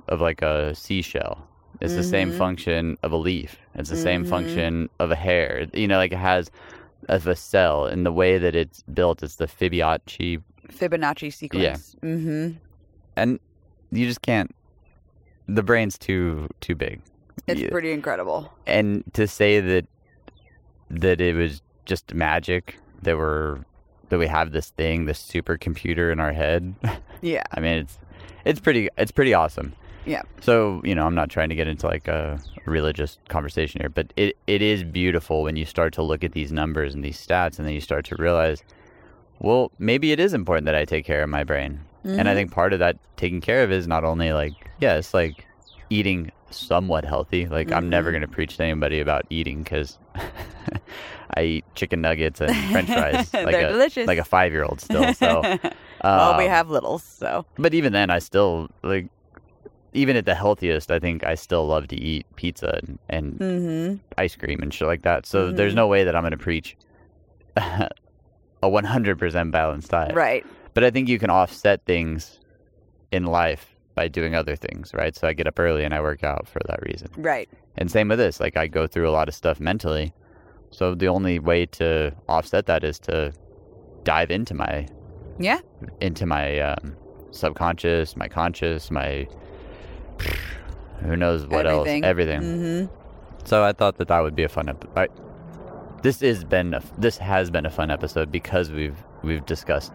of 0.08 0.20
like 0.20 0.42
a 0.42 0.74
seashell. 0.74 1.46
It's 1.80 1.94
the 1.94 2.02
same 2.04 2.30
Mhm. 2.30 2.38
function 2.38 2.96
of 3.02 3.12
a 3.12 3.16
leaf. 3.16 3.56
It's 3.74 3.90
the 3.90 3.96
same 3.96 4.24
Mhm. 4.24 4.28
function 4.28 4.88
of 4.98 5.10
a 5.10 5.16
hair. 5.16 5.66
You 5.72 5.88
know, 5.88 5.96
like 5.96 6.12
it 6.12 6.18
has 6.18 6.50
of 7.08 7.26
a 7.26 7.34
cell, 7.36 7.86
and 7.86 8.04
the 8.06 8.12
way 8.12 8.38
that 8.38 8.54
it's 8.54 8.82
built, 8.82 9.22
it's 9.22 9.36
the 9.36 9.46
Fibonacci, 9.46 10.42
Fibonacci 10.68 11.32
sequence. 11.32 11.96
Mm-hmm. 12.02 12.58
And 13.20 13.38
you 13.92 14.06
just 14.06 14.22
can't. 14.22 14.54
The 15.48 15.62
brain's 15.62 15.98
too 15.98 16.48
too 16.60 16.74
big. 16.74 17.00
It's 17.46 17.60
Yeah. 17.60 17.70
pretty 17.70 17.92
incredible. 17.92 18.52
and 18.66 19.02
to 19.14 19.26
say 19.26 19.60
that 19.60 19.86
that 20.90 21.20
it 21.20 21.34
was 21.36 21.62
just 21.84 22.14
magic 22.14 22.76
that 23.02 23.16
we're 23.16 23.58
that 24.10 24.18
we 24.18 24.26
have 24.26 24.52
this 24.52 24.70
thing 24.70 25.04
this 25.06 25.20
supercomputer 25.22 26.12
in 26.12 26.18
our 26.20 26.32
head 26.32 26.74
Yeah. 27.22 27.44
i 27.52 27.60
mean 27.60 27.78
it's 27.78 27.98
it's 28.44 28.60
pretty 28.60 28.88
it's 28.98 29.12
pretty 29.12 29.32
awesome 29.34 29.72
Yeah. 30.04 30.22
so 30.40 30.80
you 30.84 30.94
know 30.94 31.06
i'm 31.06 31.14
not 31.14 31.30
trying 31.30 31.48
to 31.48 31.54
get 31.54 31.68
into 31.68 31.86
like 31.86 32.08
a 32.08 32.40
religious 32.66 33.18
conversation 33.28 33.80
here 33.80 33.88
but 33.88 34.12
it, 34.16 34.36
it 34.46 34.62
is 34.62 34.82
beautiful 34.84 35.42
when 35.42 35.56
you 35.56 35.64
start 35.64 35.92
to 35.94 36.02
look 36.02 36.22
at 36.24 36.32
these 36.32 36.52
numbers 36.52 36.94
and 36.94 37.04
these 37.04 37.24
stats 37.24 37.58
and 37.58 37.66
then 37.66 37.74
you 37.74 37.80
start 37.80 38.04
to 38.06 38.16
realize 38.16 38.62
well 39.38 39.70
maybe 39.78 40.10
it 40.12 40.20
is 40.20 40.34
important 40.34 40.66
that 40.66 40.74
i 40.74 40.84
take 40.84 41.04
care 41.04 41.22
of 41.22 41.28
my 41.28 41.44
brain 41.44 41.80
and 42.04 42.28
i 42.28 42.32
Mhm. 42.32 42.34
think 42.34 42.52
part 42.52 42.72
of 42.72 42.78
that 42.78 42.96
taking 43.16 43.40
care 43.40 43.62
of 43.62 43.70
is 43.72 43.86
not 43.86 44.04
only 44.04 44.32
like 44.32 44.54
yeah 44.80 44.96
it's 44.96 45.12
like 45.14 45.46
eating 45.90 46.30
somewhat 46.50 47.04
healthy 47.04 47.46
like 47.46 47.70
i'm 47.72 47.88
never 47.88 48.08
Mhm. 48.10 48.12
going 48.14 48.22
to 48.22 48.28
preach 48.28 48.56
to 48.56 48.64
anybody 48.64 49.00
about 49.00 49.24
eating 49.30 49.62
because 49.62 49.98
i 51.36 51.42
eat 51.42 51.64
chicken 51.74 52.00
nuggets 52.00 52.40
and 52.40 52.54
french 52.72 52.88
fries 52.88 53.32
like 53.34 53.50
They're 53.52 53.68
a 53.68 53.72
delicious. 53.72 54.06
like 54.06 54.18
a 54.18 54.24
five 54.24 54.52
year 54.52 54.64
old 54.64 54.80
still 54.80 55.12
so 55.14 55.42
well, 56.04 56.36
we 56.38 56.44
um, 56.44 56.50
have 56.50 56.70
littles, 56.70 57.02
so 57.04 57.44
but 57.58 57.72
even 57.74 57.92
then 57.92 58.10
i 58.10 58.18
still 58.18 58.68
like 58.82 59.08
even 59.92 60.16
at 60.16 60.24
the 60.24 60.34
healthiest 60.34 60.90
i 60.90 60.98
think 60.98 61.24
i 61.24 61.34
still 61.34 61.66
love 61.66 61.86
to 61.88 61.96
eat 61.96 62.24
pizza 62.36 62.78
and, 62.82 62.98
and 63.08 63.38
mm-hmm. 63.38 63.96
ice 64.18 64.34
cream 64.36 64.60
and 64.62 64.72
shit 64.74 64.86
like 64.88 65.02
that 65.02 65.26
so 65.26 65.50
there's 65.52 65.72
Mhm. 65.72 65.76
no 65.76 65.86
way 65.88 66.04
that 66.04 66.16
i'm 66.16 66.22
going 66.22 66.30
to 66.32 66.36
preach 66.38 66.76
a 67.56 67.88
100% 68.62 69.50
balanced 69.50 69.90
diet 69.90 70.14
right. 70.14 70.44
But 70.74 70.84
I 70.84 70.90
think 70.90 71.08
you 71.08 71.18
can 71.18 71.30
offset 71.30 71.84
things 71.84 72.40
in 73.12 73.24
life 73.24 73.76
by 73.94 74.08
doing 74.08 74.34
other 74.34 74.56
things, 74.56 74.92
right? 74.94 75.14
So 75.16 75.26
I 75.26 75.32
get 75.32 75.46
up 75.46 75.58
early 75.58 75.84
and 75.84 75.92
I 75.92 76.00
work 76.00 76.22
out 76.24 76.46
for 76.48 76.60
that 76.68 76.80
reason. 76.82 77.08
Right. 77.16 77.48
And 77.76 77.90
same 77.90 78.08
with 78.08 78.18
this, 78.18 78.40
like 78.40 78.56
I 78.56 78.66
go 78.66 78.86
through 78.86 79.08
a 79.08 79.12
lot 79.12 79.28
of 79.28 79.34
stuff 79.34 79.58
mentally. 79.60 80.12
So 80.70 80.94
the 80.94 81.08
only 81.08 81.38
way 81.40 81.66
to 81.66 82.12
offset 82.28 82.66
that 82.66 82.84
is 82.84 82.98
to 83.00 83.32
dive 84.04 84.30
into 84.30 84.54
my 84.54 84.86
Yeah. 85.38 85.58
into 86.00 86.24
my 86.26 86.60
um, 86.60 86.96
subconscious, 87.32 88.16
my 88.16 88.28
conscious, 88.28 88.90
my 88.90 89.26
who 91.02 91.16
knows 91.16 91.46
what 91.46 91.66
Everything. 91.66 92.04
else, 92.04 92.08
everything. 92.08 92.40
Mm-hmm. 92.42 92.94
So 93.46 93.64
I 93.64 93.72
thought 93.72 93.96
that 93.98 94.08
that 94.08 94.20
would 94.20 94.36
be 94.36 94.44
a 94.44 94.48
fun 94.48 94.68
episode. 94.68 95.08
This 96.02 96.20
has 96.20 96.44
been 96.44 96.74
a, 96.74 96.82
this 96.98 97.18
has 97.18 97.50
been 97.50 97.66
a 97.66 97.70
fun 97.70 97.90
episode 97.90 98.30
because 98.30 98.70
we've 98.70 98.96
we've 99.22 99.44
discussed, 99.46 99.92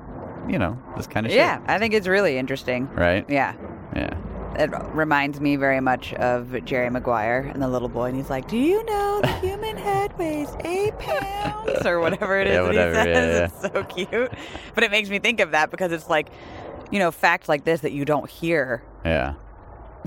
you 0.48 0.60
know, 0.60 0.78
this 0.98 1.08
kind 1.08 1.26
of 1.26 1.32
shit. 1.32 1.40
Yeah, 1.40 1.62
I 1.68 1.78
think 1.80 1.94
it's 1.94 2.08
really 2.08 2.38
interesting. 2.38 2.88
right? 2.94 3.26
Yeah. 3.30 3.54
Yeah. 3.96 4.18
It 4.58 4.70
reminds 4.94 5.42
me 5.42 5.58
very 5.58 5.82
much 5.82 6.14
of 6.14 6.64
Jerry 6.64 6.90
Maguire 6.90 7.52
and 7.54 7.62
the 7.62 7.68
little 7.68 7.90
boy, 7.90 8.06
and 8.06 8.16
he's 8.16 8.30
like, 8.30 8.48
"Do 8.48 8.58
you 8.58 8.84
know 8.86 9.20
the 9.22 9.28
human 9.42 9.76
head 9.76 10.18
weighs 10.18 10.48
eight 10.64 10.98
pounds 10.98 11.86
or 11.86 12.00
whatever 12.00 12.40
it 12.40 12.48
is 12.48 12.54
Yeah, 12.54 12.62
that 12.62 12.68
whatever, 12.68 13.02
he 13.04 13.10
yeah, 13.10 13.48
says?" 13.48 13.52
It's 13.66 13.74
so 13.74 13.84
cute, 13.84 14.32
but 14.74 14.84
it 14.86 14.92
makes 14.92 15.10
me 15.10 15.20
think 15.20 15.42
of 15.42 15.52
that 15.52 15.72
because 15.72 15.92
it's 15.92 16.10
like, 16.10 16.30
you 16.90 17.00
know, 17.00 17.12
facts 17.12 17.50
like 17.50 17.66
this 17.66 17.82
that 17.82 17.92
you 17.92 18.06
don't 18.06 18.30
hear 18.30 18.82
Yeah. 19.04 19.34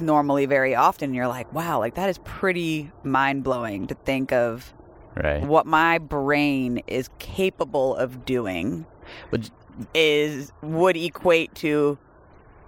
normally 0.00 0.46
very 0.46 0.74
often. 0.74 1.12
You're 1.12 1.28
like, 1.28 1.52
"Wow, 1.52 1.78
like 1.80 1.96
that 1.96 2.08
is 2.08 2.16
pretty 2.24 2.90
mind 3.02 3.44
blowing 3.44 3.86
to 3.88 3.94
think 3.94 4.32
of 4.32 4.72
Right. 5.14 5.42
what 5.44 5.66
my 5.66 5.98
brain 5.98 6.80
is 6.86 7.10
capable 7.18 7.94
of 7.96 8.24
doing." 8.24 8.86
Which- 9.30 9.50
is 9.94 10.52
would 10.62 10.96
equate 10.96 11.54
to 11.56 11.98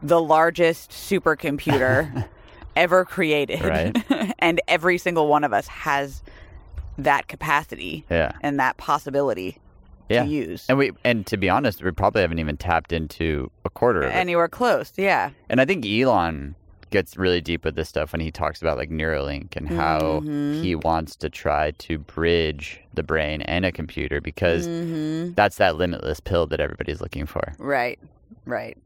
the 0.03 0.21
largest 0.21 0.91
supercomputer 0.91 2.27
ever 2.77 3.05
created. 3.05 3.63
Right. 3.63 4.35
and 4.39 4.61
every 4.69 4.99
single 4.99 5.29
one 5.29 5.45
of 5.45 5.53
us 5.53 5.67
has 5.69 6.23
that 6.99 7.29
capacity 7.29 8.05
Yeah. 8.11 8.33
and 8.43 8.59
that 8.61 8.77
possibility 8.77 9.59
Yeah. 10.09 10.25
to 10.25 10.29
use. 10.29 10.67
And 10.69 10.79
we 10.79 10.93
and 11.05 11.27
to 11.27 11.37
be 11.37 11.49
honest, 11.49 11.83
we 11.83 11.91
probably 11.91 12.23
haven't 12.23 12.39
even 12.39 12.57
tapped 12.57 12.93
into 12.93 13.51
a 13.65 13.71
quarter 13.71 14.01
of 14.03 14.11
it. 14.11 14.15
Anywhere 14.15 14.49
close, 14.49 14.93
yeah. 14.97 15.31
And 15.49 15.61
I 15.61 15.65
think 15.65 15.85
Elon 15.87 16.55
gets 16.91 17.17
really 17.17 17.41
deep 17.41 17.65
with 17.65 17.75
this 17.77 17.89
stuff 17.89 18.13
when 18.13 18.21
he 18.21 18.31
talks 18.31 18.61
about 18.61 18.77
like 18.77 18.91
Neuralink 18.91 19.57
and 19.57 19.69
how 19.69 20.23
Mhm. 20.25 20.61
he 20.61 20.75
wants 20.75 21.17
to 21.17 21.31
try 21.31 21.71
to 21.73 21.99
bridge 21.99 22.81
the 22.93 23.03
brain 23.03 23.43
and 23.43 23.65
a 23.65 23.73
computer 23.73 24.21
because 24.21 24.67
hmm 24.67 25.31
that's 25.37 25.57
that 25.57 25.77
limitless 25.77 26.21
pill 26.21 26.47
that 26.47 26.61
everybody's 26.61 27.01
looking 27.01 27.25
for. 27.25 27.55
Right, 27.59 27.99
right. 28.45 28.77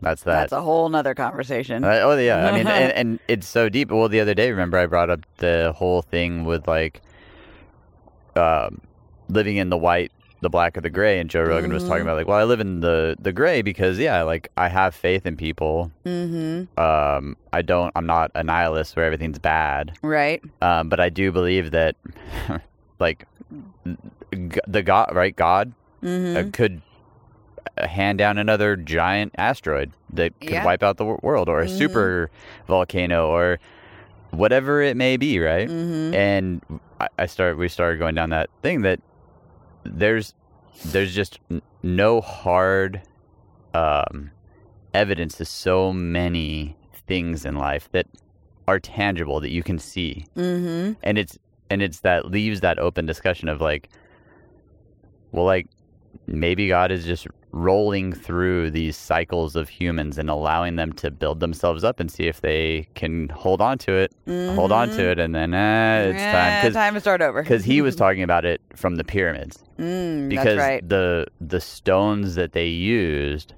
That's 0.00 0.22
that. 0.24 0.32
That's 0.32 0.52
a 0.52 0.60
whole 0.62 0.88
nother 0.88 1.14
conversation. 1.14 1.84
Uh, 1.84 2.00
oh 2.02 2.16
yeah, 2.18 2.46
I 2.46 2.52
mean, 2.52 2.66
and, 2.66 2.92
and 2.96 3.20
it's 3.28 3.46
so 3.46 3.68
deep. 3.68 3.90
Well, 3.90 4.08
the 4.08 4.20
other 4.20 4.34
day, 4.34 4.50
remember 4.50 4.78
I 4.78 4.86
brought 4.86 5.10
up 5.10 5.20
the 5.38 5.72
whole 5.76 6.02
thing 6.02 6.44
with 6.44 6.66
like, 6.66 7.00
um, 8.36 8.80
living 9.28 9.56
in 9.56 9.70
the 9.70 9.76
white, 9.76 10.12
the 10.40 10.50
black, 10.50 10.76
or 10.76 10.80
the 10.80 10.90
gray. 10.90 11.18
And 11.18 11.30
Joe 11.30 11.42
Rogan 11.42 11.72
was 11.72 11.82
talking 11.84 11.98
Mhm. 11.98 12.02
about 12.02 12.16
like, 12.16 12.26
well, 12.28 12.38
I 12.38 12.44
live 12.44 12.60
in 12.60 12.80
the 12.80 13.16
the 13.18 13.32
gray 13.32 13.62
because 13.62 13.98
yeah, 13.98 14.22
like 14.22 14.50
I 14.56 14.68
have 14.68 14.94
faith 14.94 15.24
in 15.26 15.36
people. 15.36 15.90
Mm-hmm. 16.04 16.78
Um, 16.80 17.36
I 17.52 17.62
don't. 17.62 17.92
I'm 17.96 18.06
not 18.06 18.30
a 18.34 18.42
nihilist 18.42 18.96
where 18.96 19.04
everything's 19.06 19.38
bad. 19.38 19.92
Right. 20.02 20.42
Um, 20.60 20.88
but 20.88 21.00
I 21.00 21.08
do 21.08 21.32
believe 21.32 21.70
that, 21.70 21.96
like, 22.98 23.26
g- 24.32 24.60
the 24.66 24.82
God, 24.82 25.10
right? 25.14 25.34
God 25.34 25.72
Mm-hmm. 26.02 26.36
uh, 26.48 26.50
could 26.52 26.82
uh, 27.78 27.88
hand 27.88 28.18
down 28.18 28.36
another 28.38 28.76
giant 28.76 29.34
asteroid 29.38 29.90
that 30.12 30.38
could 30.40 30.50
Yeah. 30.50 30.64
wipe 30.64 30.82
out 30.82 30.98
the 30.98 31.04
world, 31.06 31.48
or 31.48 31.60
a 31.60 31.66
Mhm. 31.66 31.78
super 31.78 32.30
volcano, 32.68 33.28
or 33.28 33.58
whatever 34.30 34.82
it 34.82 34.96
may 34.96 35.16
be, 35.16 35.40
right? 35.40 35.68
mm-hmm. 35.68 36.14
And 36.14 36.60
I, 37.00 37.08
I 37.18 37.26
start. 37.26 37.56
We 37.58 37.68
started 37.68 37.98
going 37.98 38.14
down 38.14 38.30
that 38.30 38.50
thing 38.62 38.82
that 38.82 39.00
there's 39.92 40.34
there's 40.86 41.14
just 41.14 41.38
no 41.82 42.20
hard 42.20 43.02
um, 43.74 44.30
evidence 44.94 45.36
to 45.36 45.44
so 45.44 45.92
many 45.92 46.76
things 47.06 47.44
in 47.44 47.56
life 47.56 47.88
that 47.92 48.06
are 48.68 48.80
tangible 48.80 49.40
that 49.40 49.50
you 49.50 49.62
can 49.62 49.78
see 49.78 50.26
Mm-hmm. 50.36 50.92
and 51.02 51.18
it's 51.18 51.38
and 51.70 51.82
it's 51.82 52.00
that 52.00 52.26
leaves 52.30 52.60
that 52.60 52.78
open 52.78 53.06
discussion 53.06 53.48
of 53.48 53.60
like 53.60 53.88
well 55.32 55.44
like 55.44 55.66
maybe 56.26 56.68
god 56.68 56.90
is 56.90 57.04
just 57.04 57.26
rolling 57.52 58.12
through 58.12 58.70
these 58.70 58.96
cycles 58.96 59.56
of 59.56 59.68
humans 59.68 60.18
and 60.18 60.28
allowing 60.28 60.76
them 60.76 60.92
to 60.92 61.10
build 61.10 61.40
themselves 61.40 61.84
up 61.84 62.00
and 62.00 62.10
see 62.10 62.24
if 62.26 62.40
they 62.42 62.86
can 62.94 63.28
hold 63.30 63.60
on 63.62 63.78
to 63.78 63.92
it 63.94 64.12
hold 64.54 64.72
on 64.72 64.90
to 64.90 65.08
it 65.10 65.18
and 65.18 65.34
then 65.34 65.54
eh, 65.54 66.08
it's 66.10 66.18
Yeah, 66.22 66.60
time 66.62 66.72
time 66.72 66.94
to 66.94 67.00
start 67.00 67.22
over. 67.22 67.42
because 67.42 67.64
he 67.64 67.80
was 67.80 67.96
talking 68.04 68.22
about 68.22 68.44
it 68.44 68.60
from 68.74 68.96
the 68.96 69.04
pyramids 69.04 69.62
mm, 69.78 70.28
because 70.28 70.58
right. 70.58 70.86
the 70.86 71.26
the 71.40 71.60
stones 71.60 72.34
that 72.34 72.52
they 72.52 72.66
used 72.66 73.54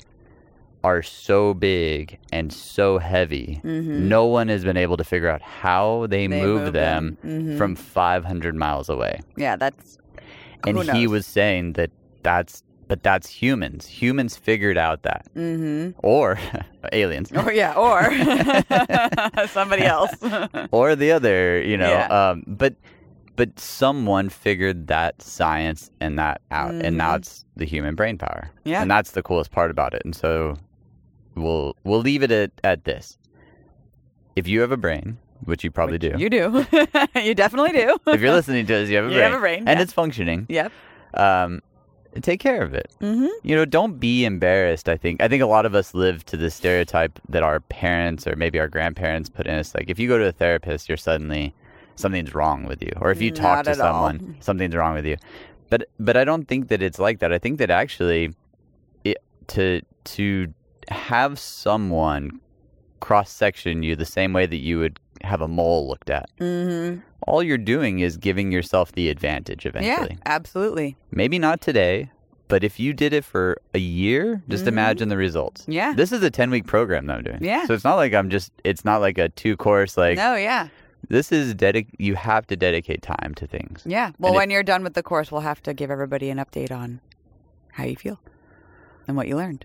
are 0.84 1.02
so 1.02 1.54
big 1.54 2.18
and 2.30 2.52
so 2.52 2.98
heavy 2.98 3.60
Mm-hmm. 3.64 4.08
no 4.08 4.26
one 4.26 4.46
has 4.48 4.64
been 4.64 4.76
able 4.76 4.96
to 4.96 5.02
figure 5.04 5.28
out 5.28 5.42
how 5.42 6.06
they, 6.08 6.28
They 6.28 6.40
move 6.40 6.60
moved 6.62 6.74
them, 6.74 7.18
them. 7.24 7.46
Mhm. 7.48 7.58
from 7.58 7.74
500 7.74 8.54
miles 8.54 8.88
away. 8.88 9.18
Yeah, 9.36 9.56
that's. 9.56 9.98
And 10.66 10.78
he 10.84 11.06
was 11.08 11.26
saying 11.26 11.72
that 11.72 11.90
that's, 12.22 12.62
but 12.88 13.02
that's 13.02 13.28
humans. 13.28 13.86
Humans 13.86 14.36
figured 14.36 14.76
out 14.78 15.02
that. 15.02 15.26
Mm-hmm. 15.36 15.98
Or 16.02 16.38
aliens. 16.92 17.30
Or 17.32 17.52
yeah, 17.52 17.74
or 17.74 18.02
somebody 19.48 19.84
else. 19.84 20.12
or 20.70 20.96
the 20.96 21.12
other, 21.12 21.62
you 21.62 21.76
know. 21.76 21.88
Yeah. 21.90 22.06
Um, 22.06 22.44
but, 22.46 22.74
but 23.36 23.58
someone 23.60 24.28
figured 24.30 24.86
that 24.88 25.20
science 25.22 25.90
and 26.00 26.18
that 26.18 26.40
out. 26.50 26.72
And 26.74 26.96
now 26.96 27.12
Mhm. 27.14 27.18
it's 27.18 27.44
the 27.56 27.64
human 27.66 27.94
brain 27.94 28.18
power. 28.18 28.50
Yeah. 28.64 28.82
And 28.82 28.90
that's 28.90 29.12
the 29.12 29.22
coolest 29.22 29.50
part 29.52 29.70
about 29.70 29.94
it. 29.94 30.02
And 30.04 30.14
so 30.16 30.56
we'll, 31.34 31.76
we'll 31.84 32.00
leave 32.00 32.22
it 32.22 32.30
at, 32.32 32.50
at 32.64 32.84
this. 32.84 33.16
If 34.34 34.48
you 34.48 34.60
have 34.60 34.72
a 34.72 34.76
brain, 34.76 35.18
which 35.44 35.62
you 35.62 35.70
probably 35.70 35.98
do. 35.98 36.14
You 36.18 36.28
do. 36.30 36.66
you 37.14 37.34
definitely 37.34 37.72
do. 37.72 37.96
if 38.08 38.20
you're 38.20 38.32
listening 38.32 38.66
to 38.66 38.72
this, 38.72 38.90
you 38.90 38.96
have 38.96 39.04
a 39.04 39.08
You 39.08 39.14
brain. 39.14 39.24
have 39.30 39.34
a 39.34 39.40
brain, 39.40 39.58
And 39.68 39.78
yeah. 39.78 39.82
it's 39.82 39.92
functioning. 39.92 40.46
Yep. 40.48 40.72
Um, 41.14 41.62
take 42.22 42.40
care 42.40 42.62
of 42.62 42.74
it. 42.74 42.90
Mm-hmm. 43.00 43.26
You 43.42 43.56
know, 43.56 43.64
don't 43.64 43.98
be 43.98 44.24
embarrassed. 44.24 44.88
I 44.88 44.96
think. 44.96 45.22
I 45.22 45.28
think 45.28 45.42
a 45.42 45.46
lot 45.46 45.66
of 45.66 45.74
us 45.74 45.94
live 45.94 46.24
to 46.26 46.36
the 46.36 46.50
stereotype 46.50 47.18
that 47.28 47.42
our 47.42 47.60
parents 47.60 48.26
or 48.26 48.36
maybe 48.36 48.58
our 48.58 48.68
grandparents 48.68 49.28
put 49.28 49.46
in 49.46 49.54
us. 49.54 49.74
Like, 49.74 49.90
if 49.90 49.98
you 49.98 50.08
go 50.08 50.18
to 50.18 50.26
a 50.26 50.32
therapist, 50.32 50.88
you're 50.88 50.96
suddenly 50.96 51.54
something's 51.96 52.34
wrong 52.34 52.64
with 52.64 52.82
you, 52.82 52.92
or 53.00 53.10
if 53.10 53.20
you 53.20 53.30
talk 53.30 53.58
Not 53.58 53.64
to 53.64 53.70
at 53.72 53.80
all. 53.80 53.92
someone, 53.92 54.36
something's 54.40 54.74
wrong 54.74 54.94
with 54.94 55.06
you. 55.06 55.16
But 55.70 55.88
but 55.98 56.16
I 56.16 56.24
don't 56.24 56.46
think 56.46 56.68
that 56.68 56.82
it's 56.82 56.98
like 56.98 57.18
that. 57.20 57.32
I 57.32 57.38
think 57.38 57.58
that 57.58 57.70
actually, 57.70 58.34
it, 59.04 59.18
to 59.48 59.82
to 60.04 60.52
have 60.88 61.38
someone 61.38 62.40
cross 63.00 63.30
section 63.30 63.82
you 63.82 63.94
the 63.94 64.04
same 64.04 64.32
way 64.32 64.46
that 64.46 64.56
you 64.56 64.78
would 64.78 64.98
have 65.22 65.40
a 65.40 65.48
mole 65.48 65.88
looked 65.88 66.10
at. 66.10 66.28
Mm-hmm. 66.40 67.00
All 67.26 67.42
you're 67.42 67.58
doing 67.58 68.00
is 68.00 68.16
giving 68.16 68.52
yourself 68.52 68.92
the 68.92 69.08
advantage 69.10 69.66
eventually. 69.66 70.10
Yeah, 70.12 70.22
absolutely. 70.26 70.96
Maybe 71.10 71.38
not 71.38 71.60
today, 71.60 72.10
but 72.48 72.64
if 72.64 72.80
you 72.80 72.92
did 72.92 73.12
it 73.12 73.24
for 73.24 73.58
a 73.74 73.78
year, 73.78 74.42
just 74.48 74.64
Mhm. 74.64 74.68
imagine 74.68 75.08
the 75.10 75.16
results. 75.16 75.64
Yeah. 75.68 75.92
This 75.94 76.12
is 76.12 76.22
a 76.22 76.30
10 76.30 76.50
week 76.50 76.66
program 76.66 77.06
that 77.06 77.18
I'm 77.18 77.24
doing. 77.24 77.38
Yeah. 77.44 77.66
So 77.66 77.74
it's 77.74 77.84
not 77.84 77.96
like 77.96 78.14
I'm 78.14 78.30
just, 78.30 78.52
it's 78.64 78.84
not 78.84 79.00
like 79.00 79.18
a 79.18 79.28
two 79.28 79.56
course, 79.56 79.96
like, 79.96 80.16
no, 80.16 80.34
yeah. 80.36 80.68
this 81.08 81.30
is 81.32 81.54
dedic, 81.54 81.88
you 81.98 82.14
have 82.14 82.46
to 82.46 82.56
dedicate 82.56 83.02
time 83.02 83.34
to 83.36 83.46
things. 83.46 83.82
Yeah. 83.84 84.12
Well, 84.18 84.30
And 84.32 84.36
it- 84.36 84.38
when 84.38 84.50
you're 84.50 84.62
done 84.62 84.82
with 84.82 84.94
the 84.94 85.02
course, 85.02 85.30
we'll 85.30 85.42
have 85.42 85.62
to 85.64 85.74
give 85.74 85.90
everybody 85.90 86.30
an 86.30 86.38
update 86.38 86.72
on 86.72 87.00
how 87.72 87.84
you 87.84 87.96
feel 87.96 88.18
and 89.06 89.16
what 89.16 89.28
you 89.28 89.36
learned. 89.36 89.64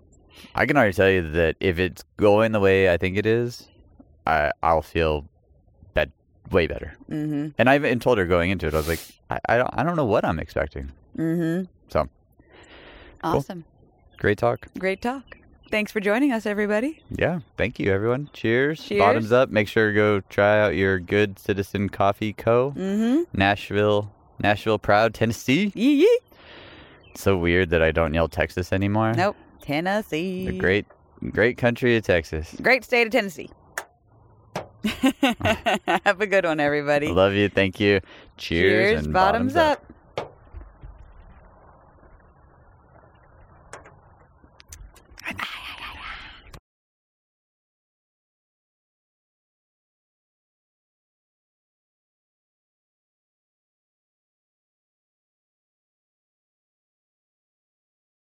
I 0.55 0.65
can 0.65 0.75
already 0.75 0.93
tell 0.93 1.09
you 1.09 1.29
that 1.31 1.55
if 1.59 1.77
it's 1.79 2.03
going 2.17 2.51
the 2.51 2.59
way 2.59 2.91
I 2.91 2.97
think 2.97 3.17
it 3.17 3.25
is, 3.25 3.69
I, 4.25 4.51
I'll 4.63 4.81
feel 4.81 5.25
way 6.51 6.67
better. 6.67 6.93
Mm-hmm. 7.09 7.49
And 7.57 7.69
I 7.69 7.75
even 7.75 7.99
told 7.99 8.17
her 8.17 8.25
going 8.25 8.49
into 8.51 8.67
it, 8.67 8.73
I 8.73 8.77
was 8.77 8.87
like, 8.87 8.99
I, 9.29 9.39
I, 9.49 9.57
don't, 9.57 9.69
I 9.73 9.83
don't 9.83 9.95
know 9.95 10.05
what 10.05 10.25
I'm 10.25 10.39
expecting. 10.39 10.91
Mm-hmm. 11.17 11.65
So, 11.89 12.07
Awesome. 13.23 13.63
great 14.17 14.37
talk. 14.37 14.67
Great 14.77 15.01
talk. 15.01 15.23
Thanks 15.71 15.91
for 15.91 15.99
joining 15.99 16.31
us, 16.31 16.45
everybody. 16.45 17.01
Yeah. 17.09 17.39
Thank 17.57 17.79
you, 17.79 17.91
everyone. 17.91 18.29
Cheers. 18.33 18.83
Cheers. 18.83 18.99
Bottoms 18.99 19.31
up. 19.31 19.49
Make 19.49 19.67
sure 19.67 19.87
to 19.89 19.95
go 19.95 20.19
try 20.29 20.59
out 20.61 20.75
your 20.75 20.99
Good 20.99 21.39
Citizen 21.39 21.89
Coffee 21.89 22.33
Co. 22.33 22.73
Mm-hmm. 22.77 23.37
Nashville, 23.37 24.11
Nashville 24.39 24.77
proud, 24.77 25.13
Tennessee. 25.15 25.71
Yee 25.73 26.01
yee. 26.01 26.19
So 27.15 27.37
weird 27.37 27.69
that 27.71 27.81
I 27.81 27.91
don't 27.91 28.13
yell 28.13 28.27
Texas 28.27 28.71
anymore. 28.73 29.13
Nope. 29.13 29.35
Tennessee. 29.61 30.45
The 30.47 30.57
great, 30.59 30.85
great 31.31 31.57
country 31.57 31.95
of 31.95 32.03
Texas. 32.03 32.53
Great 32.61 32.83
state 32.83 33.07
of 33.07 33.11
Tennessee. 33.11 33.49
Have 36.05 36.19
a 36.19 36.27
good 36.27 36.45
one, 36.45 36.59
everybody. 36.59 37.07
Love 37.07 37.33
you. 37.33 37.49
Thank 37.49 37.79
you. 37.79 38.01
Cheers. 38.37 38.91
Cheers. 38.91 39.05
and 39.05 39.13
bottoms, 39.13 39.55
up. 39.55 39.92